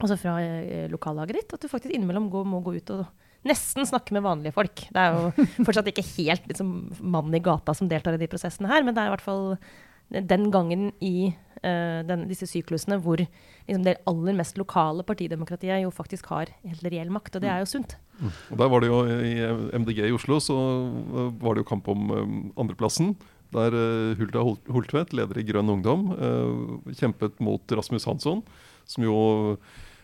Altså 0.02 0.16
fra 0.18 0.32
uh, 0.42 0.88
lokallaget 0.90 1.38
ditt. 1.38 1.52
At 1.54 1.62
du 1.62 1.70
faktisk 1.70 1.94
innimellom 1.94 2.26
går, 2.34 2.48
må 2.50 2.64
gå 2.66 2.74
ut 2.82 2.88
og 2.96 3.04
nesten 3.48 3.88
snakke 3.88 4.16
med 4.16 4.26
vanlige 4.26 4.56
folk. 4.56 4.86
Det 4.94 5.00
er 5.00 5.16
jo 5.16 5.48
fortsatt 5.68 5.90
ikke 5.92 6.06
helt 6.16 6.46
liksom, 6.52 6.76
mannen 7.00 7.38
i 7.38 7.44
gata 7.44 7.76
som 7.78 7.90
deltar 7.92 8.18
i 8.18 8.22
de 8.22 8.30
prosessene 8.32 8.72
her, 8.72 8.86
men 8.86 8.96
det 8.96 9.04
er 9.04 9.12
i 9.12 9.16
hvert 9.16 9.26
fall 9.26 9.48
den 10.14 10.50
gangen 10.54 10.92
i 11.02 11.32
uh, 11.64 12.02
den, 12.06 12.26
disse 12.30 12.48
syklusene 12.50 13.00
hvor 13.02 13.22
liksom, 13.24 13.84
det 13.86 14.00
aller 14.10 14.38
mest 14.38 14.60
lokale 14.60 15.06
partidemokratiet 15.08 15.84
jo 15.84 15.94
faktisk 15.94 16.30
har 16.34 16.52
helt 16.64 16.84
reell 16.86 17.14
makt, 17.14 17.38
og 17.38 17.46
det 17.46 17.52
er 17.52 17.64
jo 17.64 17.70
sunt. 17.74 17.96
Og 18.24 18.60
der 18.60 18.70
var 18.70 18.84
det 18.84 18.92
jo 18.92 19.00
I 19.04 19.34
MDG 19.80 20.04
i 20.06 20.14
Oslo 20.14 20.38
så 20.44 20.56
eh, 20.56 21.32
var 21.42 21.56
det 21.56 21.64
jo 21.64 21.70
kamp 21.72 21.88
om 21.92 22.12
um, 22.14 22.36
andreplassen. 22.62 23.16
Der 23.54 23.74
uh, 23.74 24.14
Hulda 24.20 24.44
Hol 24.46 24.60
Holtvedt, 24.72 25.16
leder 25.18 25.40
i 25.40 25.46
Grønn 25.46 25.72
Ungdom, 25.74 26.12
uh, 26.14 26.94
kjempet 26.94 27.42
mot 27.44 27.74
Rasmus 27.74 28.06
Hansson, 28.10 28.44
som 28.90 29.06
jo 29.06 29.18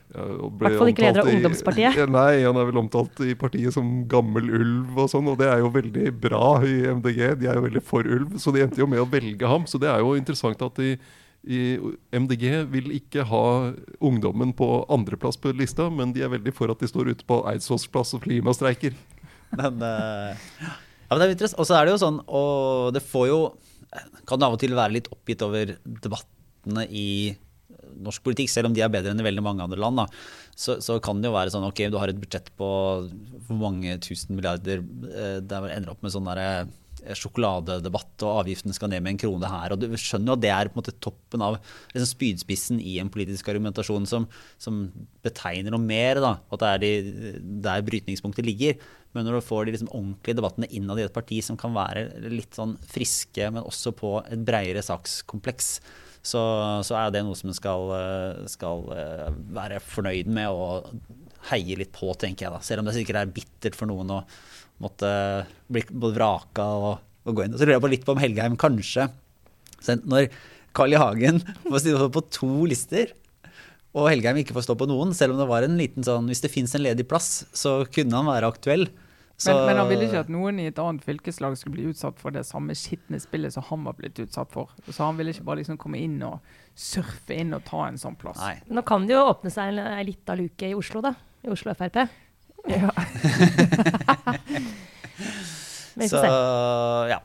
I 0.10 0.50
hvert 0.58 0.76
fall 0.80 0.89
ikke 0.89 1.04
leder 1.06 1.22
av 1.22 1.30
ungdomspartiet. 1.30 1.98
I, 2.02 2.06
nei, 2.17 2.41
han 2.41 2.58
er 2.58 2.67
vel 2.72 2.82
omtalt 2.82 3.19
i 3.22 3.36
partiet 3.38 3.76
som 3.76 3.88
gammel 4.10 4.50
ulv 4.58 4.98
og 5.04 5.10
sånn, 5.12 5.30
og 5.30 5.38
det 5.41 5.52
er 5.52 5.62
jo 5.62 5.69
veldig 5.74 6.13
bra 6.24 6.60
i 6.65 6.82
MDG. 6.98 7.22
De 7.41 7.50
er 7.52 7.60
jo 7.60 7.65
veldig 7.67 7.84
for 7.86 8.10
ulv, 8.17 8.38
så 8.41 8.54
de 8.56 8.63
endte 8.65 8.82
jo 8.82 8.89
med 8.89 9.04
å 9.04 9.10
velge 9.10 9.50
ham. 9.50 9.67
Så 9.69 9.82
det 9.82 9.91
er 9.91 10.02
jo 10.02 10.15
interessant 10.17 10.62
at 10.65 10.82
de 10.82 10.95
i 11.48 11.60
MDG 12.12 12.65
vil 12.74 12.89
ikke 12.98 13.24
ha 13.30 13.43
ungdommen 14.04 14.52
på 14.58 14.67
andreplass 14.91 15.38
på 15.39 15.54
lista, 15.56 15.88
men 15.93 16.12
de 16.15 16.26
er 16.26 16.34
veldig 16.34 16.52
for 16.58 16.74
at 16.74 16.82
de 16.82 16.89
står 16.89 17.13
ute 17.13 17.28
på 17.30 17.39
Eidsvolls 17.48 17.88
plass 17.91 18.12
og 18.17 18.26
klimastreiker. 18.26 18.98
Men, 19.56 19.80
uh, 19.82 20.34
ja, 20.60 20.74
men 21.13 21.22
det 21.22 21.28
er 21.28 21.36
interessant. 21.38 21.62
Og 21.62 21.69
så 21.69 21.78
er 21.78 21.86
det 21.86 21.95
jo 21.95 22.02
sånn, 22.02 22.19
og 22.28 22.91
det 22.98 23.06
får 23.06 23.30
jo 23.32 23.41
Kan 24.30 24.43
av 24.45 24.54
og 24.54 24.60
til 24.62 24.76
være 24.78 24.93
litt 24.93 25.08
oppgitt 25.10 25.41
over 25.41 25.72
debattene 25.82 26.84
i 26.93 27.34
norsk 27.97 28.23
politikk, 28.25 28.52
selv 28.52 28.69
om 28.69 28.75
de 28.75 28.84
er 28.86 28.91
bedre 28.93 29.13
enn 29.13 29.21
i 29.21 29.28
veldig 29.28 29.45
mange 29.45 29.65
andre 29.65 29.80
land. 29.80 30.04
Da. 30.04 30.08
Så, 30.56 30.80
så 30.86 30.99
kan 31.04 31.21
det 31.21 31.30
jo 31.30 31.38
være 31.38 31.54
sånn 31.54 31.67
ok, 31.67 31.86
du 31.91 31.99
har 32.02 32.12
et 32.12 32.19
budsjett 32.19 32.52
på 32.60 32.69
hvor 33.47 33.60
mange 33.60 33.97
tusen 34.04 34.38
milliarder 34.38 34.84
eh, 35.10 35.39
der 35.41 35.71
ender 35.73 35.93
opp 35.93 36.06
med 36.06 36.13
sånn 36.13 36.30
derre 36.30 36.67
sjokoladedebatt, 37.18 38.16
og 38.26 38.42
avgiften 38.44 38.76
skal 38.76 38.92
ned 38.92 39.04
med 39.06 39.16
en 39.16 39.22
krone 39.22 39.52
her. 39.52 39.74
og 39.74 39.82
Du 39.82 39.88
skjønner 39.96 40.32
jo 40.32 40.38
at 40.38 40.44
det 40.44 40.52
er 40.54 40.70
på 40.70 40.78
en 40.78 40.82
måte 40.82 40.96
toppen 41.02 41.44
av 41.46 41.58
liksom 41.94 42.10
spydspissen 42.12 42.82
i 42.82 42.98
en 43.02 43.12
politisk 43.14 43.52
argumentasjon 43.52 44.08
som, 44.10 44.28
som 44.62 44.82
betegner 45.26 45.74
noe 45.76 45.84
mer. 45.84 46.22
da, 46.24 46.36
At 46.52 46.64
det 46.64 46.74
er 46.74 46.84
de, 46.84 46.92
der 47.66 47.86
brytningspunktet 47.88 48.48
ligger. 48.48 48.78
Men 49.16 49.26
når 49.26 49.40
du 49.40 49.48
får 49.48 49.66
de 49.66 49.74
liksom 49.74 49.90
ordentlige 49.90 50.38
debattene 50.38 50.70
innad 50.76 51.02
i 51.02 51.08
et 51.08 51.16
parti 51.16 51.40
som 51.46 51.58
kan 51.58 51.74
være 51.74 52.06
litt 52.30 52.54
sånn 52.58 52.76
friske, 52.92 53.50
men 53.50 53.66
også 53.66 53.96
på 53.98 54.20
et 54.22 54.46
breiere 54.46 54.86
sakskompleks, 54.86 55.80
så, 56.20 56.42
så 56.86 56.98
er 57.00 57.16
det 57.16 57.24
noe 57.24 57.38
som 57.40 57.50
en 57.50 57.58
skal, 57.58 57.94
skal 58.52 58.84
være 59.56 59.80
fornøyd 59.82 60.30
med 60.36 60.52
og 60.52 60.92
heie 61.50 61.78
litt 61.80 61.94
på, 61.96 62.12
tenker 62.20 62.48
jeg. 62.48 62.54
da, 62.54 62.62
Selv 62.66 62.84
om 62.84 62.90
det 62.90 62.98
sikkert 62.98 63.22
er 63.22 63.34
bittert 63.34 63.78
for 63.80 63.90
noen 63.90 64.18
å 64.18 64.24
måtte 64.80 65.10
bli 65.72 65.84
både 65.92 66.15
vraka 66.18 66.65
og, 66.80 67.00
og 67.28 67.36
gå 67.36 67.46
inn. 67.46 67.54
Og 67.56 67.60
så 67.60 67.65
lurer 67.68 67.78
jeg 67.78 67.86
på 67.86 67.92
litt 67.96 68.06
på 68.08 68.15
om 68.15 68.22
Helgheim 68.24 68.56
kanskje 68.60 69.10
så 69.80 69.96
Når 70.04 70.28
Carl 70.76 70.92
I. 70.94 70.98
Hagen 71.00 71.39
får 71.70 71.80
stå 71.86 72.08
på 72.12 72.22
to 72.36 72.50
lister, 72.68 73.13
og 73.96 74.10
Helgheim 74.12 74.38
ikke 74.42 74.54
får 74.58 74.65
stå 74.68 74.76
på 74.78 74.88
noen, 74.89 75.13
selv 75.18 75.34
om 75.34 75.39
det 75.42 75.48
var 75.50 75.63
en 75.65 75.78
liten 75.80 76.04
sånn 76.06 76.28
Hvis 76.30 76.44
det 76.44 76.52
fins 76.54 76.76
en 76.78 76.84
ledig 76.84 77.08
plass, 77.10 77.46
så 77.56 77.80
kunne 77.89 78.20
han 78.20 78.28
være 78.30 78.50
aktuell. 78.52 78.86
Så, 79.39 79.54
Men, 79.56 79.70
men 79.70 79.78
han 79.80 79.88
ville 79.88 80.04
ikke 80.10 80.20
at 80.26 80.30
noen 80.36 80.58
i 80.60 80.65
et 80.68 80.80
annet 80.84 81.06
fylkeslag 81.08 81.56
skulle 81.56 81.78
bli 81.78 81.86
utsatt 81.94 82.18
for 82.20 82.36
det 82.36 82.42
samme 82.44 82.76
skitne 82.76 83.22
spillet 83.24 83.56
som 83.56 83.63
han 83.70 83.86
var 83.88 83.96
blitt 83.96 84.20
utsatt 84.20 84.52
for. 84.52 84.68
Så 84.92 85.00
han 85.00 85.15
ville 85.15 85.32
ikke 85.32 85.46
bare 85.48 85.62
liksom 85.62 85.78
komme 85.80 85.96
inn 86.04 86.18
og 86.28 86.44
surfe 86.76 87.38
inn 87.39 87.56
og 87.56 87.63
ta 87.68 87.86
en 87.88 87.96
sånn 88.02 88.18
plass. 88.20 88.36
Nei. 88.44 88.58
Nå 88.68 88.84
kan 88.88 89.08
det 89.08 89.15
jo 89.15 89.22
åpne 89.32 89.48
seg 89.56 89.72
en- 89.72 89.94
ei 89.96 90.04
lita 90.12 90.36
luke 90.36 90.68
i 90.68 90.76
Oslo, 90.76 91.00
da. 91.08 91.13
I 91.48 91.54
Oslo 91.56 91.72
Frp. 91.72 92.02
Ja. 92.67 92.91
Så 96.10 96.22
ja. 97.12 97.19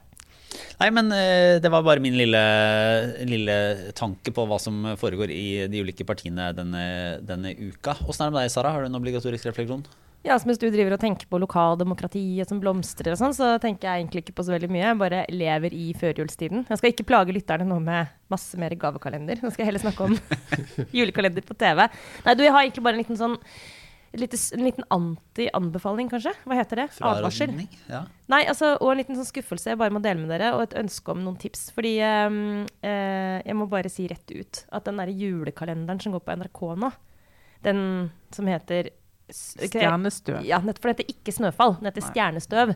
Nei, 0.80 0.88
men 0.90 1.12
eh, 1.14 1.60
det 1.62 1.70
var 1.70 1.84
bare 1.86 2.02
min 2.02 2.16
lille, 2.18 2.40
lille 3.28 3.56
tanke 3.94 4.32
på 4.34 4.46
hva 4.50 4.58
som 4.58 4.96
foregår 4.98 5.30
i 5.30 5.66
de 5.70 5.82
ulike 5.84 6.06
partiene 6.06 6.48
denne, 6.56 6.86
denne 7.22 7.54
uka. 7.54 7.94
Åssen 8.08 8.26
er 8.26 8.32
det 8.32 8.34
med 8.34 8.42
deg, 8.42 8.54
Sara? 8.54 8.72
Har 8.74 8.82
du 8.82 8.90
en 8.90 8.98
obligatorisk 8.98 9.46
refleksjon? 9.48 9.84
Ja, 10.24 10.38
så 10.40 10.48
Mens 10.48 10.58
du 10.58 10.66
driver 10.72 10.96
og 10.96 11.02
tenker 11.02 11.28
på 11.28 11.38
lokaldemokratiet 11.42 12.48
som 12.48 12.60
blomstrer, 12.62 13.12
og 13.12 13.20
sånn, 13.20 13.34
så 13.36 13.52
tenker 13.60 13.90
jeg 13.90 14.02
egentlig 14.02 14.22
ikke 14.24 14.36
på 14.38 14.46
så 14.46 14.54
veldig 14.54 14.70
mye. 14.72 14.86
Jeg 14.86 15.00
bare 15.02 15.20
lever 15.28 15.76
i 15.76 15.90
førjulstiden. 16.00 16.64
Jeg 16.70 16.80
skal 16.80 16.94
ikke 16.94 17.06
plage 17.10 17.36
lytterne 17.36 17.68
nå 17.68 17.76
med 17.84 18.10
masse 18.32 18.58
mer 18.58 18.72
gavekalender. 18.80 19.42
Nå 19.44 19.52
skal 19.52 19.66
jeg 19.66 19.70
heller 19.70 19.84
snakke 19.84 20.08
om 20.08 20.16
julekalender 20.96 21.44
på 21.44 21.56
TV. 21.60 21.84
Nei, 22.24 22.36
du, 22.40 22.44
jeg 22.46 22.56
har 22.56 22.64
egentlig 22.64 22.86
bare 22.88 22.96
en 22.96 23.04
liten 23.04 23.20
sånn 23.20 23.36
lite, 24.20 24.38
en 24.56 24.64
liten 24.64 24.86
anti-anbefaling, 24.94 26.08
kanskje? 26.12 26.32
Hva 26.46 26.58
heter 26.58 26.82
det? 26.82 26.88
Advarsel? 27.04 27.54
Ja. 27.90 28.04
Nei, 28.32 28.42
altså, 28.50 28.74
og 28.78 28.92
en 28.92 29.00
liten 29.02 29.18
sånn 29.18 29.28
skuffelse 29.28 29.72
jeg 29.72 29.80
bare 29.80 29.94
må 29.94 30.02
dele 30.04 30.22
med 30.22 30.32
dere, 30.32 30.52
og 30.56 30.64
et 30.64 30.76
ønske 30.80 31.14
om 31.14 31.22
noen 31.24 31.38
tips. 31.40 31.66
Fordi 31.76 31.94
ehm, 32.04 32.42
eh, 32.84 33.38
jeg 33.44 33.58
må 33.58 33.68
bare 33.70 33.92
si 33.92 34.06
rett 34.10 34.34
ut 34.34 34.64
at 34.74 34.86
den 34.88 35.00
derre 35.02 35.14
julekalenderen 35.14 36.02
som 36.02 36.14
går 36.14 36.24
på 36.24 36.36
NRK 36.40 36.62
nå, 36.84 36.92
den 37.64 37.80
som 38.34 38.50
heter 38.50 38.92
Stjernestøv. 39.32 40.42
Ja, 40.44 40.60
nettopp, 40.60 40.84
for 40.84 40.92
det 40.92 40.98
heter 40.98 41.14
ikke 41.16 41.32
Snøfall, 41.32 41.78
den 41.80 41.88
heter 41.88 42.04
Nei. 42.04 42.10
Stjernestøv. 42.12 42.74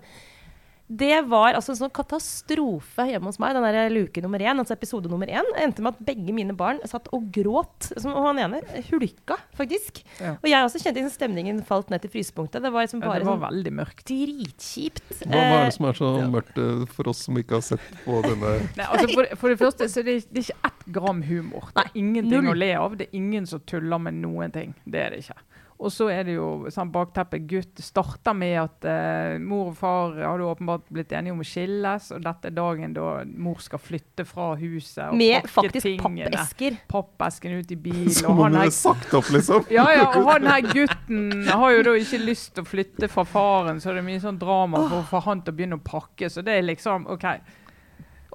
Det 0.89 1.21
var 1.29 1.53
altså 1.53 1.75
en 1.75 1.81
sånn 1.83 1.93
katastrofe 1.93 3.05
hjemme 3.11 3.29
hos 3.29 3.39
meg, 3.43 3.53
den 3.57 3.65
der 3.67 3.91
luke 3.93 4.23
nummer 4.25 4.41
én, 4.41 4.57
altså 4.57 4.73
episode 4.73 5.11
nummer 5.13 5.29
én. 5.29 5.45
endte 5.61 5.83
med 5.85 5.95
at 5.99 6.05
begge 6.09 6.33
mine 6.33 6.55
barn 6.57 6.81
satt 6.89 7.11
og 7.13 7.27
gråt. 7.35 7.91
Som, 8.01 8.15
og 8.17 8.25
han 8.31 8.41
ene 8.41 8.63
hulka, 8.89 9.37
faktisk. 9.59 10.01
Ja. 10.21 10.37
Og 10.41 10.49
jeg 10.49 10.65
også 10.65 10.81
kjente 10.81 11.03
liksom 11.03 11.15
stemningen 11.15 11.61
falt 11.69 11.93
ned 11.93 12.01
til 12.05 12.13
frysepunktet. 12.15 12.63
Det 12.65 12.73
var 12.73 12.87
liksom 12.87 13.03
Ja, 13.05 13.13
det 13.19 13.27
var 13.29 13.37
sånn 13.37 13.45
veldig 13.45 13.75
mørkt. 13.83 14.05
dritkjipt. 14.09 15.05
Hva, 15.27 15.29
hva 15.29 15.43
er 15.43 15.59
Eh, 15.59 15.65
det 15.69 15.75
som 15.77 15.89
er 15.89 15.99
så 15.99 16.09
mørkt 16.33 16.59
eh, 16.63 16.87
for 16.95 17.09
oss 17.13 17.25
som 17.29 17.37
ikke 17.41 17.59
har 17.59 17.65
sett 17.67 17.85
på 18.05 18.23
denne 18.25 18.55
Nei, 18.79 18.87
altså 18.87 19.09
for, 19.13 19.29
for 19.41 19.53
det 19.53 19.59
første 19.61 19.89
så 19.93 20.01
er 20.01 20.09
det, 20.09 20.17
det 20.33 20.43
er 20.43 20.49
ikke 20.49 20.71
ett 20.73 20.87
gram 20.99 21.23
humor. 21.23 21.69
Det 21.75 21.85
er 21.85 21.93
ingenting 22.01 22.47
null. 22.49 22.55
å 22.55 22.59
le 22.59 22.73
av. 22.79 22.97
Det 22.99 23.09
er 23.11 23.17
ingen 23.21 23.47
som 23.47 23.61
tuller 23.69 24.01
med 24.09 24.19
noen 24.23 24.55
ting. 24.55 24.75
Det 24.85 25.05
er 25.05 25.11
det 25.15 25.25
ikke. 25.27 25.37
Og 25.79 25.93
så 25.95 26.09
er 26.11 26.25
det 26.27 26.35
jo 26.35 26.67
sånn 26.75 26.91
bakteppet 26.91 27.45
gutt 27.47 27.83
starter 27.83 28.35
med 28.35 28.57
at 28.59 28.87
eh, 28.91 29.37
mor 29.39 29.71
og 29.71 29.77
far 29.79 30.17
har 30.19 30.43
åpenbart 30.43 30.89
blitt 30.91 31.13
enige 31.15 31.37
om 31.37 31.45
å 31.45 31.47
skilles, 31.47 32.09
og 32.17 32.25
dette 32.25 32.51
er 32.51 32.57
dagen 32.57 32.97
da 32.97 33.13
mor 33.31 33.61
skal 33.63 33.79
flytte 33.79 34.27
fra 34.27 34.49
huset 34.59 35.05
og 35.07 35.15
med 35.21 35.37
pakke 35.47 35.53
faktisk 35.55 35.87
tingene. 35.87 36.33
pappesker. 36.33 36.81
Pappesken 36.91 37.55
ut 37.61 37.71
i 37.71 37.79
bil. 37.79 38.11
Som 38.19 38.35
om 38.35 38.43
han 38.49 38.59
hun 38.59 38.65
er 38.65 38.75
sagt 38.75 39.15
opp, 39.15 39.31
liksom. 39.35 39.71
ja, 39.71 39.87
ja, 39.95 40.09
og 40.19 40.27
han 40.33 40.51
her 40.51 40.67
gutten 40.67 41.47
har 41.47 41.77
jo 41.77 41.87
da 41.87 41.95
ikke 42.03 42.23
lyst 42.25 42.57
til 42.57 42.67
å 42.67 42.73
flytte 42.73 43.13
fra 43.13 43.27
faren, 43.29 43.79
så 43.79 43.95
det 43.95 44.03
er 44.03 44.09
mye 44.11 44.25
sånn 44.25 44.43
drama 44.43 44.83
for 44.89 44.99
å 45.05 45.07
få 45.13 45.23
han 45.31 45.47
til 45.47 45.55
å 45.55 45.61
begynne 45.61 45.79
å 45.79 45.87
pakke. 45.87 46.27
Så 46.33 46.43
det 46.43 46.59
er 46.59 46.67
liksom 46.67 47.07
OK. 47.15 47.29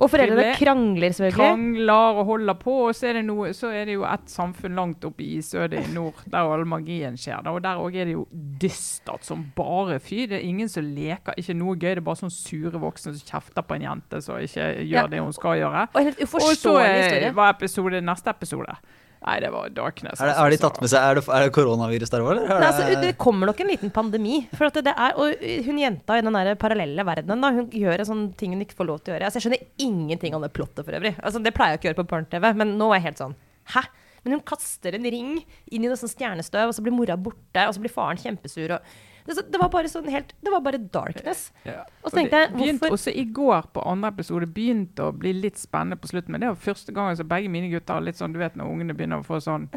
Og 0.03 0.09
foreldrene 0.11 0.53
krangler, 0.59 1.13
selvfølgelig. 1.15 1.37
Krangler 1.39 2.19
og 2.19 2.25
holder 2.25 2.57
på, 2.59 2.73
og 2.89 2.95
så 2.97 3.07
er 3.09 3.13
det, 3.19 3.25
noe, 3.27 3.53
så 3.55 3.71
er 3.73 3.85
det 3.89 3.95
jo 3.97 4.03
et 4.07 4.25
samfunn 4.31 4.75
langt 4.77 5.05
oppe 5.07 5.23
i 5.23 5.37
isødet 5.39 5.79
i 5.79 5.93
nord 5.95 6.19
der 6.29 6.51
all 6.53 6.65
magien 6.69 7.15
skjer. 7.19 7.41
Og 7.49 7.61
der 7.63 7.79
òg 7.81 7.95
er 8.01 8.09
det 8.09 8.15
jo 8.17 8.25
dystert 8.61 9.25
som 9.25 9.45
bare 9.55 9.99
fy. 10.03 10.25
Det 10.29 10.39
er 10.39 10.47
ingen 10.47 10.69
som 10.71 10.83
leker. 10.83 11.37
Ikke 11.39 11.55
noe 11.57 11.75
gøy. 11.77 11.93
Det 11.95 12.01
er 12.03 12.07
bare 12.09 12.21
sånn 12.23 12.33
sure 12.33 12.81
voksne 12.81 13.15
som 13.15 13.29
kjefter 13.33 13.65
på 13.67 13.77
en 13.79 13.87
jente 13.87 14.21
som 14.25 14.41
ikke 14.43 14.67
gjør 14.83 14.99
Ja. 15.03 15.07
det 15.07 15.21
hun 15.23 15.33
skal 15.33 15.57
gjøre. 15.61 15.87
Og 15.93 16.11
Og 16.33 16.57
så 16.57 16.77
er 16.83 17.49
episode, 17.49 18.01
neste 18.01 18.29
episode. 18.29 18.75
Nei, 19.23 19.37
det 19.39 19.49
var 19.53 19.69
darkness. 19.71 20.19
Er 20.19 20.29
det, 20.29 20.35
har 20.35 20.51
de 20.51 20.57
tatt 20.59 20.79
med 20.83 20.91
seg 20.91 20.99
Er 20.99 21.15
det, 21.19 21.23
er 21.31 21.45
det 21.45 21.53
koronavirus 21.55 22.11
der 22.11 22.23
òg, 22.25 22.31
eller? 22.33 22.43
Er 22.49 22.59
Nei, 22.59 22.67
altså, 22.67 23.01
det- 23.01 23.17
kommer 23.17 23.47
nok 23.47 23.61
en 23.63 23.71
liten 23.71 23.91
pandemi. 23.95 24.41
For 24.51 24.67
at 24.67 24.73
det, 24.79 24.83
det 24.89 24.93
er, 24.97 25.15
og 25.15 25.45
hun 25.67 25.79
jenta 25.79 26.17
i 26.19 26.25
den 26.25 26.33
der 26.35 26.55
parallelle 26.59 27.05
verdenen 27.07 27.41
da, 27.45 27.51
hun 27.55 27.69
gjør 27.71 28.03
en 28.03 28.09
sånn 28.09 28.25
ting 28.37 28.51
hun 28.51 28.65
ikke 28.65 28.75
får 28.81 28.89
lov 28.89 28.99
til 29.03 29.13
å 29.13 29.17
gjøre. 29.17 29.29
Altså, 29.29 29.39
jeg 29.39 29.47
skjønner 29.47 29.65
ingenting 29.87 30.35
om 30.35 30.43
det 30.43 30.51
plottet 30.53 30.83
for 30.83 30.99
øvrig. 30.99 31.15
Altså, 31.23 31.41
det 31.43 31.53
pleier 31.55 31.77
jeg 31.77 31.79
ikke 31.79 31.87
å 31.87 31.91
gjøre 31.93 32.01
på 32.03 32.09
barne-TV, 32.11 32.49
men 32.59 32.75
nå 32.77 32.91
er 32.91 32.99
jeg 32.99 33.07
helt 33.11 33.23
sånn 33.23 33.35
Hæ? 33.73 33.85
Men 34.23 34.37
hun 34.37 34.43
kaster 34.47 34.95
en 34.95 35.03
ring 35.03 35.31
inn 35.71 35.83
i 35.83 35.87
noe 35.87 35.99
sånn 35.99 36.11
stjernestøv, 36.11 36.67
og 36.71 36.75
så 36.75 36.83
blir 36.83 36.95
mora 36.95 37.15
borte, 37.19 37.63
og 37.67 37.73
så 37.75 37.79
blir 37.83 37.91
faren 37.91 38.19
kjempesur. 38.19 38.75
Og 38.75 38.81
det, 39.25 39.35
det 39.53 39.59
var 39.61 39.69
bare 39.71 39.89
sånn 39.91 40.09
helt 40.11 40.33
Det 40.43 40.51
var 40.51 40.63
bare 40.65 40.79
darkness. 40.93 41.45
Ja. 41.67 41.83
Og 42.03 42.11
så 42.11 42.17
tenkte 42.19 42.41
jeg, 42.43 42.53
begynte 42.55 42.87
hvorfor 42.87 42.97
også 42.99 43.13
i 43.15 43.25
går 43.35 43.69
på 43.75 43.83
andre 43.87 44.11
episode 44.13 44.49
begynte 44.51 45.07
å 45.07 45.13
bli 45.15 45.31
litt 45.37 45.61
spennende 45.61 45.99
på 45.99 46.11
slutten. 46.11 46.35
Men 46.35 46.43
det 46.43 46.51
var 46.51 46.63
første 46.65 46.95
gang 46.95 47.15
så 47.17 47.27
begge 47.27 47.51
mine 47.51 47.71
gutter 47.71 48.03
litt 48.03 48.19
sånn, 48.19 48.35
du 48.35 48.41
vet 48.41 48.57
når 48.59 48.73
ungene 48.73 48.97
begynner 48.97 49.23
å 49.23 49.27
få 49.27 49.39
sånn 49.43 49.69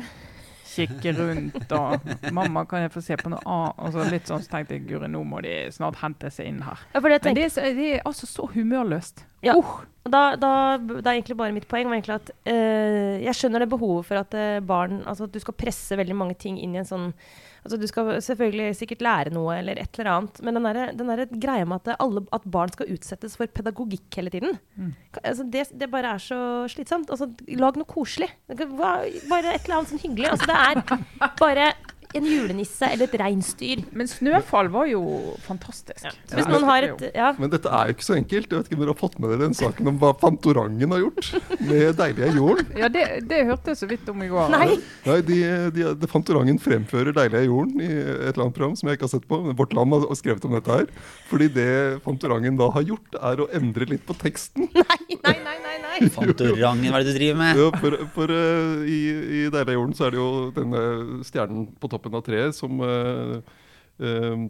Kikke 0.77 1.13
rundt 1.17 1.71
og 1.73 2.03
'Mamma, 2.37 2.67
kan 2.69 2.83
jeg 2.85 2.93
få 2.93 3.01
se 3.01 3.17
på 3.17 3.31
noe 3.33 3.41
annet?' 3.49 3.79
Og 3.81 3.95
så 3.95 4.11
litt 4.11 4.29
sånn 4.29 4.43
så 4.45 4.51
tenkte 4.51 4.77
jeg 4.77 4.85
Guri, 4.91 5.09
nå 5.09 5.23
må 5.25 5.41
de 5.41 5.55
snart 5.73 6.03
hente 6.03 6.29
seg 6.29 6.51
inn 6.51 6.61
her. 6.67 6.83
ja, 6.93 7.01
for 7.01 7.09
det 7.09 7.23
Men 7.25 7.39
det 7.39 7.45
er, 7.47 7.53
så, 7.55 7.61
det 7.63 7.87
er 7.95 8.03
altså 8.05 8.29
så 8.29 8.51
humørløst. 8.53 9.25
Ja. 9.47 9.57
Uh, 9.57 9.87
Da, 10.07 10.37
da, 10.39 10.77
det 10.79 11.03
er 11.03 11.17
egentlig 11.17 11.37
bare 11.39 11.55
mitt 11.55 11.67
poeng 11.67 11.89
var 11.89 11.99
egentlig 11.99 12.15
at 12.15 12.31
eh, 12.47 13.25
jeg 13.25 13.35
skjønner 13.35 13.65
det 13.65 13.71
behovet 13.73 14.07
for 14.07 14.21
at 14.21 14.35
eh, 14.39 14.61
barn 14.63 15.01
Altså 15.03 15.27
at 15.27 15.35
du 15.35 15.41
skal 15.43 15.57
presse 15.59 15.99
veldig 15.99 16.15
mange 16.15 16.37
ting 16.39 16.61
inn 16.63 16.77
i 16.77 16.79
en 16.79 16.87
sånn 16.87 17.09
Altså 17.67 17.79
Du 17.83 17.87
skal 17.91 18.13
selvfølgelig 18.23 18.77
sikkert 18.79 19.03
lære 19.03 19.33
noe 19.35 19.57
eller 19.59 19.81
et 19.83 19.99
eller 19.99 20.13
annet, 20.13 20.39
men 20.47 20.59
den 20.59 20.69
der, 20.69 20.93
den 20.97 21.11
der 21.11 21.25
greia 21.43 21.67
med 21.67 21.83
at, 21.83 21.97
alle, 22.03 22.23
at 22.37 22.47
barn 22.57 22.71
skal 22.73 22.93
utsettes 22.95 23.35
for 23.39 23.51
pedagogikk 23.51 24.21
hele 24.21 24.31
tiden, 24.33 24.59
Mm. 24.77 24.93
Altså 25.25 25.45
det, 25.49 25.63
det 25.81 25.87
bare 25.91 26.11
er 26.15 26.21
så 26.21 26.39
slitsomt. 26.69 27.09
Altså, 27.11 27.27
lag 27.57 27.79
noe 27.79 27.89
koselig. 27.89 28.29
Bare 28.47 29.55
et 29.55 29.65
eller 29.65 29.79
annet 29.79 29.93
sånn 29.93 30.03
hyggelig. 30.03 30.29
Altså, 30.35 30.47
det 30.51 30.57
er 30.57 31.33
bare 31.41 31.69
en 32.15 32.25
julenisse 32.29 32.87
eller 32.93 33.07
et 33.09 33.17
reinsdyr. 33.21 33.83
men 33.93 34.07
Snøfall 34.09 34.69
var 34.73 34.87
jo 34.91 35.01
fantastisk. 35.47 36.05
Ja. 36.05 36.13
Hvis 36.37 36.47
noen 36.51 36.65
har 36.69 36.83
et 36.87 37.05
Ja. 37.17 37.33
Men 37.39 37.51
dette 37.51 37.69
er 37.69 37.89
jo 37.91 37.97
ikke 37.97 38.07
så 38.07 38.17
enkelt. 38.17 38.51
Jeg 38.51 38.59
vet 38.59 38.67
ikke 38.71 38.77
om 38.79 38.85
dere 38.85 38.95
har 38.95 39.01
fått 39.01 39.19
med 39.19 39.31
dere 39.31 39.41
den 39.47 39.55
saken 39.57 39.89
om 39.89 39.99
hva 39.99 40.13
Fantorangen 40.21 40.91
har 40.95 41.01
gjort 41.03 41.31
med 41.61 41.97
Deilige 41.97 42.33
jorden? 42.37 42.67
Ja, 42.83 42.89
det, 42.93 43.05
det 43.29 43.43
hørte 43.49 43.73
jeg 43.73 43.81
så 43.81 43.89
vidt 43.91 44.09
om 44.13 44.23
i 44.23 44.29
går. 44.29 44.51
Nei. 44.53 44.77
Nei, 45.07 45.21
de, 45.27 45.39
de, 45.75 45.87
de 46.03 46.11
Fantorangen 46.11 46.59
fremfører 46.63 47.13
Deilige 47.17 47.47
jorden 47.49 47.81
i 47.81 47.91
et 47.91 48.33
eller 48.35 48.47
annet 48.47 48.57
program 48.59 48.77
som 48.77 48.89
jeg 48.91 48.99
ikke 48.99 49.09
har 49.09 49.15
sett 49.17 49.29
på. 49.31 49.41
men 49.47 49.57
Vårt 49.59 49.73
Land 49.77 49.95
har 49.97 50.19
skrevet 50.19 50.45
om 50.49 50.57
dette 50.57 50.71
her. 50.81 50.87
Fordi 51.31 51.49
det 51.57 51.69
Fantorangen 52.05 52.59
da 52.61 52.69
har 52.75 52.85
gjort, 52.87 53.17
er 53.21 53.41
å 53.45 53.49
endre 53.57 53.89
litt 53.91 54.05
på 54.07 54.17
teksten. 54.21 54.69
Nei, 54.77 55.01
nei, 55.23 55.37
nei, 55.43 55.57
nei. 55.65 55.76
Nei. 56.01 56.11
Fantorangen, 56.13 56.91
hva 56.93 57.01
er 57.01 57.07
det 57.07 57.15
du 57.15 57.19
driver 57.19 57.41
med? 57.41 57.57
Ja, 57.63 57.71
for 57.81 57.97
for 58.15 58.33
uh, 58.33 58.85
i, 58.85 59.01
i 59.41 59.47
jorden 59.49 59.97
så 59.97 60.09
er 60.09 60.15
det 60.15 60.21
jo 60.21 60.29
denne 60.57 60.85
stjernen 61.27 61.67
på 61.81 61.91
toppen 61.93 62.15
av 62.17 62.25
treet 62.27 62.57
som 62.57 62.81
uh, 62.83 63.41
uh, 64.03 64.47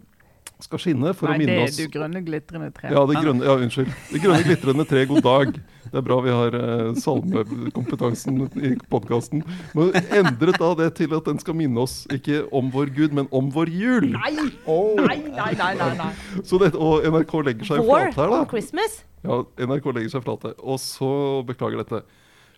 skal 0.63 0.81
skinne 0.81 1.13
for 1.13 1.29
Nei, 1.29 1.37
å 1.37 1.45
det 1.45 1.55
er 1.55 1.71
det 1.71 1.85
du 1.85 1.93
grønne, 1.93 2.21
glitrende 2.25 2.69
tre. 2.73 2.89
Ja, 2.89 3.03
det 3.05 3.19
grønne, 3.21 3.45
ja, 3.45 3.57
unnskyld. 3.61 3.91
Det 4.09 4.21
grønne 4.23 4.45
glitrende 4.47 4.85
tre, 4.89 5.03
god 5.05 5.21
dag. 5.25 5.51
Det 5.87 5.99
er 6.01 6.03
bra 6.03 6.17
vi 6.25 6.33
har 6.33 6.55
salmekompetansen 6.97 8.39
i 8.65 8.71
podkasten. 8.89 9.43
Men 9.77 9.93
endret 10.17 10.57
da 10.57 10.71
det 10.81 10.89
til 10.97 11.13
at 11.13 11.29
den 11.29 11.37
skal 11.43 11.55
minne 11.59 11.85
oss 11.85 11.99
ikke 12.09 12.41
om 12.57 12.73
vår 12.73 12.89
Gud, 12.97 13.13
men 13.13 13.29
om 13.29 13.51
vår 13.53 13.69
jul. 13.69 14.09
Nei! 14.17 14.33
Nei, 14.33 15.19
nei, 15.29 15.51
nei, 15.61 15.73
nei, 15.77 15.91
nei. 16.01 16.09
Så 16.41 16.57
det, 16.63 16.73
og 16.73 17.05
NRK 17.05 17.37
legger 17.51 17.75
seg 17.75 17.85
i 17.85 17.91
flat 17.91 18.17
her, 18.17 18.33
da. 18.33 18.41
Christmas. 18.49 19.03
Ja, 19.27 19.41
NRK 19.67 19.89
legger 19.93 20.13
seg 20.15 20.23
flate. 20.25 20.53
Og 20.63 20.79
så 20.81 21.09
beklager 21.47 21.83
dette. 21.83 22.03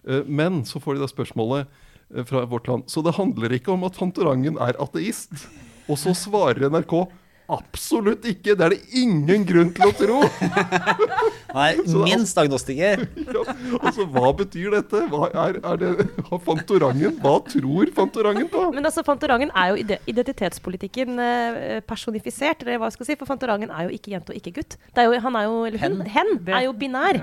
Eh, 0.06 0.24
Men 0.28 0.62
så 0.70 0.82
får 0.82 0.96
de 0.98 1.04
da 1.04 1.10
spørsmålet 1.10 1.66
eh, 2.14 2.26
fra 2.30 2.46
Vårt 2.50 2.70
Land. 2.70 2.86
Så 2.92 3.04
det 3.06 3.16
handler 3.18 3.56
ikke 3.58 3.74
om 3.74 3.88
at 3.88 3.98
Fantorangen 3.98 4.60
er 4.62 4.78
ateist. 4.82 5.34
Og 5.90 5.98
så 5.98 6.14
svarer 6.14 6.70
NRK 6.70 6.94
absolutt 7.56 8.26
ikke. 8.30 8.56
Det 8.58 8.66
er 8.66 8.74
det 8.76 9.00
ingen 9.02 9.45
grunn 9.47 9.72
til 9.76 9.89
å 9.89 9.93
tro. 9.97 10.20
Nei, 11.58 11.70
Så- 11.89 12.04
minst 12.06 12.38
agnostiker. 12.41 13.06
Ja, 13.30 13.43
altså, 13.86 14.06
Hva 14.10 14.32
betyr 14.38 14.74
dette? 14.74 15.02
Hva 15.12 15.30
er, 15.30 15.60
er 15.62 15.80
det 15.82 15.89
har 16.30 16.41
Fantorangen? 16.45 17.18
Hva 17.22 17.36
tror 17.45 17.91
Fantorangen 17.95 18.50
på? 18.52 18.64
Men 18.76 18.88
altså, 18.89 19.04
Fantorangen 19.08 19.52
er 19.58 19.72
jo 19.74 19.97
identitetspolitikken 20.10 21.22
eh, 21.24 21.80
personifisert. 21.88 22.64
Eller 22.66 22.82
hva 22.82 22.89
skal 22.93 23.06
jeg 23.06 23.14
si, 23.14 23.20
For 23.22 23.30
Fantorangen 23.30 23.74
er 23.74 23.88
jo 23.88 23.95
ikke 23.97 24.14
jente 24.16 24.34
og 24.34 24.39
ikke 24.39 24.56
gutt. 24.60 24.78
Det 24.95 25.04
er 25.04 25.10
jo, 25.10 25.20
han 25.26 25.38
er 25.39 25.47
jo, 25.50 25.60
eller 25.70 25.84
hun, 25.86 26.00
Hen. 26.06 26.14
hen, 26.16 26.34
er 26.50 26.66
jo 26.68 26.76
binær. 26.80 27.22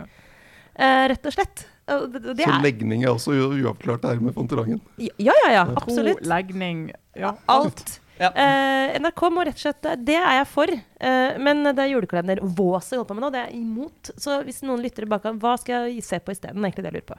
Uh, 0.77 1.07
rett 1.12 1.24
og 1.31 1.33
slett. 1.33 1.66
Det, 1.87 2.20
det 2.35 2.45
Så 2.45 2.57
legning 2.64 3.05
er 3.05 3.12
også 3.14 3.35
uavklart 3.47 4.05
her 4.09 4.18
med 4.20 4.35
Fantorangen. 4.35 4.81
ja, 4.99 5.14
ja, 5.22 5.53
ja. 5.55 5.62
Absolutt. 5.79 6.24
legning 6.27 6.91
Ja, 7.16 7.37
Alt. 7.49 8.01
Ja. 8.19 8.31
Eh, 8.33 8.95
NRK 9.01 9.21
må 9.35 9.43
rett 9.45 9.59
og 9.59 9.61
slett 9.61 9.87
Det 10.07 10.14
er 10.17 10.39
jeg 10.39 10.47
for. 10.49 10.71
Eh, 10.73 11.37
men 11.43 11.61
det 11.67 11.83
er 11.85 11.91
julekalender. 11.91 12.41
Vås 12.57 12.89
jeg 12.91 12.97
holder 13.01 13.09
på 13.11 13.17
med 13.19 13.25
nå. 13.27 13.31
Det 13.35 13.41
er 13.43 13.51
jeg 13.51 13.61
imot. 13.61 14.11
Så 14.17 14.39
hvis 14.47 14.62
noen 14.64 14.81
lytter 14.85 15.05
tilbake, 15.05 15.35
hva 15.43 15.53
skal 15.61 15.91
jeg 15.91 16.05
se 16.07 16.21
på 16.25 16.33
isteden? 16.33 16.64
Egentlig 16.64 16.87
det 16.87 16.93
jeg 16.93 16.97
lurer 16.97 17.09
på. 17.11 17.19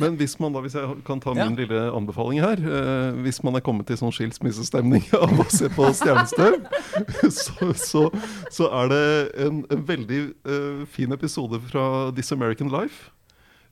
Men 0.00 0.16
hvis 0.20 0.38
man 0.40 0.56
da, 0.56 0.62
hvis 0.64 0.78
jeg 0.78 1.02
kan 1.04 1.20
ta 1.20 1.34
Ja. 1.36 1.44
min 1.50 1.58
lille 1.60 1.82
anbefaling 1.92 2.40
her 2.40 2.56
eh, 2.64 3.18
Hvis 3.26 3.42
man 3.44 3.54
er 3.58 3.60
kommet 3.60 3.86
til 3.90 3.98
sånn 4.00 4.14
skilsmissestemning 4.14 5.04
av 5.20 5.36
å 5.36 5.46
se 5.52 5.68
på 5.68 5.90
Stjernestøv, 5.92 6.56
så, 7.42 7.72
så, 7.76 8.06
så 8.50 8.70
er 8.80 8.88
det 8.94 9.04
en, 9.44 9.62
en 9.68 9.84
veldig 9.92 10.22
eh, 10.48 10.82
fin 10.88 11.12
episode 11.12 11.60
fra 11.68 11.84
This 12.16 12.32
American 12.32 12.72
Life. 12.72 13.10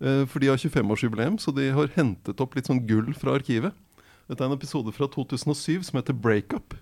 Eh, 0.04 0.26
for 0.28 0.44
de 0.44 0.52
har 0.52 0.60
25-årsjubileum, 0.60 1.38
så 1.40 1.54
de 1.56 1.70
har 1.72 1.88
hentet 1.96 2.40
opp 2.44 2.54
litt 2.58 2.68
sånn 2.68 2.84
gull 2.86 3.14
fra 3.16 3.32
arkivet. 3.40 3.72
Dette 4.26 4.42
er 4.42 4.50
en 4.50 4.56
episode 4.56 4.90
fra 4.94 5.06
2007 5.06 5.86
som 5.86 6.00
heter 6.00 6.16
Breakup. 6.18 6.74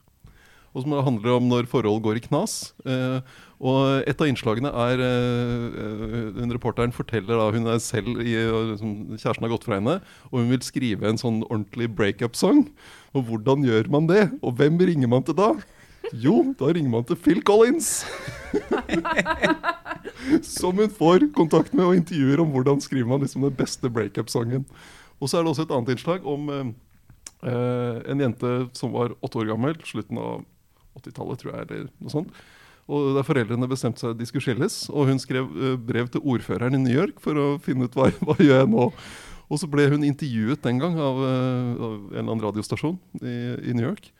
Og 0.74 0.82
som 0.82 0.94
handler 1.06 1.36
om 1.36 1.44
når 1.46 1.68
forhold 1.70 2.00
går 2.02 2.18
i 2.18 2.22
knas. 2.24 2.72
Eh, 2.88 3.20
og 3.62 4.08
et 4.08 4.18
av 4.18 4.26
innslagene 4.26 4.72
er 4.72 5.02
eh, 5.04 6.30
hun 6.34 6.54
Reporteren 6.56 6.94
forteller 6.94 7.38
da 7.38 7.50
hun 7.54 7.68
er 7.70 7.82
selv 7.84 8.18
i, 8.24 8.32
liksom, 8.72 8.94
Kjæresten 9.12 9.46
har 9.46 9.52
gått 9.52 9.66
fra 9.68 9.78
henne, 9.78 10.00
og 10.32 10.40
hun 10.40 10.50
vil 10.50 10.64
skrive 10.66 11.06
en 11.06 11.20
sånn 11.20 11.42
ordentlig 11.46 11.92
breakup-sang. 11.94 12.64
Og 13.14 13.28
hvordan 13.28 13.62
gjør 13.68 13.92
man 13.92 14.08
det? 14.10 14.24
Og 14.42 14.56
hvem 14.58 14.80
ringer 14.80 15.12
man 15.12 15.26
til 15.28 15.36
da? 15.38 15.52
Jo, 16.24 16.40
da 16.58 16.72
ringer 16.74 16.90
man 16.96 17.06
til 17.06 17.20
Phil 17.20 17.44
Collins. 17.46 18.02
Som 20.56 20.80
hun 20.80 20.90
får 20.90 21.28
kontakt 21.36 21.76
med 21.76 21.86
og 21.86 22.00
intervjuer 22.00 22.42
om 22.42 22.50
hvordan 22.56 22.82
skriver 22.82 23.12
man 23.12 23.22
liksom 23.22 23.46
den 23.46 23.54
beste 23.56 23.92
breakup-sangen. 23.92 24.66
Og 25.20 25.30
så 25.30 25.38
er 25.38 25.44
det 25.44 25.54
også 25.54 25.68
et 25.68 25.76
annet 25.76 25.94
innslag 25.94 26.26
om 26.26 26.50
eh, 26.50 26.74
en 27.52 28.24
jente 28.24 28.52
som 28.78 28.92
var 28.94 29.12
åtte 29.20 29.40
år 29.42 29.50
gammel, 29.52 29.76
slutten 29.84 30.20
av 30.20 30.44
80-tallet, 31.00 31.40
tror 31.40 31.54
jeg, 31.54 31.66
eller 31.68 31.88
noe 32.00 32.12
sånt. 32.12 32.44
Og 32.84 33.14
der 33.16 33.24
foreldrene 33.24 33.68
bestemte 33.70 34.02
seg 34.02 34.18
de 34.18 34.26
skulle 34.28 34.44
skilles, 34.44 34.74
og 34.92 35.08
hun 35.08 35.20
skrev 35.22 35.48
eh, 35.56 35.76
brev 35.80 36.10
til 36.12 36.24
ordføreren 36.34 36.76
i 36.76 36.82
New 36.82 36.92
York 36.92 37.22
for 37.24 37.38
å 37.40 37.46
finne 37.64 37.88
ut 37.88 37.96
hva, 37.96 38.10
hva 38.26 38.36
gjør 38.40 38.60
jeg 38.60 38.72
nå. 38.74 38.90
Og 39.52 39.60
så 39.60 39.68
ble 39.70 39.86
hun 39.92 40.04
intervjuet 40.06 40.62
den 40.64 40.80
gang 40.82 40.98
av, 41.00 41.22
eh, 41.24 41.72
av 41.78 41.94
en 41.94 42.12
eller 42.12 42.26
annen 42.26 42.44
radiostasjon 42.44 42.98
i, 43.22 43.36
i 43.70 43.76
New 43.76 43.86
York 43.86 44.10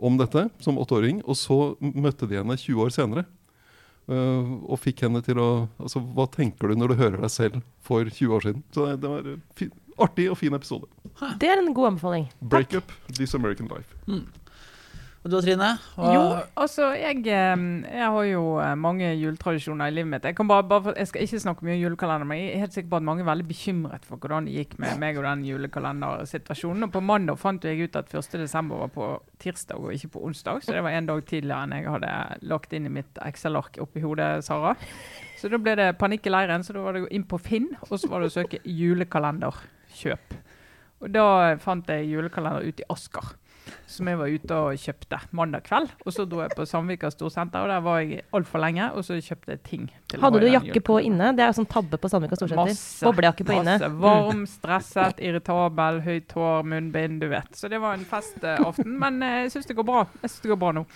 om 0.00 0.16
dette 0.16 0.46
som 0.64 0.78
åtteåring, 0.80 1.20
og 1.28 1.36
så 1.36 1.74
møtte 1.80 2.28
de 2.28 2.38
henne 2.40 2.56
20 2.56 2.86
år 2.86 2.94
senere. 2.94 3.26
eh, 4.08 4.52
og 4.68 4.80
fikk 4.80 5.04
henne 5.04 5.20
til 5.24 5.38
å 5.40 5.50
Altså, 5.80 6.00
hva 6.00 6.28
tenker 6.28 6.68
du 6.68 6.76
når 6.80 6.92
du 6.92 7.00
hører 7.00 7.20
deg 7.24 7.32
selv 7.32 7.60
for 7.80 8.04
20 8.04 8.36
år 8.36 8.46
siden? 8.48 8.64
Så 8.72 8.86
det, 8.88 9.00
det 9.00 9.12
var 9.12 9.28
fint. 9.56 9.56
fin, 9.56 9.72
artig 10.00 10.28
og 10.32 10.38
fin 10.40 10.54
episode. 10.56 10.86
Det 11.40 11.48
er 11.52 11.60
en 11.62 11.74
god 11.76 11.92
anbefaling. 11.94 12.28
Breakup, 12.40 12.92
This 13.12 13.34
American 13.34 13.68
Life. 13.72 13.94
Og 15.20 15.28
du 15.28 15.34
og 15.36 15.42
Trine? 15.44 15.66
Hva- 15.98 16.12
Jo, 16.14 16.20
altså, 16.56 16.86
jeg, 16.96 17.18
jeg 17.28 18.06
har 18.08 18.22
jo 18.24 18.54
eh, 18.56 18.70
mange 18.80 19.04
juletradisjoner 19.20 19.90
i 19.90 19.92
livet 19.92 20.08
mitt. 20.14 20.24
Jeg, 20.24 20.32
kan 20.38 20.48
bare, 20.48 20.64
bare, 20.64 20.94
jeg 20.96 21.10
skal 21.10 21.26
ikke 21.26 21.40
snakke 21.42 21.66
mye 21.66 21.74
om 21.76 21.82
julekalender, 21.82 22.24
men 22.30 22.38
jeg 22.40 22.54
er 22.54 22.62
helt 22.62 22.72
sikker 22.72 22.88
på 22.88 22.96
at 22.96 23.04
mange 23.04 23.20
er 23.20 23.28
veldig 23.28 23.44
bekymret 23.50 24.06
for 24.08 24.16
hvordan 24.16 24.48
det 24.48 24.54
gikk 24.56 24.78
med 24.80 24.96
meg 25.02 25.18
og 25.20 25.26
den 25.28 25.42
julekalendersituasjonen. 25.44 26.86
Og 26.88 26.94
på 26.94 27.02
mandag 27.04 27.36
fant 27.42 27.66
jeg 27.68 27.84
ut 27.84 27.98
at 28.00 28.14
1. 28.16 28.30
desember 28.40 28.80
var 28.80 28.88
på 28.94 29.10
tirsdag 29.44 29.76
og 29.76 29.92
ikke 29.92 30.08
på 30.16 30.24
onsdag, 30.30 30.62
så 30.64 30.72
det 30.78 30.86
var 30.88 30.96
en 30.96 31.10
dag 31.12 31.20
tidligere 31.28 31.66
enn 31.68 31.76
jeg 31.76 31.92
hadde 31.92 32.14
lagt 32.54 32.72
inn 32.80 32.88
i 32.88 32.94
mitt 32.96 33.20
Excel-ark 33.28 33.76
oppi 33.84 34.00
hodet, 34.00 34.30
Sara. 34.48 34.72
Så 35.36 35.52
da 35.52 35.60
ble 35.60 35.76
det 35.76 35.90
panikk 36.00 36.26
i 36.28 36.32
leiren, 36.32 36.64
så 36.64 36.72
da 36.72 36.80
var 36.88 36.96
det 36.96 37.04
inn 37.12 37.28
på 37.28 37.36
Finn, 37.44 37.68
og 37.90 37.92
så 38.00 38.08
var 38.08 38.24
det 38.24 38.32
å 38.32 38.38
søke 38.40 38.64
julekalenderkjøp. 40.00 40.36
Og 41.00 41.12
da 41.14 41.56
fant 41.60 41.88
jeg 41.88 42.10
julekalender 42.10 42.66
ut 42.66 42.80
i 42.80 42.88
Asker. 42.92 43.34
Som 43.90 44.08
jeg 44.08 44.18
var 44.20 44.30
ute 44.30 44.58
og 44.64 44.80
kjøpte 44.80 45.20
mandag 45.36 45.64
kveld. 45.66 45.92
Og 46.04 46.14
så 46.14 46.26
dro 46.28 46.42
jeg 46.44 46.54
på 46.56 46.66
Sandvika 46.68 47.10
Storsenter, 47.12 47.64
og 47.64 47.72
der 47.72 47.84
var 47.84 48.00
jeg 48.02 48.24
altfor 48.36 48.62
lenge. 48.62 48.90
Og 48.96 49.06
så 49.06 49.18
kjøpte 49.20 49.54
jeg 49.56 49.62
ting. 49.66 49.86
til 50.10 50.22
Hadde 50.24 50.42
du 50.42 50.48
jakke 50.50 50.82
på 50.86 50.98
inne? 51.06 51.32
Det 51.36 51.46
er 51.46 51.56
sånn 51.56 51.68
tabbe 51.70 52.00
på 52.00 52.10
Sandvika 52.12 52.38
Storsenter. 52.38 52.70
Masse. 52.72 53.06
Boblejakke 53.06 53.46
på 53.48 53.58
inne. 53.60 53.78
Varm, 54.02 54.44
stresset, 54.50 55.22
irritabel, 55.24 56.02
høyt 56.06 56.36
hår, 56.36 56.68
munnbind, 56.74 57.20
du 57.24 57.30
vet. 57.32 57.50
Så 57.56 57.70
det 57.72 57.82
var 57.82 57.98
en 57.98 58.06
festaften. 58.08 58.94
Men 59.00 59.20
eh, 59.26 59.42
jeg 59.44 59.56
syns 59.56 59.70
det 59.70 59.78
går 59.80 59.90
bra. 59.90 60.06
Jeg 60.20 60.28
synes 60.28 60.46
det 60.46 60.54
går 60.54 60.64
bra 60.64 60.76
nå. 60.80 60.86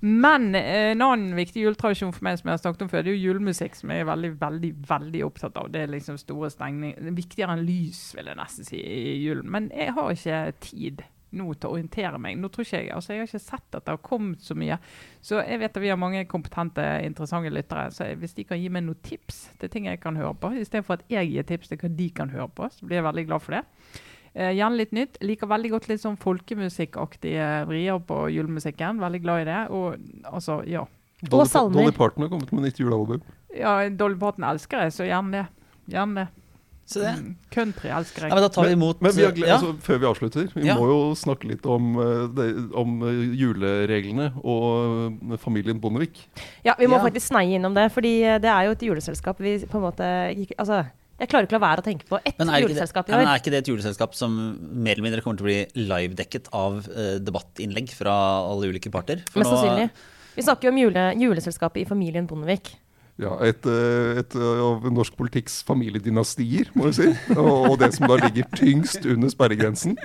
Men 0.00 0.54
eh, 0.54 0.92
en 0.92 1.02
annen 1.02 1.34
viktig 1.34 1.64
juletradisjon 1.64 2.12
for 2.14 2.26
meg 2.26 2.38
som 2.38 2.48
jeg 2.48 2.54
har 2.54 2.62
snakket 2.62 2.84
om 2.86 2.90
før, 2.92 3.02
det 3.02 3.12
er 3.12 3.18
jo 3.18 3.32
julemusikk, 3.32 3.74
som 3.74 3.90
jeg 3.92 4.04
er 4.04 4.08
veldig, 4.08 4.32
veldig 4.40 4.72
veldig 4.88 5.22
opptatt 5.26 5.58
av. 5.58 5.70
Det 5.74 5.82
er 5.82 5.94
liksom 5.94 6.20
store 6.20 6.50
stengninger. 6.54 7.00
Er 7.02 7.16
Viktigere 7.18 7.56
enn 7.56 7.66
lys, 7.66 8.02
vil 8.14 8.30
jeg 8.30 8.38
nesten 8.38 8.68
si, 8.68 8.78
i 8.78 9.16
julen. 9.24 9.48
Men 9.50 9.70
jeg 9.74 9.94
har 9.96 10.12
ikke 10.14 10.42
tid 10.62 11.06
nå 11.36 11.46
til 11.54 11.68
å 11.68 11.76
orientere 11.76 12.18
meg. 12.22 12.38
Nå 12.40 12.50
tror 12.52 12.64
ikke 12.64 12.80
jeg, 12.82 12.90
altså 12.94 13.12
jeg 13.12 13.22
har 13.22 13.30
ikke 13.30 13.42
sett 13.42 13.78
at 13.78 13.84
det 13.84 13.94
har 13.94 14.02
kommet 14.04 14.44
så 14.44 14.56
mye. 14.58 14.78
Så 15.24 15.40
jeg 15.42 15.60
vet 15.62 15.76
at 15.76 15.82
vi 15.82 15.90
har 15.92 16.00
mange 16.00 16.24
kompetente, 16.30 16.84
interessante 17.04 17.52
lyttere. 17.52 17.88
Så 17.94 18.08
hvis 18.20 18.36
de 18.38 18.46
kan 18.48 18.60
gi 18.60 18.70
meg 18.72 18.86
noen 18.86 19.00
tips 19.04 19.48
til 19.60 19.72
ting 19.72 19.88
jeg 19.90 20.00
kan 20.02 20.18
høre 20.18 20.34
på, 20.40 20.52
istedenfor 20.56 20.98
at 20.98 21.08
jeg 21.12 21.32
gir 21.32 21.48
tips 21.48 21.72
til 21.72 21.82
hva 21.82 21.92
de 22.00 22.08
kan 22.16 22.32
høre 22.32 22.48
på, 22.54 22.70
så 22.72 22.88
blir 22.88 23.00
jeg 23.00 23.08
veldig 23.08 23.26
glad 23.28 23.44
for 23.44 23.58
det. 23.58 23.64
Eh, 24.34 24.52
gjerne 24.54 24.78
litt 24.78 24.94
nytt. 24.96 25.18
Liker 25.24 25.50
veldig 25.50 25.72
godt 25.74 25.88
litt 25.90 26.02
sånn 26.04 26.18
folkemusikkaktige 26.20 27.48
vrier 27.68 28.00
på 28.08 28.22
julemusikken. 28.32 29.00
Veldig 29.02 29.22
glad 29.24 29.44
i 29.44 29.48
det. 29.48 29.60
Og 29.74 30.32
altså, 30.32 30.60
ja. 30.68 30.84
Dolly, 31.18 31.48
salmer. 31.50 31.80
Dolly 31.80 31.94
Parton 31.96 32.22
har 32.22 32.30
kommet 32.30 32.52
med 32.54 32.68
nytt 32.68 32.78
julealbum. 32.78 33.24
ja 33.58 33.72
Dolly 33.90 34.14
Parton 34.20 34.44
elsker 34.46 34.84
jeg, 34.84 34.94
så 34.94 35.08
gjerne 35.08 35.40
det. 35.40 35.46
Gjerne 35.90 36.22
det. 36.22 36.44
Så 36.88 37.02
det. 37.04 37.10
Country 37.52 37.90
elsker 37.92 38.28
Ja, 38.30 38.34
men 38.34 38.44
da 38.46 38.48
tar 38.48 38.64
vi 38.64 38.72
imot 38.72 39.02
Men 39.04 39.12
vi 39.12 39.24
har 39.26 39.32
gle- 39.36 39.46
ja. 39.46 39.58
altså, 39.58 39.74
før 39.84 39.98
vi 40.00 40.06
avslutter, 40.08 40.46
vi 40.54 40.66
Ja. 40.66 40.76
må 40.78 40.86
jo 40.88 41.00
snakke 41.20 41.44
litt 41.50 41.66
om, 41.68 41.90
eh, 42.00 42.26
det, 42.32 42.46
om 42.72 42.94
eh, 43.04 43.18
julereglene 43.36 44.30
og 44.42 45.18
eh, 45.34 45.36
familien 45.42 45.80
Bondevik. 45.80 46.16
Ja, 46.64 46.74
vi 46.78 46.86
må 46.88 46.96
Ja. 46.96 47.04
faktisk 47.04 47.28
sneie 47.28 47.58
innom 47.58 47.74
det, 47.76 47.90
fordi 47.92 48.22
eh, 48.24 48.38
det 48.40 48.48
er 48.48 48.64
jo 48.64 48.70
et 48.72 48.80
juleselskap 48.88 49.38
vi 49.38 49.58
på 49.68 49.76
en 49.76 49.84
måte 49.84 50.08
Altså, 50.58 50.86
jeg 51.20 51.28
klarer 51.28 51.44
ikke 51.46 51.56
å 51.56 51.60
la 51.60 51.66
være 51.66 51.82
å 51.82 51.84
tenke 51.84 52.08
på 52.08 52.20
ett 52.24 52.38
Men 52.38 52.48
juleselskap 52.62 53.08
i 53.08 53.12
år. 53.12 53.18
men 53.18 53.28
er 53.28 53.38
ikke 53.42 53.50
det 53.52 53.58
et 53.68 53.68
juleselskap 53.68 54.14
som 54.14 54.34
mer 54.72 54.92
eller 54.96 55.02
mindre 55.02 55.20
kommer 55.20 55.36
til 55.36 55.44
å 55.44 55.50
bli 55.50 55.66
livedekket 55.84 56.48
av 56.54 56.88
uh, 56.88 57.18
debattinnlegg 57.18 57.90
fra 57.90 58.14
alle 58.48 58.68
ulike 58.72 58.90
parter? 58.90 59.20
For 59.28 59.40
Mest 59.40 59.50
sannsynlig. 59.50 59.90
Vi 60.36 60.42
snakker 60.42 60.68
jo 60.68 60.70
om 60.70 60.78
jule, 60.78 61.14
juleselskapet 61.18 61.82
i 61.82 61.84
familien 61.84 62.26
Bondevik. 62.30 62.76
Ja, 63.18 63.32
et, 63.42 63.66
eh, 63.66 64.20
et 64.20 64.34
eh, 64.38 64.60
av 64.62 64.84
norsk 64.94 65.16
politikks 65.18 65.58
familiedynastier, 65.66 66.70
må 66.78 66.90
vi 66.90 66.98
si. 67.00 67.08
Og, 67.34 67.72
og 67.72 67.74
det 67.80 67.90
som 67.96 68.06
da 68.06 68.18
ligger 68.20 68.46
tyngst 68.54 69.08
under 69.10 69.32
sperregrensen. 69.32 69.98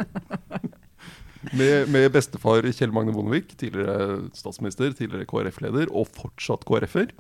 Med, 1.52 1.90
med 1.92 2.08
bestefar 2.16 2.66
Kjell 2.72 2.94
Magne 2.96 3.14
Bondevik, 3.14 3.52
tidligere 3.60 4.32
statsminister, 4.34 4.96
tidligere 4.98 5.28
KrF-leder, 5.30 5.92
og 5.92 6.08
fortsatt 6.16 6.66
KrF-er. 6.66 7.12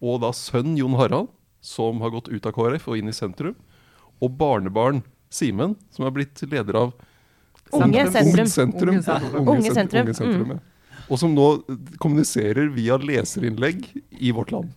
Og 0.00 0.18
da 0.24 0.32
sønn 0.34 0.74
Jon 0.80 0.96
Harald, 0.98 1.28
som 1.60 2.00
har 2.02 2.14
gått 2.14 2.32
ut 2.32 2.48
av 2.48 2.56
KrF 2.56 2.88
og 2.88 2.98
inn 2.98 3.12
i 3.12 3.14
sentrum. 3.14 3.54
Og 4.18 4.34
barnebarn 4.40 5.04
Simen, 5.30 5.76
som 5.94 6.08
er 6.08 6.16
blitt 6.16 6.42
leder 6.50 6.80
av 6.80 6.96
Unge 7.70 8.02
Sentrum. 8.10 8.40
Unge 8.40 8.50
sentrum. 8.50 8.94
Unge 8.96 9.02
sentrum. 9.04 9.46
Unge 9.46 9.74
sentrum, 9.76 10.08
Unge 10.08 10.14
sentrum 10.18 10.54
ja. 10.56 10.60
Og 11.10 11.18
som 11.18 11.34
nå 11.34 11.48
kommuniserer 12.02 12.70
via 12.74 12.98
leserinnlegg 13.02 13.82
i 14.22 14.30
Vårt 14.34 14.54
Land. 14.54 14.70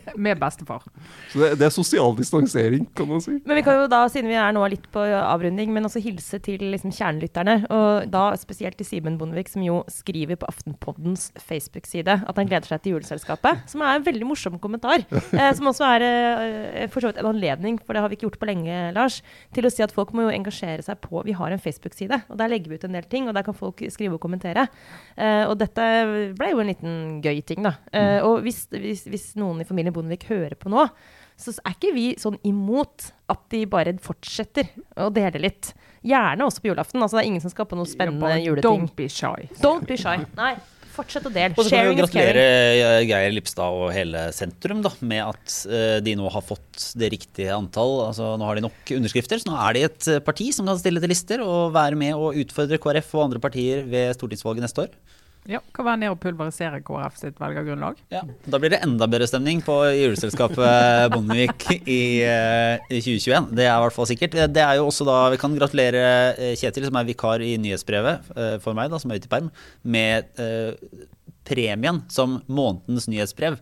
Med 0.24 0.40
bestefar. 0.40 0.84
Så 1.32 1.42
det, 1.42 1.50
det 1.60 1.66
er 1.68 1.74
sosial 1.74 2.14
distansering, 2.18 2.86
kan 2.96 3.08
man 3.10 3.22
si. 3.24 3.38
Men 3.46 3.58
vi 3.58 3.64
kan 3.66 3.80
jo 3.80 3.88
da, 3.90 4.04
siden 4.12 4.30
vi 4.30 4.38
er 4.38 4.54
nå 4.54 4.64
litt 4.72 4.88
på 4.92 5.04
avrunding, 5.18 5.72
men 5.74 5.88
også 5.88 6.02
hilse 6.04 6.40
til 6.44 6.64
liksom 6.72 6.94
kjernelytterne. 6.94 7.58
Og 7.72 8.08
da 8.12 8.24
spesielt 8.40 8.78
til 8.80 8.88
Simen 8.88 9.18
Bondevik, 9.20 9.50
som 9.52 9.64
jo 9.64 9.82
skriver 9.92 10.38
på 10.40 10.48
Aftenpoddens 10.50 11.30
Facebook-side 11.40 12.18
at 12.28 12.38
han 12.38 12.48
gleder 12.50 12.68
seg 12.68 12.84
til 12.84 12.96
juleselskapet. 12.96 13.64
Som 13.70 13.84
er 13.84 13.98
en 13.98 14.06
veldig 14.06 14.28
morsom 14.28 14.58
kommentar. 14.62 15.04
Eh, 15.12 15.50
som 15.56 15.68
også 15.70 15.86
er 15.96 16.06
eh, 16.06 16.88
for 16.92 17.02
så 17.02 17.10
vidt 17.10 17.20
en 17.22 17.30
anledning, 17.32 17.78
for 17.80 17.96
det 17.96 18.02
har 18.04 18.10
vi 18.10 18.18
ikke 18.18 18.28
gjort 18.28 18.40
på 18.42 18.48
lenge, 18.48 18.78
Lars, 18.96 19.20
til 19.54 19.66
å 19.66 19.72
si 19.72 19.84
at 19.84 19.94
folk 19.94 20.12
må 20.16 20.26
jo 20.26 20.34
engasjere 20.34 20.84
seg 20.84 21.00
på 21.02 21.22
Vi 21.26 21.34
har 21.36 21.54
en 21.54 21.62
Facebook-side, 21.62 22.22
og 22.28 22.38
der 22.40 22.50
legger 22.52 22.72
vi 22.72 22.78
ut 22.80 22.86
en 22.88 22.96
del 22.96 23.06
ting, 23.10 23.28
og 23.28 23.36
der 23.36 23.46
kan 23.46 23.56
folk 23.56 23.82
skrive 23.92 24.18
og 24.18 24.22
kommentere. 24.22 24.66
Eh, 25.16 25.44
og 25.48 25.56
dette 25.60 25.86
ble 26.38 26.52
jo 26.52 26.62
en 26.62 26.70
liten 26.70 26.94
gøy 27.24 27.42
ting, 27.46 27.64
da. 27.66 27.74
Eh, 27.92 28.20
og 28.22 28.42
hvis, 28.46 28.64
hvis, 28.70 29.06
hvis 29.10 29.26
noen 29.40 29.62
i 29.62 29.66
familien 29.68 29.81
Bondevik 29.90 30.28
hører 30.30 30.54
på 30.54 30.70
nå, 30.70 30.86
så 31.42 31.54
er 31.64 31.74
ikke 31.74 31.94
vi 31.96 32.04
sånn 32.20 32.38
imot 32.46 33.08
at 33.32 33.40
de 33.50 33.64
bare 33.66 33.96
fortsetter 34.02 34.68
å 35.00 35.08
dele 35.10 35.42
litt. 35.42 35.72
Gjerne 36.06 36.46
også 36.46 36.62
på 36.62 36.70
julaften. 36.70 37.02
Altså, 37.02 37.18
det 37.18 37.24
er 37.24 37.30
ingen 37.32 37.42
som 37.42 37.52
skal 37.52 37.66
på 37.70 37.78
noe 37.78 37.88
spennende 37.88 38.30
ja, 38.36 38.44
juleting. 38.44 38.86
Don't 38.86 38.94
be 38.98 39.08
shy. 39.10 39.48
Don't 39.62 39.88
be 39.88 39.96
shy. 39.98 40.16
Nei, 40.38 40.52
fortsett 40.92 41.26
å 41.28 41.32
dele. 41.32 41.54
Og 41.56 41.66
så 41.66 41.72
kan 41.72 41.86
vi 41.86 41.94
jo 41.94 41.98
gratulere 42.02 42.44
eh, 42.74 42.98
Geir 43.08 43.34
Lipstad 43.34 43.78
og 43.78 43.92
hele 43.94 44.26
sentrum 44.36 44.82
da, 44.84 44.92
med 45.00 45.22
at 45.24 45.56
eh, 45.70 45.96
de 46.04 46.16
nå 46.18 46.28
har 46.34 46.44
fått 46.46 46.90
det 46.98 47.12
riktige 47.14 47.54
antall. 47.54 47.96
Altså, 48.08 48.34
nå 48.38 48.48
har 48.48 48.58
de 48.58 48.66
nok 48.66 48.94
underskrifter, 48.98 49.42
så 49.42 49.50
nå 49.50 49.56
er 49.62 49.78
de 49.78 49.86
et 49.88 50.10
eh, 50.12 50.22
parti 50.24 50.50
som 50.54 50.68
kan 50.68 50.80
stille 50.80 51.02
til 51.02 51.14
lister 51.14 51.44
og 51.46 51.72
være 51.76 51.98
med 51.98 52.18
og 52.18 52.38
utfordre 52.42 52.80
KrF 52.82 53.14
og 53.16 53.26
andre 53.28 53.42
partier 53.42 53.86
ved 53.88 54.14
stortingsvalget 54.18 54.66
neste 54.66 54.86
år. 54.86 54.94
Ja, 55.50 55.58
Kan 55.74 55.86
være 55.88 55.98
ned 55.98 56.12
og 56.12 56.20
pulverisere 56.22 56.78
KrF 56.86 57.16
sitt 57.18 57.40
velgergrunnlag. 57.42 57.98
Ja. 58.14 58.20
Da 58.46 58.60
blir 58.62 58.70
det 58.70 58.82
enda 58.86 59.08
bedre 59.10 59.26
stemning 59.26 59.62
på 59.66 59.74
juleselskapet 59.90 61.10
Bondevik 61.14 61.66
i, 61.80 62.22
eh, 62.22 62.84
i 62.86 63.00
2021. 63.02 63.50
Det 63.58 63.66
er 63.66 63.74
i 63.74 63.82
hvert 63.82 63.96
fall 63.96 64.06
sikkert. 64.06 64.36
Det 64.54 64.62
er 64.62 64.78
jo 64.78 64.86
også 64.86 65.06
da, 65.08 65.16
Vi 65.34 65.40
kan 65.42 65.56
gratulere 65.58 66.04
eh, 66.36 66.54
Kjetil, 66.60 66.86
som 66.86 67.00
er 67.00 67.08
vikar 67.10 67.42
i 67.42 67.56
nyhetsbrevet 67.58 68.30
eh, 68.36 68.56
for 68.62 68.78
meg, 68.78 68.92
da, 68.92 69.02
som 69.02 69.10
er 69.10 69.18
ute 69.18 69.26
i 69.26 69.34
perm, 69.34 69.50
med 69.82 70.30
eh, 70.38 70.78
premien 71.48 72.04
som 72.12 72.38
månedens 72.46 73.10
nyhetsbrev. 73.10 73.58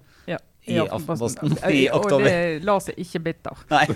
Ja, 0.70 0.86
I 0.86 0.94
Aftenposten 0.96 1.56
Eh, 1.62 1.76
i 1.82 1.82
oktober. 1.90 2.24
Og 2.24 2.28
det 2.28 2.66
la 2.66 2.76
seg 2.82 3.00
ikke 3.02 3.22
bitter. 3.28 3.62
Nei. 3.74 3.86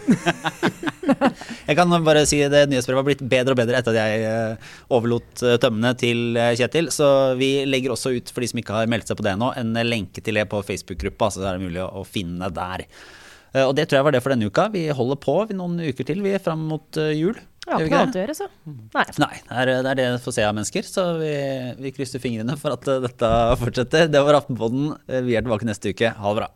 jeg 1.68 1.76
kan 1.78 1.96
bare 2.06 2.24
si 2.28 2.40
det 2.50 2.64
nyhetsbrevet 2.70 3.00
har 3.00 3.08
blitt 3.08 3.24
bedre 3.30 3.54
og 3.54 3.60
bedre 3.60 3.80
etter 3.80 3.94
at 3.94 4.00
jeg 4.00 4.28
eh, 4.28 4.74
overlot 4.94 5.44
eh, 5.44 5.58
tømmene 5.62 5.94
til 6.00 6.38
eh, 6.40 6.52
Kjetil. 6.58 6.90
Så 6.94 7.08
vi 7.40 7.50
legger 7.68 7.94
også 7.94 8.14
ut, 8.16 8.32
for 8.34 8.44
de 8.44 8.50
som 8.50 8.62
ikke 8.62 8.78
har 8.78 8.90
meldt 8.90 9.10
seg 9.10 9.20
på 9.20 9.26
det 9.26 9.36
nå, 9.40 9.52
en 9.60 9.74
lenke 9.86 10.24
til 10.24 10.40
det 10.40 10.46
på 10.50 10.62
Facebook-gruppa. 10.66 11.30
Så 11.32 11.44
det 11.44 11.52
er 11.52 11.62
mulig 11.62 11.82
å, 11.84 12.04
finne 12.04 12.50
der. 12.52 12.84
Og 13.64 13.72
det 13.78 13.86
tror 13.86 14.00
jeg 14.00 14.06
var 14.06 14.14
det 14.14 14.20
for 14.20 14.34
denne 14.34 14.50
uka. 14.50 14.66
Vi 14.74 14.82
holder 14.92 15.18
på 15.22 15.34
vi 15.48 15.56
noen 15.56 15.78
uker 15.80 16.06
til, 16.06 16.20
vi 16.24 16.34
er 16.34 16.42
fram 16.42 16.64
mot 16.68 16.98
jul. 17.14 17.36
Ja, 17.64 17.78
ikke 17.78 17.94
noe 17.94 18.00
annet 18.02 18.18
å 18.18 18.20
gjøre, 18.20 18.34
så. 18.36 18.48
Nei. 18.66 19.04
Nei, 19.22 19.30
det 19.40 19.62
er 19.62 19.70
det 19.70 19.92
er 19.92 20.00
det 20.00 20.08
vi 20.10 20.20
får 20.26 20.36
se 20.36 20.44
av 20.44 20.56
mennesker. 20.58 20.88
Så 20.90 21.06
vi, 21.22 21.32
vi 21.86 21.94
krysser 21.96 22.22
fingrene 22.22 22.58
for 22.60 22.76
at 22.76 22.90
dette 23.06 23.30
fortsetter. 23.62 24.10
Det 24.12 24.24
var 24.26 24.40
Aftenpodden. 24.42 24.92
Vi 25.30 25.38
er 25.38 25.46
tilbake 25.46 25.70
neste 25.70 25.94
uke. 25.94 26.12
Ha 26.12 26.34
det 26.34 26.42
bra. 26.42 26.50